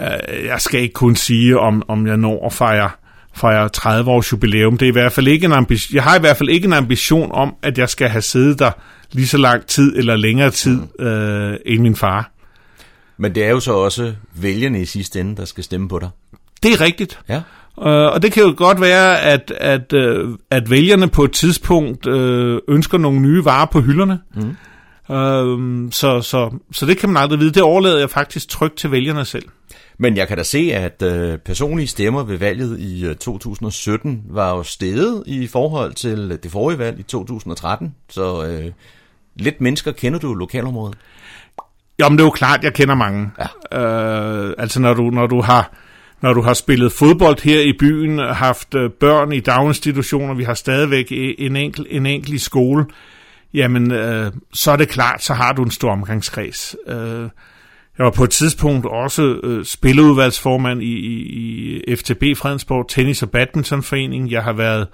Øh, 0.00 0.44
jeg 0.44 0.60
skal 0.60 0.80
ikke 0.80 0.92
kun 0.92 1.16
sige, 1.16 1.58
om, 1.58 1.82
om 1.88 2.06
jeg 2.06 2.16
når 2.16 2.46
at 2.46 2.52
fejre, 2.52 2.90
fejre 3.34 3.68
30 3.68 4.10
års 4.10 4.32
jubilæum. 4.32 4.78
Det 4.78 4.86
er 4.86 4.90
i 4.90 4.92
hvert 4.92 5.12
fald 5.12 5.28
ikke 5.28 5.44
en 5.44 5.52
ambition, 5.52 5.94
jeg 5.94 6.02
har 6.02 6.16
i 6.16 6.20
hvert 6.20 6.36
fald 6.36 6.48
ikke 6.48 6.66
en 6.66 6.72
ambition 6.72 7.32
om, 7.32 7.54
at 7.62 7.78
jeg 7.78 7.88
skal 7.88 8.08
have 8.08 8.22
siddet 8.22 8.58
der 8.58 8.70
lige 9.12 9.26
så 9.26 9.38
lang 9.38 9.66
tid 9.66 9.96
eller 9.96 10.16
længere 10.16 10.50
tid 10.50 10.80
øh, 10.98 11.56
end 11.66 11.82
min 11.82 11.96
far. 11.96 12.30
Men 13.16 13.34
det 13.34 13.44
er 13.44 13.50
jo 13.50 13.60
så 13.60 13.72
også 13.72 14.14
vælgerne 14.34 14.82
i 14.82 14.84
sidste 14.84 15.20
ende, 15.20 15.36
der 15.36 15.44
skal 15.44 15.64
stemme 15.64 15.88
på 15.88 15.98
dig. 15.98 16.08
Det 16.62 16.72
er 16.72 16.80
rigtigt. 16.80 17.18
Ja. 17.28 17.40
Øh, 17.82 18.12
og 18.12 18.22
det 18.22 18.32
kan 18.32 18.42
jo 18.42 18.54
godt 18.56 18.80
være, 18.80 19.20
at, 19.20 19.52
at, 19.56 19.92
øh, 19.92 20.28
at 20.50 20.70
vælgerne 20.70 21.08
på 21.08 21.24
et 21.24 21.32
tidspunkt 21.32 22.06
øh, 22.06 22.58
ønsker 22.68 22.98
nogle 22.98 23.20
nye 23.20 23.44
varer 23.44 23.66
på 23.66 23.80
hylderne. 23.80 24.20
Mm. 24.34 24.56
Øh, 25.14 25.92
så, 25.92 26.20
så, 26.20 26.50
så 26.72 26.86
det 26.86 26.98
kan 26.98 27.08
man 27.08 27.22
aldrig 27.22 27.40
vide. 27.40 27.50
Det 27.50 27.62
overlader 27.62 27.98
jeg 27.98 28.10
faktisk 28.10 28.48
trygt 28.48 28.76
til 28.76 28.90
vælgerne 28.90 29.24
selv. 29.24 29.44
Men 29.98 30.16
jeg 30.16 30.28
kan 30.28 30.36
da 30.36 30.42
se, 30.42 30.58
at 30.74 31.02
øh, 31.02 31.38
personlige 31.38 31.86
stemmer 31.86 32.22
ved 32.22 32.38
valget 32.38 32.80
i 32.80 33.06
øh, 33.06 33.16
2017 33.16 34.22
var 34.28 34.56
jo 34.56 34.62
steget 34.62 35.22
i 35.26 35.46
forhold 35.46 35.94
til 35.94 36.38
det 36.42 36.50
forrige 36.50 36.78
valg 36.78 37.00
i 37.00 37.02
2013. 37.02 37.94
Så 38.08 38.46
øh, 38.46 38.72
lidt 39.36 39.60
mennesker 39.60 39.92
kender 39.92 40.18
du 40.18 40.34
lokalområdet. 40.34 40.98
Jo, 42.00 42.08
men 42.08 42.18
det 42.18 42.22
er 42.22 42.26
jo 42.26 42.30
klart, 42.30 42.64
jeg 42.64 42.74
kender 42.74 42.94
mange. 42.94 43.30
Ja. 43.72 43.80
Øh, 43.80 44.54
altså 44.58 44.80
når 44.80 44.94
du, 44.94 45.02
når 45.02 45.26
du 45.26 45.40
har 45.40 45.72
når 46.22 46.32
du 46.32 46.42
har 46.42 46.54
spillet 46.54 46.92
fodbold 46.92 47.42
her 47.42 47.60
i 47.60 47.72
byen, 47.78 48.18
haft 48.18 48.74
øh, 48.74 48.90
børn 48.90 49.32
i 49.32 49.40
daginstitutioner, 49.40 50.34
vi 50.34 50.44
har 50.44 50.54
stadigvæk 50.54 51.06
en 51.38 51.56
enkelt 51.56 51.86
en 51.90 52.06
enkel 52.06 52.34
i 52.34 52.38
skole, 52.38 52.84
jamen 53.54 53.92
øh, 53.92 54.32
så 54.52 54.70
er 54.70 54.76
det 54.76 54.88
klart, 54.88 55.22
så 55.22 55.34
har 55.34 55.52
du 55.52 55.62
en 55.62 55.70
stor 55.70 55.92
omgangskreds. 55.92 56.76
Øh, 56.88 57.28
jeg 57.98 58.04
var 58.04 58.10
på 58.10 58.24
et 58.24 58.30
tidspunkt 58.30 58.86
også 58.86 59.22
øh, 59.42 59.64
spilleudvalgsformand 59.64 60.82
i, 60.82 60.96
i, 60.96 61.82
i 61.86 61.96
FTB 61.96 62.22
Fredensborg 62.36 62.86
Tennis- 62.92 63.22
og 63.22 63.30
Badmintonforening. 63.30 64.30
Jeg 64.30 64.42
har 64.42 64.52
været 64.52 64.88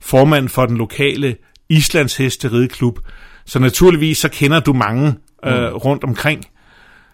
formand 0.00 0.48
for 0.48 0.66
den 0.66 0.76
lokale 0.76 1.36
Islands 1.68 2.16
Hesterideklub. 2.16 2.98
Så 3.46 3.58
naturligvis 3.58 4.18
så 4.18 4.28
kender 4.28 4.60
du 4.60 4.72
mange 4.72 5.14
øh, 5.44 5.74
rundt 5.74 6.04
omkring. 6.04 6.44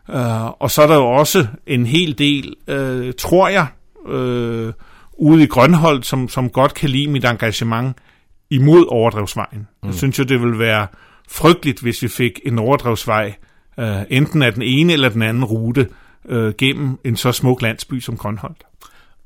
Uh, 0.08 0.46
og 0.46 0.70
så 0.70 0.82
er 0.82 0.86
der 0.86 0.94
jo 0.94 1.06
også 1.06 1.46
en 1.66 1.86
hel 1.86 2.18
del, 2.18 2.54
uh, 2.68 3.10
tror 3.18 3.48
jeg, 3.48 3.66
uh, 4.04 4.72
ude 5.12 5.42
i 5.42 5.46
Grønhold, 5.46 6.02
som, 6.02 6.28
som 6.28 6.50
godt 6.50 6.74
kan 6.74 6.90
lide 6.90 7.10
mit 7.10 7.24
engagement 7.24 7.96
imod 8.50 8.86
overdrevsvejen. 8.88 9.68
Mm. 9.82 9.88
Jeg 9.88 9.94
synes 9.94 10.18
jo, 10.18 10.24
det 10.24 10.42
vil 10.42 10.58
være 10.58 10.86
frygteligt, 11.28 11.80
hvis 11.80 12.02
vi 12.02 12.08
fik 12.08 12.40
en 12.44 12.58
overdrevsvej, 12.58 13.34
uh, 13.78 13.84
enten 14.10 14.42
af 14.42 14.52
den 14.52 14.62
ene 14.62 14.92
eller 14.92 15.08
den 15.08 15.22
anden 15.22 15.44
rute, 15.44 15.88
uh, 16.24 16.52
gennem 16.58 16.98
en 17.04 17.16
så 17.16 17.32
smuk 17.32 17.62
landsby 17.62 18.00
som 18.00 18.16
Grønhold. 18.16 18.56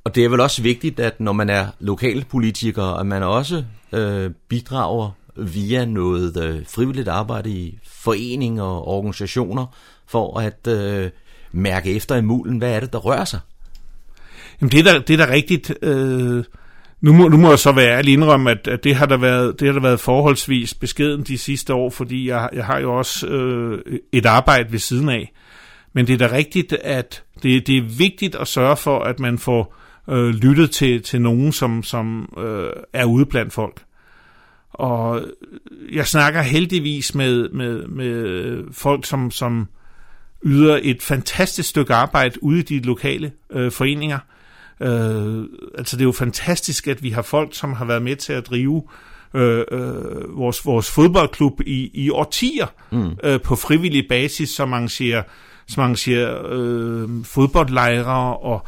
Og 0.04 0.14
det 0.14 0.24
er 0.24 0.28
vel 0.28 0.40
også 0.40 0.62
vigtigt, 0.62 1.00
at 1.00 1.20
når 1.20 1.32
man 1.32 1.50
er 1.50 1.66
lokalpolitiker, 1.80 2.84
at 2.84 3.06
man 3.06 3.22
også 3.22 3.64
øh, 3.92 4.30
bidrager 4.48 5.10
via 5.36 5.84
noget 5.84 6.42
øh, 6.42 6.62
frivilligt 6.68 7.08
arbejde 7.08 7.50
i 7.50 7.78
foreninger 7.86 8.62
og 8.62 8.88
organisationer, 8.88 9.66
for 10.08 10.40
at 10.40 10.66
øh, 10.68 11.10
mærke 11.52 11.94
efter 11.94 12.16
i 12.16 12.22
mulen, 12.22 12.58
hvad 12.58 12.72
er 12.72 12.80
det, 12.80 12.92
der 12.92 12.98
rører 12.98 13.24
sig? 13.24 13.40
Jamen 14.60 14.72
det 14.72 14.80
er 14.80 14.92
da, 14.92 14.98
det 14.98 15.20
er 15.20 15.26
da 15.26 15.32
rigtigt. 15.32 15.74
Øh, 15.82 16.44
nu, 17.00 17.12
må, 17.12 17.28
nu 17.28 17.36
må 17.36 17.48
jeg 17.48 17.58
så 17.58 17.72
være 17.72 17.98
ærlig 17.98 18.12
indrømme, 18.12 18.50
at, 18.50 18.68
at 18.68 18.84
det, 18.84 18.94
har 18.94 19.06
der 19.06 19.16
været, 19.16 19.60
det 19.60 19.66
har 19.66 19.72
der 19.72 19.80
været 19.80 20.00
forholdsvis 20.00 20.74
beskeden 20.74 21.22
de 21.22 21.38
sidste 21.38 21.74
år, 21.74 21.90
fordi 21.90 22.28
jeg, 22.28 22.48
jeg 22.52 22.64
har 22.64 22.78
jo 22.78 22.94
også 22.94 23.26
øh, 23.26 23.98
et 24.12 24.26
arbejde 24.26 24.72
ved 24.72 24.78
siden 24.78 25.08
af. 25.08 25.32
Men 25.92 26.06
det 26.06 26.22
er 26.22 26.28
da 26.28 26.36
rigtigt, 26.36 26.72
at 26.72 27.22
det, 27.42 27.66
det 27.66 27.76
er 27.76 27.82
vigtigt 27.82 28.34
at 28.34 28.48
sørge 28.48 28.76
for, 28.76 28.98
at 28.98 29.20
man 29.20 29.38
får 29.38 29.74
øh, 30.10 30.28
lyttet 30.28 30.70
til, 30.70 31.02
til 31.02 31.22
nogen, 31.22 31.52
som, 31.52 31.82
som 31.82 32.34
øh, 32.38 32.70
er 32.92 33.04
ude 33.04 33.26
blandt 33.26 33.52
folk. 33.52 33.82
Og 34.70 35.22
jeg 35.92 36.06
snakker 36.06 36.42
heldigvis 36.42 37.14
med, 37.14 37.48
med, 37.48 37.86
med 37.86 38.58
folk, 38.72 39.04
som, 39.04 39.30
som 39.30 39.68
yder 40.44 40.78
et 40.82 41.02
fantastisk 41.02 41.68
stykke 41.68 41.94
arbejde 41.94 42.42
ude 42.42 42.58
i 42.58 42.62
de 42.62 42.80
lokale 42.80 43.32
øh, 43.52 43.72
foreninger. 43.72 44.18
Øh, 44.80 45.44
altså 45.78 45.96
det 45.96 46.00
er 46.00 46.06
jo 46.06 46.12
fantastisk, 46.12 46.86
at 46.86 47.02
vi 47.02 47.10
har 47.10 47.22
folk, 47.22 47.54
som 47.54 47.72
har 47.72 47.84
været 47.84 48.02
med 48.02 48.16
til 48.16 48.32
at 48.32 48.46
drive 48.46 48.82
øh, 49.34 49.64
øh, 49.70 50.38
vores, 50.38 50.66
vores 50.66 50.90
fodboldklub 50.90 51.60
i, 51.66 51.90
i 51.94 52.10
årtier 52.10 52.66
mm. 52.92 53.10
øh, 53.24 53.40
på 53.40 53.56
frivillig 53.56 54.06
basis, 54.08 54.50
som 54.50 54.72
arrangerer, 54.72 55.22
som 55.68 55.82
arrangerer 55.82 56.42
øh, 56.50 57.08
fodboldlejre 57.24 58.36
og, 58.36 58.66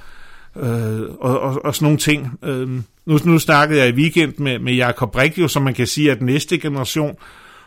øh, 0.56 1.00
og, 1.20 1.40
og, 1.40 1.64
og 1.64 1.74
sådan 1.74 1.84
nogle 1.84 1.98
ting. 1.98 2.38
Øh, 2.44 2.68
nu, 3.06 3.18
nu 3.24 3.38
snakkede 3.38 3.80
jeg 3.80 3.88
i 3.88 3.92
weekend 3.92 4.32
med, 4.38 4.58
med 4.58 4.74
Jakob 4.74 5.12
Brigio, 5.12 5.48
som 5.48 5.62
man 5.62 5.74
kan 5.74 5.86
sige 5.86 6.10
er 6.10 6.14
den 6.14 6.26
næste 6.26 6.58
generation, 6.58 7.16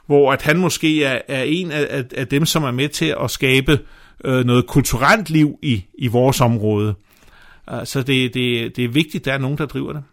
hvor 0.06 0.34
at 0.34 0.42
han 0.42 0.58
måske 0.58 1.04
er, 1.04 1.22
er 1.28 1.44
en 1.44 1.72
af, 1.72 1.88
af, 1.90 2.04
af 2.18 2.28
dem, 2.28 2.46
som 2.46 2.64
er 2.64 2.72
med 2.72 2.90
til 2.90 3.16
at 3.24 3.32
skabe 3.32 3.80
øh, 4.26 4.46
noget 4.46 4.68
kulturelt 4.68 5.30
liv 5.30 5.60
i, 5.62 5.86
i 5.98 6.08
vores 6.08 6.42
område. 6.42 6.96
Uh, 7.72 7.80
så 7.84 8.02
det, 8.02 8.34
det, 8.34 8.76
det 8.76 8.86
er 8.86 8.90
vigtigt, 8.90 9.22
at 9.22 9.26
der 9.26 9.34
er 9.34 9.38
nogen, 9.38 9.58
der 9.58 9.66
driver 9.66 9.94
det. 9.94 10.04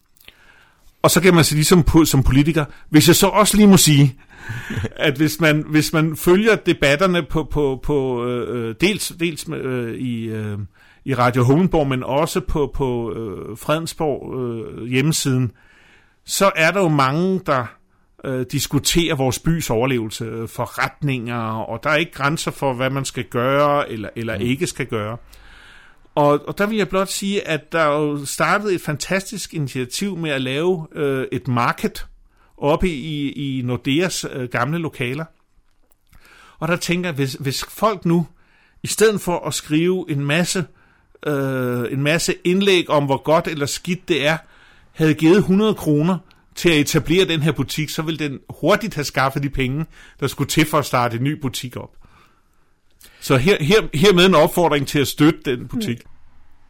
Og 1.03 1.11
så 1.11 1.21
kan 1.21 1.35
man 1.35 1.45
sige 1.45 1.57
ligesom 1.57 2.05
som 2.07 2.23
politiker, 2.23 2.65
hvis 2.91 3.09
jeg 3.09 3.17
så 3.17 3.27
også 3.27 3.57
lige 3.57 3.67
må 3.67 3.77
sige, 3.77 4.17
at 4.97 5.17
hvis 5.17 5.41
man, 5.41 5.65
hvis 5.71 5.93
man 5.93 6.17
følger 6.17 6.57
debatterne 6.57 7.23
på, 7.23 7.45
på, 7.45 7.81
på 7.83 8.27
øh, 8.27 8.75
dels, 8.81 9.13
dels 9.21 9.47
øh, 9.49 9.95
i, 9.95 10.25
øh, 10.25 10.59
i 11.05 11.15
Radio 11.15 11.43
Hohenborg, 11.43 11.87
men 11.87 12.03
også 12.03 12.41
på, 12.41 12.71
på 12.75 13.13
øh, 13.13 13.57
Fredensborg 13.57 14.41
øh, 14.41 14.87
hjemmesiden, 14.87 15.53
så 16.25 16.51
er 16.57 16.71
der 16.71 16.81
jo 16.81 16.89
mange, 16.89 17.41
der 17.47 17.78
øh, 18.25 18.47
diskuterer 18.53 19.15
vores 19.15 19.39
bys 19.39 19.71
overlevelse, 19.71 20.25
øh, 20.25 20.49
forretninger, 20.49 21.53
og 21.53 21.83
der 21.83 21.91
er 21.91 21.97
ikke 21.97 22.13
grænser 22.13 22.51
for, 22.51 22.73
hvad 22.73 22.91
man 22.91 23.05
skal 23.05 23.25
gøre 23.25 23.91
eller, 23.91 24.09
eller 24.17 24.37
mm. 24.37 24.45
ikke 24.45 24.67
skal 24.67 24.87
gøre. 24.87 25.17
Og, 26.15 26.49
og 26.49 26.59
der 26.59 26.67
vil 26.67 26.79
jeg 26.79 26.89
blot 26.89 27.09
sige, 27.09 27.49
at 27.49 27.73
der 27.73 27.81
er 27.81 28.01
jo 28.01 28.27
startet 28.27 28.75
et 28.75 28.81
fantastisk 28.81 29.55
initiativ 29.55 30.17
med 30.17 30.31
at 30.31 30.41
lave 30.41 30.87
øh, 30.93 31.27
et 31.33 31.49
market 31.49 32.07
oppe 32.57 32.89
i, 32.89 33.31
i 33.31 33.63
Nordeas 33.63 34.27
øh, 34.33 34.49
gamle 34.49 34.79
lokaler. 34.79 35.25
Og 36.59 36.69
der 36.69 36.77
tænker 36.77 37.09
jeg, 37.09 37.15
hvis, 37.15 37.33
hvis 37.33 37.65
folk 37.65 38.05
nu, 38.05 38.27
i 38.83 38.87
stedet 38.87 39.21
for 39.21 39.47
at 39.47 39.55
skrive 39.55 40.11
en 40.11 40.25
masse, 40.25 40.65
øh, 41.27 41.93
en 41.93 42.03
masse 42.03 42.35
indlæg 42.45 42.91
om, 42.91 43.05
hvor 43.05 43.23
godt 43.23 43.49
eller 43.49 43.67
skidt 43.67 44.09
det 44.09 44.27
er, 44.27 44.37
havde 44.93 45.15
givet 45.15 45.37
100 45.37 45.75
kroner 45.75 46.19
til 46.59 46.69
at 46.69 46.77
etablere 46.77 47.25
den 47.25 47.43
her 47.43 47.53
butik, 47.53 47.89
så 47.89 48.03
ville 48.03 48.29
den 48.29 48.39
hurtigt 48.61 48.95
have 48.95 49.05
skaffet 49.05 49.43
de 49.43 49.51
penge, 49.51 49.87
der 50.21 50.27
skulle 50.27 50.49
til 50.49 50.67
for 50.67 50.79
at 50.79 50.87
starte 50.87 51.17
en 51.17 51.25
ny 51.25 51.41
butik 51.41 51.77
op. 51.77 51.91
Så 53.21 53.37
her, 53.37 53.57
her, 53.61 53.83
hermed 53.95 54.27
en 54.27 54.35
opfordring 54.35 54.87
til 54.87 54.99
at 54.99 55.09
støtte 55.09 55.41
den 55.45 55.69
butik. 55.69 55.99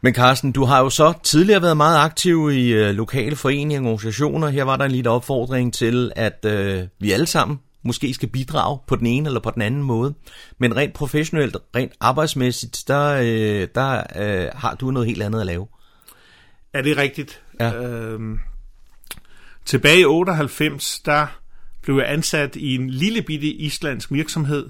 Men 0.01 0.13
Carsten, 0.13 0.51
du 0.51 0.65
har 0.65 0.79
jo 0.79 0.89
så 0.89 1.13
tidligere 1.23 1.61
været 1.61 1.77
meget 1.77 1.97
aktiv 1.97 2.49
i 2.51 2.73
øh, 2.73 2.95
lokale 2.95 3.35
foreninger 3.35 3.81
og 3.81 3.93
organisationer. 3.93 4.49
Her 4.49 4.63
var 4.63 4.77
der 4.77 4.85
en 4.85 4.91
lille 4.91 5.09
opfordring 5.09 5.73
til, 5.73 6.11
at 6.15 6.45
øh, 6.45 6.83
vi 6.99 7.11
alle 7.11 7.25
sammen 7.25 7.59
måske 7.83 8.13
skal 8.13 8.29
bidrage 8.29 8.79
på 8.87 8.95
den 8.95 9.05
ene 9.05 9.29
eller 9.29 9.39
på 9.39 9.51
den 9.51 9.61
anden 9.61 9.83
måde. 9.83 10.13
Men 10.57 10.75
rent 10.75 10.93
professionelt, 10.93 11.57
rent 11.75 11.93
arbejdsmæssigt, 11.99 12.83
der, 12.87 13.19
øh, 13.21 13.67
der 13.75 14.03
øh, 14.15 14.47
har 14.55 14.75
du 14.75 14.91
noget 14.91 15.07
helt 15.07 15.23
andet 15.23 15.39
at 15.39 15.45
lave. 15.45 15.67
Er 16.73 16.81
det 16.81 16.97
rigtigt? 16.97 17.41
Ja. 17.59 17.73
Øhm, 17.73 18.39
tilbage 19.65 19.99
i 19.99 20.05
98, 20.05 20.99
der 20.99 21.27
blev 21.81 21.95
jeg 21.95 22.11
ansat 22.11 22.55
i 22.55 22.75
en 22.75 22.89
lille 22.89 23.21
bitte 23.21 23.47
islandsk 23.47 24.11
virksomhed, 24.11 24.69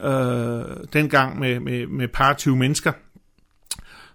øh, 0.00 0.86
dengang 0.92 1.38
med, 1.38 1.60
med, 1.60 1.86
med 1.86 2.08
par 2.08 2.34
20 2.34 2.56
mennesker, 2.56 2.92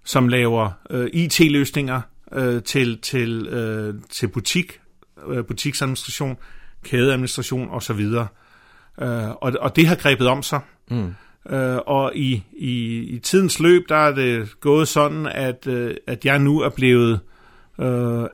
som 0.03 0.27
laver 0.27 0.71
øh, 0.89 1.09
IT-løsninger 1.13 2.01
øh, 2.31 2.63
til, 2.63 2.99
til, 3.01 3.47
øh, 3.47 3.93
til 4.09 4.27
butik, 4.27 4.79
øh, 5.27 5.45
butiksadministration. 5.45 6.37
kædeadministration 6.83 7.69
osv. 7.69 7.99
Øh, 7.99 9.29
og, 9.29 9.53
og 9.59 9.75
det 9.75 9.87
har 9.87 9.95
grebet 9.95 10.27
om 10.27 10.43
sig. 10.43 10.59
Mm. 10.91 11.13
Øh, 11.49 11.77
og 11.87 12.11
i, 12.15 12.43
i, 12.57 12.97
i 12.97 13.19
tidens 13.19 13.59
løb, 13.59 13.89
der 13.89 13.95
er 13.95 14.15
det 14.15 14.59
gået 14.59 14.87
sådan, 14.87 15.25
at, 15.25 15.67
øh, 15.67 15.95
at 16.07 16.25
jeg 16.25 16.39
nu 16.39 16.59
er 16.59 16.69
blevet 16.69 17.13
øh, 17.13 17.34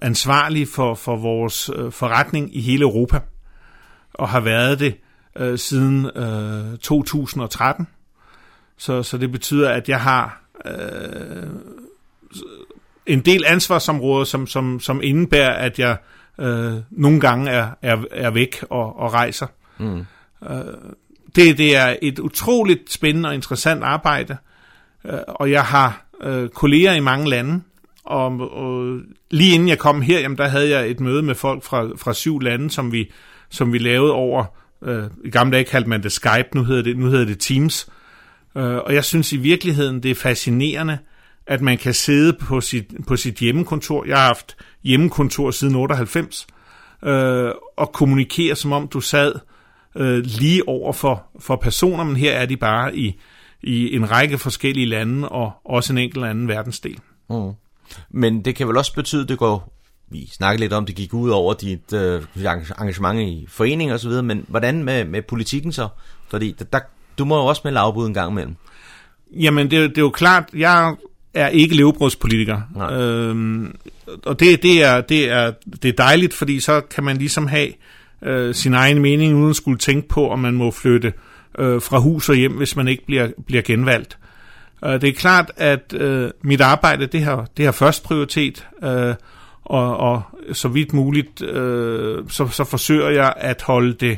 ansvarlig 0.02 0.68
for, 0.68 0.96
for 0.96 1.16
vores 1.16 1.70
øh, 1.76 1.92
forretning 1.92 2.56
i 2.56 2.62
hele 2.62 2.82
Europa, 2.82 3.20
og 4.14 4.30
har 4.30 4.40
været 4.40 4.80
det 4.80 4.96
øh, 5.38 5.58
siden 5.58 6.06
øh, 6.06 6.78
2013. 6.78 7.88
Så, 8.78 9.04
så 9.04 9.18
det 9.18 9.32
betyder, 9.32 9.70
at 9.70 9.90
jeg 9.90 10.02
har 10.02 10.42
øh, 10.66 11.48
en 13.06 13.20
del 13.20 13.44
ansvarsområder, 13.48 14.26
som, 14.26 14.48
som, 14.48 14.80
som 14.80 15.00
indebærer, 15.04 15.54
at 15.54 15.80
jeg 15.80 15.98
øh, 16.40 16.74
nogle 16.92 17.20
gange 17.20 17.52
er, 17.52 17.68
er, 17.82 17.98
er 18.12 18.32
væk 18.32 18.64
og, 18.70 19.00
og 19.00 19.14
rejser. 19.14 19.48
Mm. 19.78 20.06
Øh, 20.50 20.66
det, 21.36 21.58
det 21.58 21.76
er 21.78 21.96
et 22.02 22.20
utroligt 22.20 22.92
spændende 22.92 23.30
og 23.30 23.36
interessant 23.36 23.84
arbejde, 23.84 24.38
øh, 25.06 25.20
og 25.28 25.52
jeg 25.52 25.64
har 25.64 26.06
øh, 26.22 26.50
kolleger 26.50 26.94
i 26.94 27.00
mange 27.00 27.30
lande, 27.30 27.62
og, 28.12 28.52
og 28.52 29.00
lige 29.32 29.54
inden 29.54 29.70
jeg 29.70 29.80
kom 29.80 30.02
her, 30.02 30.20
jamen, 30.20 30.38
der 30.38 30.48
havde 30.48 30.70
jeg 30.70 30.90
et 30.90 31.00
møde 31.00 31.24
med 31.24 31.36
folk 31.36 31.64
fra, 31.64 31.88
fra 31.98 32.14
syv 32.14 32.40
lande, 32.40 32.72
som 32.72 32.92
vi, 32.92 33.12
som 33.50 33.74
vi 33.74 33.78
lavede 33.78 34.12
over, 34.12 34.46
øh, 34.84 35.04
i 35.26 35.30
gamle 35.30 35.54
dage 35.54 35.64
kaldte 35.64 35.90
man 35.90 36.04
det 36.04 36.12
Skype, 36.12 36.50
nu 36.56 36.64
hedder 36.64 36.84
det, 36.84 36.98
nu 36.98 37.06
hedder 37.06 37.26
det 37.26 37.40
Teams, 37.40 37.90
øh, 38.58 38.76
og 38.78 38.94
jeg 38.94 39.04
synes 39.04 39.34
i 39.34 39.38
virkeligheden, 39.38 40.04
det 40.04 40.12
er 40.12 40.16
fascinerende, 40.16 40.98
at 41.48 41.62
man 41.62 41.78
kan 41.78 41.94
sidde 41.94 42.34
på 42.34 42.62
sit, 42.62 42.86
på 43.08 43.16
sit 43.16 43.36
hjemmekontor. 43.36 44.06
Jeg 44.06 44.18
har 44.18 44.26
haft 44.26 44.58
hjemmekontor 44.84 45.52
siden 45.52 45.76
98, 45.76 46.48
øh, 47.04 47.52
og 47.78 47.92
kommunikere, 47.92 48.56
som 48.56 48.72
om 48.72 48.88
du 48.88 49.02
sad 49.02 49.34
øh, 49.96 50.18
lige 50.18 50.68
over 50.68 50.94
for, 50.94 51.24
for 51.40 51.56
personer, 51.56 52.04
men 52.04 52.16
her 52.16 52.32
er 52.32 52.46
de 52.46 52.58
bare 52.58 52.96
i, 52.96 53.20
i 53.64 53.96
en 53.96 54.12
række 54.12 54.38
forskellige 54.38 54.86
lande, 54.86 55.30
og 55.30 55.52
også 55.66 55.94
en 55.94 55.98
enkelt 55.98 56.26
anden 56.26 56.48
verdensdel. 56.48 57.00
Mm. 57.30 57.52
Men 58.10 58.46
det 58.46 58.56
kan 58.56 58.68
vel 58.68 58.78
også 58.78 58.94
betyde, 58.94 59.22
at 59.22 59.30
det 59.30 59.38
går, 59.38 59.74
vi 60.12 60.30
snakkede 60.32 60.60
lidt 60.60 60.74
om, 60.74 60.86
det 60.86 60.96
gik 60.96 61.14
ud 61.14 61.30
over 61.30 61.54
dit 61.54 61.94
øh, 61.94 62.22
engagement 62.82 63.20
i 63.20 63.46
foreninger 63.50 63.96
osv., 63.96 64.12
men 64.12 64.46
hvordan 64.48 64.84
med, 64.84 65.06
med 65.06 65.22
politikken 65.22 65.72
så? 65.72 65.88
Fordi 66.30 66.56
der, 66.74 66.80
du 67.18 67.26
må 67.26 67.38
jo 67.38 67.46
også 67.46 67.62
med 67.64 67.72
lavbud 67.72 68.08
en 68.08 68.14
gang 68.14 68.32
imellem. 68.32 68.56
Jamen, 69.32 69.72
det, 69.72 69.90
det 69.90 69.98
er 69.98 70.02
jo 70.02 70.10
klart, 70.10 70.50
jeg 70.54 70.96
er 71.34 71.48
ikke 71.48 71.76
levebrødspolitiker. 71.76 72.62
Øhm, 72.92 73.76
og 74.26 74.40
det, 74.40 74.64
det, 74.64 74.84
er, 74.84 75.02
det, 75.02 75.32
er, 75.32 75.52
det 75.84 75.90
er 75.90 75.94
dejligt, 75.94 76.34
fordi 76.34 76.60
så 76.60 76.82
kan 76.82 77.04
man 77.04 77.18
ligesom 77.18 77.48
have 77.48 77.70
øh, 78.22 78.56
sin 78.56 78.74
egen 78.74 79.00
mening, 79.00 79.36
uden 79.36 79.50
at 79.50 79.56
skulle 79.56 79.78
tænke 79.78 80.08
på, 80.08 80.30
om 80.30 80.40
man 80.40 80.54
må 80.54 80.72
flytte 80.72 81.14
øh, 81.60 81.82
fra 81.82 82.00
hus 82.00 82.30
og 82.30 82.36
hjem, 82.36 82.52
hvis 82.52 82.76
man 82.76 82.88
ikke 82.88 83.06
bliver, 83.06 83.30
bliver 83.46 83.62
genvalgt. 83.62 84.18
Øh, 84.86 85.02
det 85.02 85.04
er 85.04 85.14
klart, 85.14 85.52
at 85.58 85.94
øh, 85.94 86.32
mit 86.44 86.62
arbejde, 86.62 87.06
det 87.06 87.24
har, 87.24 87.48
det 87.58 87.66
har 87.66 87.72
først 87.72 88.04
prioritet, 88.04 88.68
øh, 88.84 89.16
og, 89.66 89.98
og 89.98 90.22
så 90.54 90.68
vidt 90.68 90.94
muligt, 90.94 91.42
øh, 91.42 92.24
så, 92.30 92.48
så 92.48 92.64
forsøger 92.64 93.10
jeg 93.10 93.34
at 93.38 93.62
holde 93.62 93.94
det 93.94 94.18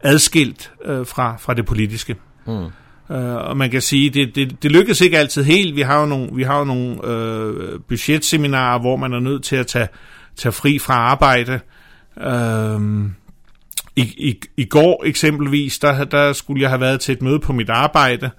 adskilt 0.00 0.72
øh, 0.84 1.06
fra, 1.06 1.36
fra 1.36 1.54
det 1.54 1.66
politiske. 1.66 2.16
Mm. 2.46 2.66
Uh, 3.08 3.34
og 3.34 3.56
man 3.56 3.70
kan 3.70 3.80
sige, 3.80 4.10
det, 4.10 4.34
det, 4.34 4.62
det 4.62 4.72
lykkes 4.72 5.00
ikke 5.00 5.18
altid 5.18 5.44
helt. 5.44 5.76
Vi 5.76 5.80
har 5.80 6.00
jo 6.00 6.06
nogle, 6.06 6.30
vi 6.34 6.42
har 6.42 6.58
jo 6.58 6.64
nogle 6.64 7.04
uh, 7.04 7.80
budgetseminarer, 7.88 8.78
hvor 8.78 8.96
man 8.96 9.12
er 9.12 9.20
nødt 9.20 9.44
til 9.44 9.56
at 9.56 9.66
tage, 9.66 9.88
tage 10.36 10.52
fri 10.52 10.78
fra 10.78 10.94
arbejde. 10.94 11.60
Uh, 12.16 13.10
i, 13.96 14.02
i, 14.02 14.40
I 14.56 14.64
går 14.64 15.04
eksempelvis, 15.06 15.78
der, 15.78 16.04
der 16.04 16.32
skulle 16.32 16.62
jeg 16.62 16.70
have 16.70 16.80
været 16.80 17.00
til 17.00 17.12
et 17.12 17.22
møde 17.22 17.40
på 17.40 17.52
mit 17.52 17.70
arbejde. 17.70 18.30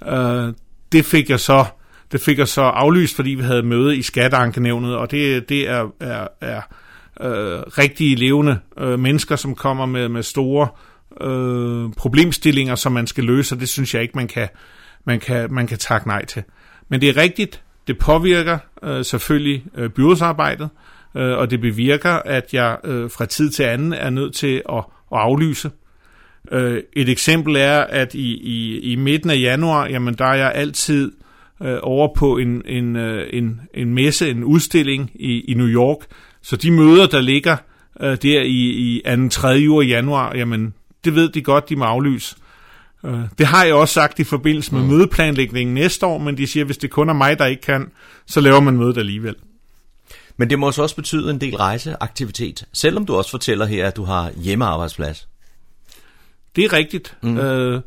Uh, 0.00 0.54
det 0.92 1.04
fik 1.04 1.30
jeg 1.30 1.40
så 1.40 1.64
det 2.12 2.20
fik 2.20 2.38
jeg 2.38 2.48
så 2.48 2.62
aflyst, 2.62 3.16
fordi 3.16 3.30
vi 3.30 3.42
havde 3.42 3.62
møde 3.62 3.96
i 3.96 4.02
skatteankenævnet, 4.02 4.96
og 4.96 5.10
det, 5.10 5.48
det 5.48 5.68
er, 5.68 5.86
er, 6.00 6.28
er 6.40 6.60
øh, 7.20 7.60
rigtige 7.60 8.16
levende 8.16 8.58
øh, 8.78 8.98
mennesker, 8.98 9.36
som 9.36 9.54
kommer 9.54 9.86
med, 9.86 10.08
med 10.08 10.22
store 10.22 10.68
øh, 11.20 11.92
problemstillinger, 11.96 12.74
som 12.74 12.92
man 12.92 13.06
skal 13.06 13.24
løse, 13.24 13.54
og 13.54 13.60
det 13.60 13.68
synes 13.68 13.94
jeg 13.94 14.02
ikke, 14.02 14.16
man 14.16 14.28
kan, 14.28 14.48
man 15.04 15.20
kan, 15.20 15.54
man 15.54 15.66
kan 15.66 15.78
takke 15.78 16.08
nej 16.08 16.24
til. 16.24 16.42
Men 16.88 17.00
det 17.00 17.08
er 17.08 17.16
rigtigt, 17.16 17.62
det 17.86 17.98
påvirker 17.98 18.58
øh, 18.82 19.04
selvfølgelig 19.04 19.64
øh, 19.74 19.90
byrådsarbejdet, 19.90 20.68
øh, 21.16 21.38
og 21.38 21.50
det 21.50 21.60
bevirker, 21.60 22.12
at 22.12 22.54
jeg 22.54 22.76
øh, 22.84 23.10
fra 23.10 23.26
tid 23.26 23.50
til 23.50 23.62
anden 23.62 23.92
er 23.92 24.10
nødt 24.10 24.34
til 24.34 24.62
at, 24.72 24.78
at 25.12 25.18
aflyse. 25.18 25.70
Øh, 26.52 26.82
et 26.92 27.08
eksempel 27.08 27.56
er, 27.56 27.78
at 27.78 28.14
i, 28.14 28.34
i, 28.34 28.78
i 28.78 28.96
midten 28.96 29.30
af 29.30 29.36
januar, 29.36 29.86
jamen 29.86 30.14
der 30.14 30.24
er 30.24 30.34
jeg 30.34 30.52
altid 30.54 31.12
øh, 31.62 31.78
over 31.82 32.08
på 32.16 32.36
en, 32.36 32.62
en, 32.64 32.96
øh, 32.96 33.28
en, 33.32 33.60
en 33.74 33.94
messe, 33.94 34.30
en 34.30 34.44
udstilling 34.44 35.10
i, 35.14 35.40
i 35.40 35.54
New 35.54 35.66
York, 35.66 35.98
så 36.42 36.56
de 36.56 36.70
møder, 36.70 37.06
der 37.06 37.20
ligger 37.20 37.56
øh, 38.00 38.16
der 38.22 38.42
i, 38.42 38.96
i 38.96 39.02
2. 39.16 39.28
3. 39.28 39.66
uge 39.68 39.86
januar, 39.86 40.36
jamen 40.36 40.74
det 41.04 41.14
ved 41.14 41.28
de 41.28 41.42
godt, 41.42 41.68
de 41.68 41.76
må 41.76 41.84
aflyse. 41.84 42.36
Øh, 43.04 43.20
det 43.38 43.46
har 43.46 43.64
jeg 43.64 43.74
også 43.74 43.94
sagt 43.94 44.18
i 44.18 44.24
forbindelse 44.24 44.74
med 44.74 44.82
mm. 44.82 44.88
mødeplanlægningen 44.88 45.74
næste 45.74 46.06
år, 46.06 46.18
men 46.18 46.36
de 46.36 46.46
siger, 46.46 46.64
at 46.64 46.68
hvis 46.68 46.78
det 46.78 46.90
kun 46.90 47.08
er 47.08 47.12
mig, 47.12 47.38
der 47.38 47.46
ikke 47.46 47.62
kan, 47.62 47.90
så 48.26 48.40
laver 48.40 48.60
man 48.60 48.76
mødet 48.76 48.98
alligevel. 48.98 49.34
Men 50.36 50.50
det 50.50 50.58
må 50.58 50.72
så 50.72 50.82
også 50.82 50.96
betyde 50.96 51.30
en 51.30 51.40
del 51.40 51.56
rejseaktivitet, 51.56 52.64
selvom 52.72 53.06
du 53.06 53.14
også 53.14 53.30
fortæller 53.30 53.66
her, 53.66 53.86
at 53.86 53.96
du 53.96 54.04
har 54.04 54.30
hjemmearbejdsplads. 54.36 55.28
Det 56.56 56.64
er 56.64 56.72
rigtigt. 56.72 57.16
Mm. 57.22 57.38
Øh, 57.38 57.80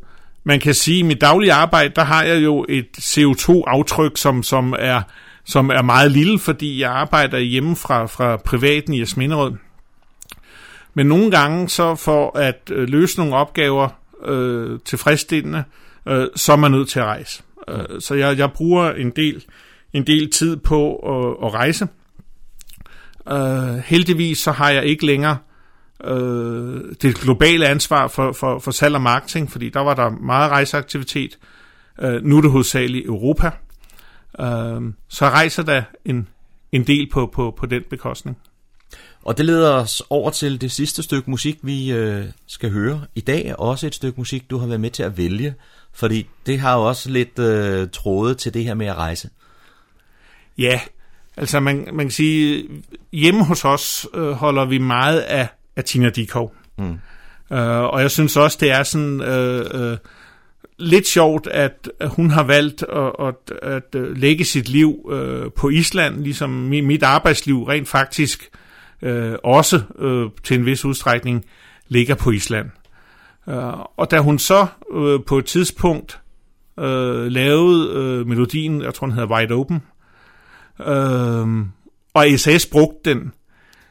man 0.44 0.60
kan 0.60 0.74
sige, 0.74 0.96
at 0.96 0.98
i 0.98 1.02
mit 1.02 1.20
daglige 1.20 1.52
arbejde, 1.52 1.92
der 1.96 2.04
har 2.04 2.22
jeg 2.22 2.44
jo 2.44 2.66
et 2.68 2.88
CO2-aftryk, 2.98 4.16
som, 4.16 4.42
som, 4.42 4.74
er, 4.78 5.02
som 5.44 5.70
er 5.70 5.82
meget 5.82 6.12
lille, 6.12 6.38
fordi 6.38 6.80
jeg 6.80 6.90
arbejder 6.90 7.38
hjemme 7.38 7.76
fra, 7.76 8.06
fra 8.06 8.36
privaten 8.36 8.94
i 8.94 9.00
Asminderød. 9.00 9.52
Men 10.94 11.06
nogle 11.06 11.30
gange, 11.30 11.68
så 11.68 11.94
for 11.94 12.38
at 12.38 12.70
øh, 12.72 12.88
løse 12.88 13.18
nogle 13.18 13.34
opgaver 13.34 13.88
øh, 14.24 14.78
tilfredsstillende, 14.84 15.64
øh, 16.08 16.26
så 16.36 16.52
er 16.52 16.56
man 16.56 16.70
nødt 16.70 16.88
til 16.88 17.00
at 17.00 17.06
rejse. 17.06 17.42
Øh, 17.68 18.00
så 18.00 18.14
jeg, 18.14 18.38
jeg 18.38 18.52
bruger 18.52 18.90
en 18.90 19.10
del, 19.10 19.44
en 19.92 20.06
del 20.06 20.30
tid 20.30 20.56
på 20.56 20.96
at, 20.96 21.46
at 21.46 21.54
rejse. 21.54 21.88
Øh, 23.30 23.82
heldigvis 23.84 24.38
så 24.38 24.52
har 24.52 24.70
jeg 24.70 24.84
ikke 24.84 25.06
længere 25.06 25.36
øh, 26.04 26.94
det 27.02 27.14
globale 27.14 27.68
ansvar 27.68 28.08
for, 28.08 28.32
for, 28.32 28.58
for 28.58 28.70
salg 28.70 28.94
og 28.94 29.00
marketing, 29.00 29.50
fordi 29.50 29.68
der 29.68 29.80
var 29.80 29.94
der 29.94 30.10
meget 30.10 30.50
rejseaktivitet. 30.50 31.38
Øh, 32.00 32.24
nu 32.24 32.36
er 32.36 32.40
det 32.40 32.50
hovedsageligt 32.50 33.06
Europa. 33.06 33.50
Øh, 34.40 34.92
så 35.08 35.24
rejser 35.24 35.62
der 35.62 35.82
en, 36.04 36.28
en 36.72 36.86
del 36.86 37.08
på, 37.12 37.26
på, 37.26 37.54
på 37.58 37.66
den 37.66 37.82
bekostning. 37.90 38.38
Og 39.22 39.38
det 39.38 39.46
leder 39.46 39.72
os 39.72 40.02
over 40.10 40.30
til 40.30 40.60
det 40.60 40.72
sidste 40.72 41.02
stykke 41.02 41.30
musik, 41.30 41.58
vi 41.62 41.92
øh, 41.92 42.24
skal 42.46 42.70
høre 42.70 43.00
i 43.14 43.20
dag. 43.20 43.54
Også 43.58 43.86
et 43.86 43.94
stykke 43.94 44.20
musik, 44.20 44.50
du 44.50 44.58
har 44.58 44.66
været 44.66 44.80
med 44.80 44.90
til 44.90 45.02
at 45.02 45.18
vælge. 45.18 45.54
Fordi 45.92 46.26
det 46.46 46.60
har 46.60 46.76
jo 46.76 46.88
også 46.88 47.10
lidt 47.10 47.38
øh, 47.38 47.88
tråde 47.92 48.34
til 48.34 48.54
det 48.54 48.64
her 48.64 48.74
med 48.74 48.86
at 48.86 48.96
rejse. 48.96 49.30
Ja, 50.58 50.80
altså 51.36 51.60
man, 51.60 51.88
man 51.92 52.06
kan 52.06 52.10
sige, 52.10 52.68
hjemme 53.12 53.44
hos 53.44 53.64
os 53.64 54.06
øh, 54.14 54.30
holder 54.30 54.64
vi 54.64 54.78
meget 54.78 55.20
af, 55.20 55.48
af 55.80 55.84
Tina 55.84 56.10
Dikov. 56.10 56.54
Mm. 56.78 56.98
Øh, 57.56 57.80
og 57.80 58.00
jeg 58.00 58.10
synes 58.10 58.36
også, 58.36 58.58
det 58.60 58.70
er 58.70 58.82
sådan... 58.82 59.20
Øh, 59.20 59.64
øh, 59.74 59.96
lidt 60.78 61.06
sjovt, 61.06 61.46
at 61.46 61.90
hun 62.06 62.30
har 62.30 62.42
valgt 62.42 62.82
at, 62.82 63.12
at, 63.18 63.58
at 63.62 63.94
øh, 63.94 64.16
lægge 64.16 64.44
sit 64.44 64.68
liv 64.68 65.10
øh, 65.12 65.50
på 65.56 65.68
Island, 65.68 66.22
ligesom 66.22 66.50
mit 66.50 67.02
arbejdsliv 67.02 67.62
rent 67.62 67.88
faktisk 67.88 68.50
øh, 69.02 69.34
også 69.44 69.82
øh, 69.98 70.30
til 70.44 70.58
en 70.58 70.66
vis 70.66 70.84
udstrækning 70.84 71.44
ligger 71.88 72.14
på 72.14 72.30
Island. 72.30 72.70
Øh, 73.48 73.72
og 73.96 74.10
da 74.10 74.18
hun 74.18 74.38
så 74.38 74.66
øh, 74.94 75.20
på 75.26 75.38
et 75.38 75.44
tidspunkt 75.44 76.20
øh, 76.78 77.26
lavede 77.26 77.92
øh, 77.94 78.26
melodien, 78.26 78.82
jeg 78.82 78.94
tror 78.94 79.06
den 79.06 79.14
hedder 79.14 79.36
Wide 79.36 79.54
Open, 79.54 79.82
øh, 80.80 81.66
og 82.14 82.26
SAS 82.36 82.66
brugte 82.66 83.10
den, 83.10 83.32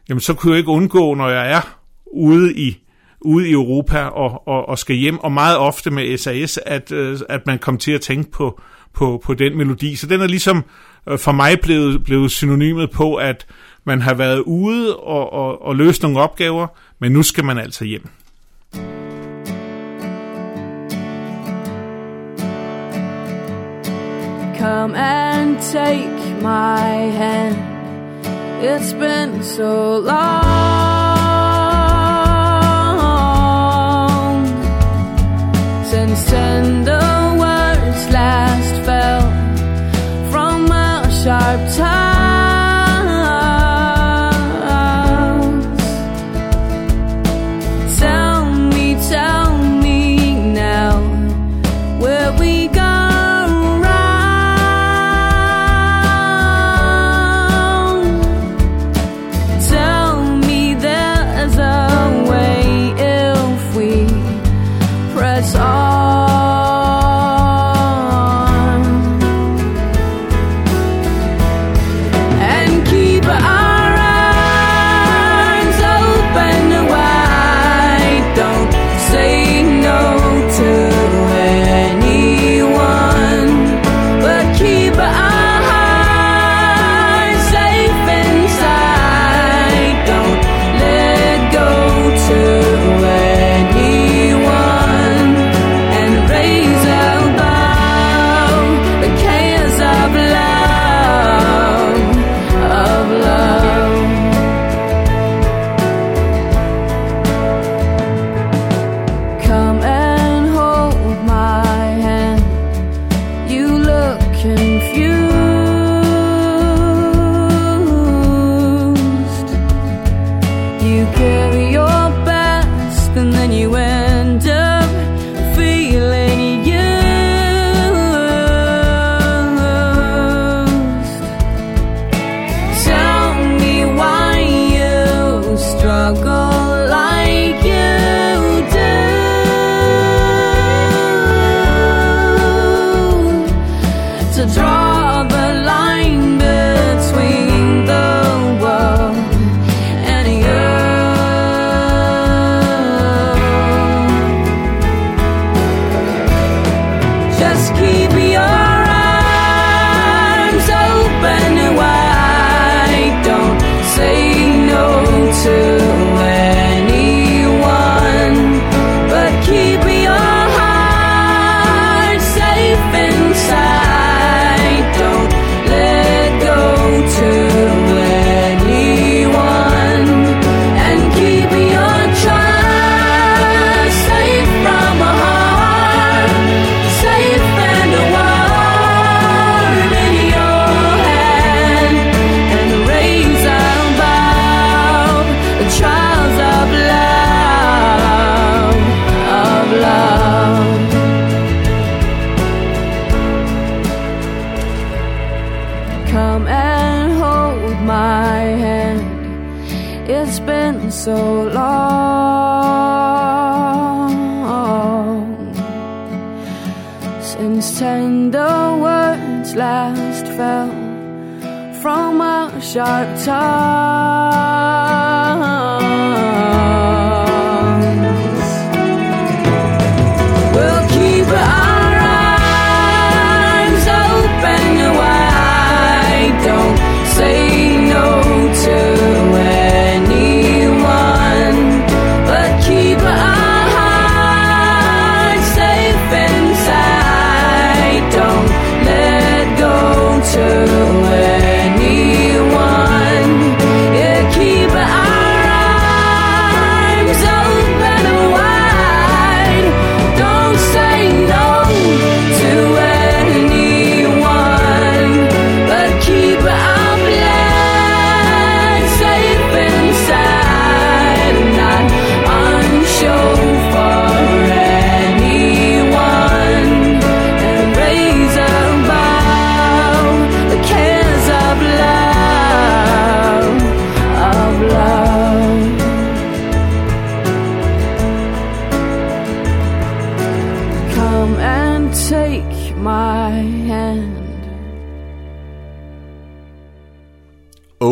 jamen 0.10 0.22
så 0.22 0.34
kunne 0.34 0.52
jeg 0.52 0.58
ikke 0.58 0.72
undgå, 0.72 1.14
når 1.14 1.30
jeg 1.30 1.52
er 1.52 1.79
ude 2.14 2.54
i 2.54 2.84
ude 3.22 3.50
i 3.50 3.52
Europa 3.52 4.00
og, 4.00 4.48
og, 4.48 4.70
og 4.70 4.80
skal 4.80 4.96
hjem, 4.96 5.20
og 5.20 5.32
meget 5.32 5.58
ofte 5.58 5.92
med 5.92 6.18
SAS, 6.18 6.60
at, 6.66 6.92
øh, 6.92 7.20
at 7.30 7.48
man 7.48 7.60
kom 7.60 7.78
til 7.78 7.92
at 7.92 8.02
tænke 8.02 8.32
på, 8.32 8.62
på, 8.94 9.22
på 9.26 9.34
den 9.34 9.58
melodi. 9.58 9.96
Så 9.96 10.08
den 10.08 10.22
er 10.22 10.28
ligesom 10.28 10.64
øh, 11.10 11.20
for 11.20 11.32
mig 11.32 11.60
blevet, 11.62 12.04
blevet 12.04 12.32
synonymet 12.32 12.92
på, 12.92 13.16
at 13.16 13.46
man 13.84 14.02
har 14.02 14.14
været 14.14 14.40
ude 14.40 14.98
og, 14.98 15.34
og, 15.34 15.62
og 15.62 15.76
løst 15.76 16.04
nogle 16.04 16.20
opgaver, 16.20 16.68
men 17.00 17.12
nu 17.12 17.24
skal 17.24 17.46
man 17.46 17.58
altså 17.58 17.86
hjem. 17.86 18.08
Come 24.60 24.98
and 24.98 25.58
take 25.62 26.42
my 26.42 27.12
hand. 27.12 27.56
It's 28.62 28.94
been 28.94 29.44
so 29.44 30.00
long. 30.00 30.99
tender 36.26 36.99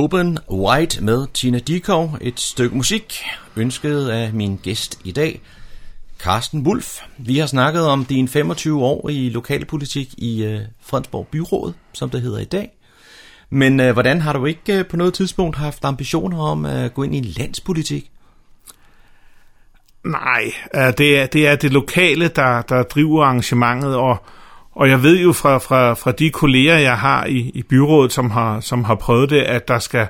Open 0.07 0.37
White 0.51 1.03
med 1.03 1.27
Tina 1.33 1.59
Dikov, 1.59 2.17
et 2.21 2.39
stykke 2.39 2.77
musik, 2.77 3.23
ønsket 3.55 4.09
af 4.09 4.33
min 4.33 4.59
gæst 4.63 4.99
i 5.03 5.11
dag, 5.11 5.41
Carsten 6.19 6.67
Wulf. 6.67 6.99
Vi 7.17 7.37
har 7.37 7.47
snakket 7.47 7.87
om 7.87 8.05
din 8.05 8.27
25 8.27 8.83
år 8.83 9.09
i 9.09 9.29
lokalpolitik 9.29 10.13
i 10.17 10.43
øh, 10.43 10.61
Fredensborg 10.81 11.27
Byråd, 11.27 11.73
som 11.93 12.09
det 12.09 12.21
hedder 12.21 12.39
i 12.39 12.45
dag. 12.45 12.69
Men 13.49 13.79
øh, 13.79 13.93
hvordan 13.93 14.21
har 14.21 14.33
du 14.33 14.45
ikke 14.45 14.79
øh, 14.79 14.85
på 14.85 14.97
noget 14.97 15.13
tidspunkt 15.13 15.57
haft 15.57 15.85
ambitioner 15.85 16.39
om 16.39 16.65
at 16.65 16.93
gå 16.93 17.03
ind 17.03 17.15
i 17.15 17.21
landspolitik? 17.21 18.11
Nej, 20.05 20.43
øh, 20.75 20.93
det 20.97 21.19
er, 21.19 21.25
det 21.25 21.47
er 21.47 21.55
det 21.55 21.71
lokale, 21.71 22.27
der, 22.27 22.61
der 22.61 22.83
driver 22.83 23.23
arrangementet, 23.23 23.95
og, 23.95 24.17
og 24.77 24.89
jeg 24.89 25.03
ved 25.03 25.19
jo 25.19 25.33
fra, 25.33 25.57
fra, 25.57 25.93
fra 25.93 26.11
de 26.11 26.29
kolleger, 26.29 26.77
jeg 26.77 26.97
har 26.97 27.25
i, 27.25 27.51
i 27.53 27.63
byrådet, 27.63 28.13
som 28.13 28.31
har, 28.31 28.59
som 28.59 28.83
har 28.83 28.95
prøvet 28.95 29.29
det, 29.29 29.41
at 29.41 29.67
der 29.67 29.79
skal 29.79 30.07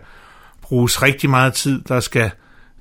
bruges 0.62 1.04
rigtig 1.04 1.30
meget 1.30 1.54
tid, 1.54 1.82
der 1.88 2.00
skal 2.00 2.32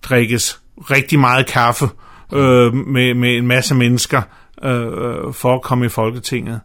drikkes 0.03 0.61
rigtig 0.91 1.19
meget 1.19 1.47
kaffe 1.47 1.85
øh, 2.33 2.75
med, 2.75 3.15
med 3.15 3.37
en 3.37 3.47
masse 3.47 3.75
mennesker 3.75 4.23
øh, 4.63 4.83
øh 4.83 5.33
for 5.33 5.55
at 5.55 5.63
komme 5.63 5.87
i 5.87 5.89
Folketinget. 5.89 6.61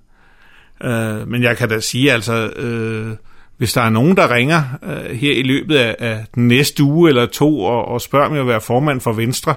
Øh, 0.83 1.27
men 1.27 1.43
jeg 1.43 1.57
kan 1.57 1.69
da 1.69 1.79
sige, 1.79 2.11
altså, 2.11 2.49
øh, 2.49 3.15
hvis 3.57 3.73
der 3.73 3.81
er 3.81 3.89
nogen, 3.89 4.17
der 4.17 4.33
ringer 4.33 4.63
øh, 4.83 5.15
her 5.15 5.33
i 5.33 5.43
løbet 5.43 5.75
af, 5.75 5.95
af 5.99 6.25
den 6.35 6.47
næste 6.47 6.83
uge 6.83 7.09
eller 7.09 7.25
to 7.25 7.63
og, 7.63 7.87
og 7.87 8.01
spørger 8.01 8.29
mig 8.29 8.39
at 8.39 8.47
være 8.47 8.61
formand 8.61 9.01
for 9.01 9.13
Venstre, 9.13 9.55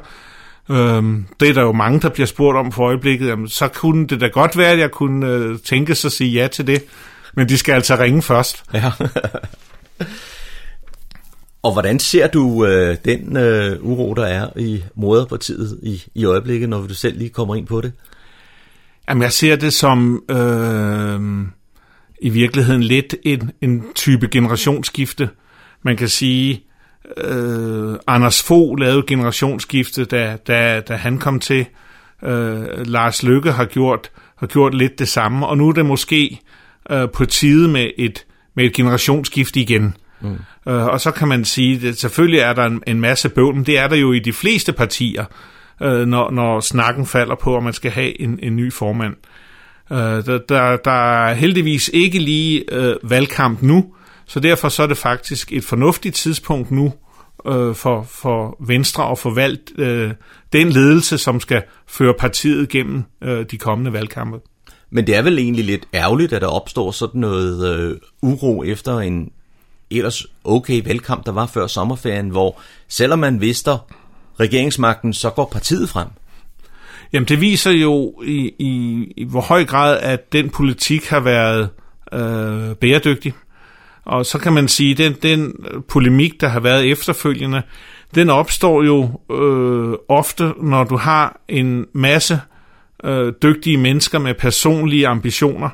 Øhm, 0.71 1.27
det 1.41 1.49
er 1.49 1.53
der 1.53 1.63
jo 1.63 1.73
mange, 1.73 2.01
der 2.01 2.09
bliver 2.09 2.27
spurgt 2.27 2.59
om 2.59 2.73
for 2.73 2.85
øjeblikket. 2.85 3.29
Jamen, 3.29 3.49
så 3.49 3.69
kunne 3.69 4.07
det 4.07 4.21
da 4.21 4.27
godt 4.27 4.57
være, 4.57 4.73
at 4.73 4.79
jeg 4.79 4.91
kunne 4.91 5.27
øh, 5.27 5.59
tænke 5.59 5.95
sig 5.95 6.09
at 6.09 6.13
sige 6.13 6.31
ja 6.31 6.47
til 6.47 6.67
det. 6.67 6.85
Men 7.35 7.49
de 7.49 7.59
skal 7.59 7.73
altså 7.73 7.97
ringe 7.97 8.23
først. 8.23 8.65
Ja. 8.75 8.93
Og 11.63 11.73
hvordan 11.73 11.99
ser 11.99 12.27
du 12.27 12.67
øh, 12.67 12.97
den 13.05 13.37
øh, 13.37 13.77
uro, 13.81 14.15
der 14.15 14.25
er 14.25 14.59
i 14.59 14.85
moderpartiet 14.95 15.79
i, 15.83 16.03
i 16.15 16.25
øjeblikket, 16.25 16.69
når 16.69 16.87
du 16.87 16.95
selv 16.95 17.19
lige 17.19 17.31
kommer 17.31 17.55
ind 17.55 17.67
på 17.67 17.81
det? 17.81 17.93
Jamen, 19.09 19.23
jeg 19.23 19.33
ser 19.33 19.57
det 19.57 19.73
som 19.73 20.23
øh, 20.31 21.47
i 22.21 22.29
virkeligheden 22.29 22.83
lidt 22.83 23.15
en, 23.23 23.51
en 23.61 23.85
type 23.95 24.29
generationsskifte. 24.29 25.29
Man 25.83 25.97
kan 25.97 26.09
sige, 26.09 26.65
øh, 27.17 27.97
Anders 28.07 28.43
Fogh 28.43 28.79
lavede 28.79 29.05
generationsskifte, 29.07 30.05
da, 30.05 30.37
da, 30.47 30.81
da 30.81 30.95
han 30.95 31.19
kom 31.19 31.41
til. 31.41 31.67
Øh, 32.25 32.87
Lars 32.87 33.23
Lykke 33.23 33.53
har 33.53 33.65
gjort, 33.65 34.11
har 34.37 34.47
gjort 34.47 34.75
lidt 34.75 34.99
det 34.99 35.09
samme, 35.09 35.47
og 35.47 35.59
nu 35.59 35.69
er 35.69 35.73
det 35.73 35.87
måske 35.87 36.41
øh, 36.91 37.09
på 37.11 37.25
tide 37.25 37.69
med 37.69 37.91
et, 37.99 38.27
med 38.57 38.65
et 38.65 38.73
generationsskifte 38.73 39.61
igen. 39.61 39.97
Mm. 40.21 40.39
Øh, 40.69 40.85
og 40.87 41.01
så 41.01 41.11
kan 41.11 41.29
man 41.29 41.45
sige, 41.45 41.89
at 41.89 41.99
selvfølgelig 41.99 42.41
er 42.41 42.53
der 42.53 42.65
en, 42.65 42.83
en 42.87 43.01
masse 43.01 43.29
bøvl, 43.29 43.55
men 43.55 43.67
det 43.67 43.79
er 43.79 43.89
der 43.89 43.97
jo 43.97 44.13
i 44.13 44.19
de 44.19 44.33
fleste 44.33 44.73
partier, 44.73 45.25
øh, 45.83 46.07
når, 46.07 46.31
når 46.31 46.61
snakken 46.61 47.07
falder 47.07 47.35
på, 47.43 47.57
at 47.57 47.63
man 47.63 47.73
skal 47.73 47.91
have 47.91 48.21
en, 48.21 48.39
en 48.43 48.57
ny 48.57 48.73
formand. 48.73 49.15
Øh, 49.93 49.99
der, 49.99 50.39
der, 50.49 50.77
der 50.77 51.25
er 51.27 51.35
heldigvis 51.35 51.91
ikke 51.95 52.19
lige 52.19 52.65
øh, 52.73 52.97
valgkamp 53.03 53.63
nu, 53.63 53.94
så 54.27 54.41
derfor 54.41 54.69
så 54.69 54.83
er 54.83 54.87
det 54.87 54.97
faktisk 54.97 55.53
et 55.53 55.65
fornuftigt 55.65 56.15
tidspunkt 56.15 56.71
nu 56.71 56.93
øh, 57.47 57.75
for, 57.75 58.03
for 58.03 58.57
Venstre 58.61 59.11
at 59.11 59.19
forvalte 59.19 59.73
øh, 59.79 60.13
den 60.53 60.69
ledelse, 60.69 61.19
som 61.19 61.41
skal 61.41 61.63
føre 61.87 62.15
partiet 62.19 62.69
gennem 62.69 63.03
øh, 63.23 63.47
de 63.51 63.59
kommende 63.59 63.93
valgkampe. 63.93 64.41
Men 64.91 65.07
det 65.07 65.17
er 65.17 65.23
vel 65.23 65.39
egentlig 65.39 65.65
lidt 65.65 65.89
ærgerligt, 65.95 66.33
at 66.33 66.43
der 66.43 66.49
opstår 66.49 66.91
sådan 66.91 67.21
noget 67.21 67.77
øh, 67.77 67.97
uro 68.23 68.65
efter 68.65 68.99
en 68.99 69.31
ellers 69.91 70.27
okay 70.45 70.83
valgkamp, 70.85 71.27
der 71.27 71.33
var 71.33 71.47
før 71.47 71.67
sommerferien, 71.67 72.29
hvor 72.29 72.61
selvom 72.89 73.19
man 73.19 73.41
vidste 73.41 73.71
regeringsmagten, 74.41 75.13
så 75.13 75.31
går 75.31 75.49
partiet 75.53 75.89
frem. 75.89 76.09
Jamen 77.13 77.29
det 77.29 77.41
viser 77.41 77.71
jo 77.71 78.23
i, 78.25 78.53
i, 78.59 79.05
i 79.17 79.25
hvor 79.25 79.41
høj 79.41 79.65
grad, 79.65 79.99
at 80.01 80.33
den 80.33 80.51
politik 80.51 81.07
har 81.07 81.21
været 81.21 81.69
øh, 82.13 82.77
bæredygtig. 82.77 83.33
Og 84.05 84.27
så 84.27 84.39
kan 84.39 84.53
man 84.53 84.69
sige, 84.69 84.91
at 84.93 84.99
den, 84.99 85.13
den 85.23 85.55
polemik, 85.89 86.41
der 86.41 86.49
har 86.49 86.61
været 86.61 86.91
efterfølgende, 86.91 87.63
den 88.15 88.31
opstår 88.31 88.83
jo 88.83 89.21
øh, 89.37 89.95
ofte, 90.09 90.53
når 90.63 90.85
du 90.85 90.97
har 90.97 91.41
en 91.49 91.87
masse 91.93 92.41
øh, 93.05 93.33
dygtige 93.43 93.77
mennesker 93.77 94.19
med 94.19 94.35
personlige 94.35 95.09
ambitioner. 95.09 95.69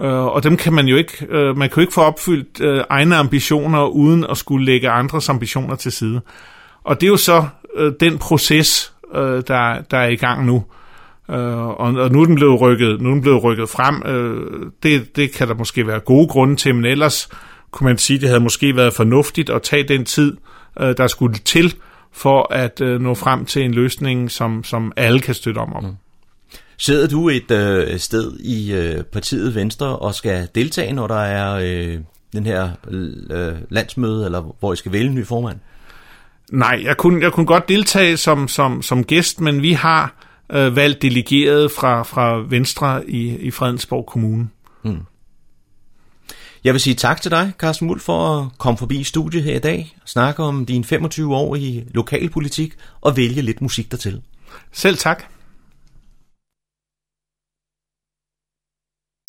Øh, 0.00 0.24
og 0.24 0.42
dem 0.42 0.56
kan 0.56 0.72
man 0.72 0.86
jo 0.86 0.96
ikke, 0.96 1.26
øh, 1.28 1.56
man 1.56 1.68
kan 1.68 1.76
jo 1.76 1.80
ikke 1.80 1.94
få 1.94 2.00
opfyldt 2.00 2.60
øh, 2.60 2.84
egne 2.90 3.16
ambitioner, 3.16 3.86
uden 3.86 4.24
at 4.30 4.36
skulle 4.36 4.66
lægge 4.66 4.90
andres 4.90 5.28
ambitioner 5.28 5.76
til 5.76 5.92
side. 5.92 6.20
Og 6.84 7.00
det 7.00 7.06
er 7.06 7.10
jo 7.10 7.16
så 7.16 7.44
øh, 7.76 7.92
den 8.00 8.18
proces, 8.18 8.92
øh, 9.14 9.42
der, 9.48 9.82
der 9.90 9.98
er 9.98 10.08
i 10.08 10.16
gang 10.16 10.46
nu. 10.46 10.64
Øh, 11.30 11.58
og, 11.58 11.76
og 11.76 12.10
nu 12.12 12.20
er 12.20 12.26
den 12.26 12.34
blevet 12.34 12.60
rykket, 12.60 13.00
nu 13.00 13.08
er 13.08 13.12
den 13.12 13.22
blevet 13.22 13.44
rykket 13.44 13.68
frem. 13.68 14.02
Øh, 14.06 14.70
det, 14.82 15.16
det 15.16 15.32
kan 15.32 15.48
der 15.48 15.54
måske 15.54 15.86
være 15.86 16.00
gode 16.00 16.28
grunde 16.28 16.56
til, 16.56 16.74
men 16.74 16.84
ellers 16.84 17.28
kunne 17.70 17.84
man 17.84 17.98
sige, 17.98 18.18
det 18.18 18.28
havde 18.28 18.40
måske 18.40 18.76
været 18.76 18.94
fornuftigt 18.94 19.50
at 19.50 19.62
tage 19.62 19.88
den 19.88 20.04
tid, 20.04 20.36
øh, 20.80 20.96
der 20.96 21.06
skulle 21.06 21.38
til, 21.38 21.74
for 22.12 22.52
at 22.52 22.80
øh, 22.80 23.00
nå 23.00 23.14
frem 23.14 23.44
til 23.44 23.62
en 23.62 23.74
løsning, 23.74 24.30
som, 24.30 24.64
som 24.64 24.92
alle 24.96 25.20
kan 25.20 25.34
støtte 25.34 25.58
om. 25.58 25.72
om. 25.72 25.84
Mm. 25.84 25.96
Sidder 26.78 27.08
du 27.08 27.28
et 27.28 27.50
øh, 27.50 27.98
sted 27.98 28.38
i 28.38 28.72
øh, 28.72 29.02
partiet 29.04 29.54
Venstre 29.54 29.98
og 29.98 30.14
skal 30.14 30.48
deltage, 30.54 30.92
når 30.92 31.06
der 31.06 31.20
er 31.20 31.58
øh, 31.62 31.98
den 32.32 32.46
her 32.46 32.70
øh, 32.88 33.54
landsmøde, 33.68 34.24
eller 34.24 34.54
hvor 34.60 34.72
I 34.72 34.76
skal 34.76 34.92
vælge 34.92 35.08
en 35.08 35.14
ny 35.14 35.26
formand? 35.26 35.58
Nej, 36.52 36.80
jeg 36.84 36.96
kunne, 36.96 37.22
jeg 37.22 37.32
kunne 37.32 37.46
godt 37.46 37.68
deltage 37.68 38.16
som, 38.16 38.48
som, 38.48 38.82
som 38.82 39.04
gæst, 39.04 39.40
men 39.40 39.62
vi 39.62 39.72
har 39.72 40.14
øh, 40.52 40.76
valgt 40.76 41.02
delegeret 41.02 41.70
fra, 41.70 42.02
fra 42.02 42.44
Venstre 42.48 43.10
i, 43.10 43.36
i 43.36 43.50
Fredensborg 43.50 44.06
Kommune. 44.06 44.48
Hmm. 44.82 45.00
Jeg 46.66 46.74
vil 46.74 46.80
sige 46.80 46.94
tak 46.94 47.20
til 47.20 47.30
dig, 47.30 47.52
Carsten 47.58 47.86
Muld, 47.86 48.00
for 48.00 48.38
at 48.38 48.58
komme 48.58 48.78
forbi 48.78 49.04
studiet 49.04 49.42
her 49.42 49.56
i 49.56 49.58
dag, 49.58 49.96
snakke 50.04 50.42
om 50.42 50.66
dine 50.66 50.84
25 50.84 51.34
år 51.36 51.54
i 51.54 51.84
lokalpolitik 51.94 52.74
og 53.00 53.16
vælge 53.16 53.42
lidt 53.42 53.62
musik 53.62 53.90
dertil. 53.90 54.22
Selv 54.72 54.96
tak. 54.96 55.24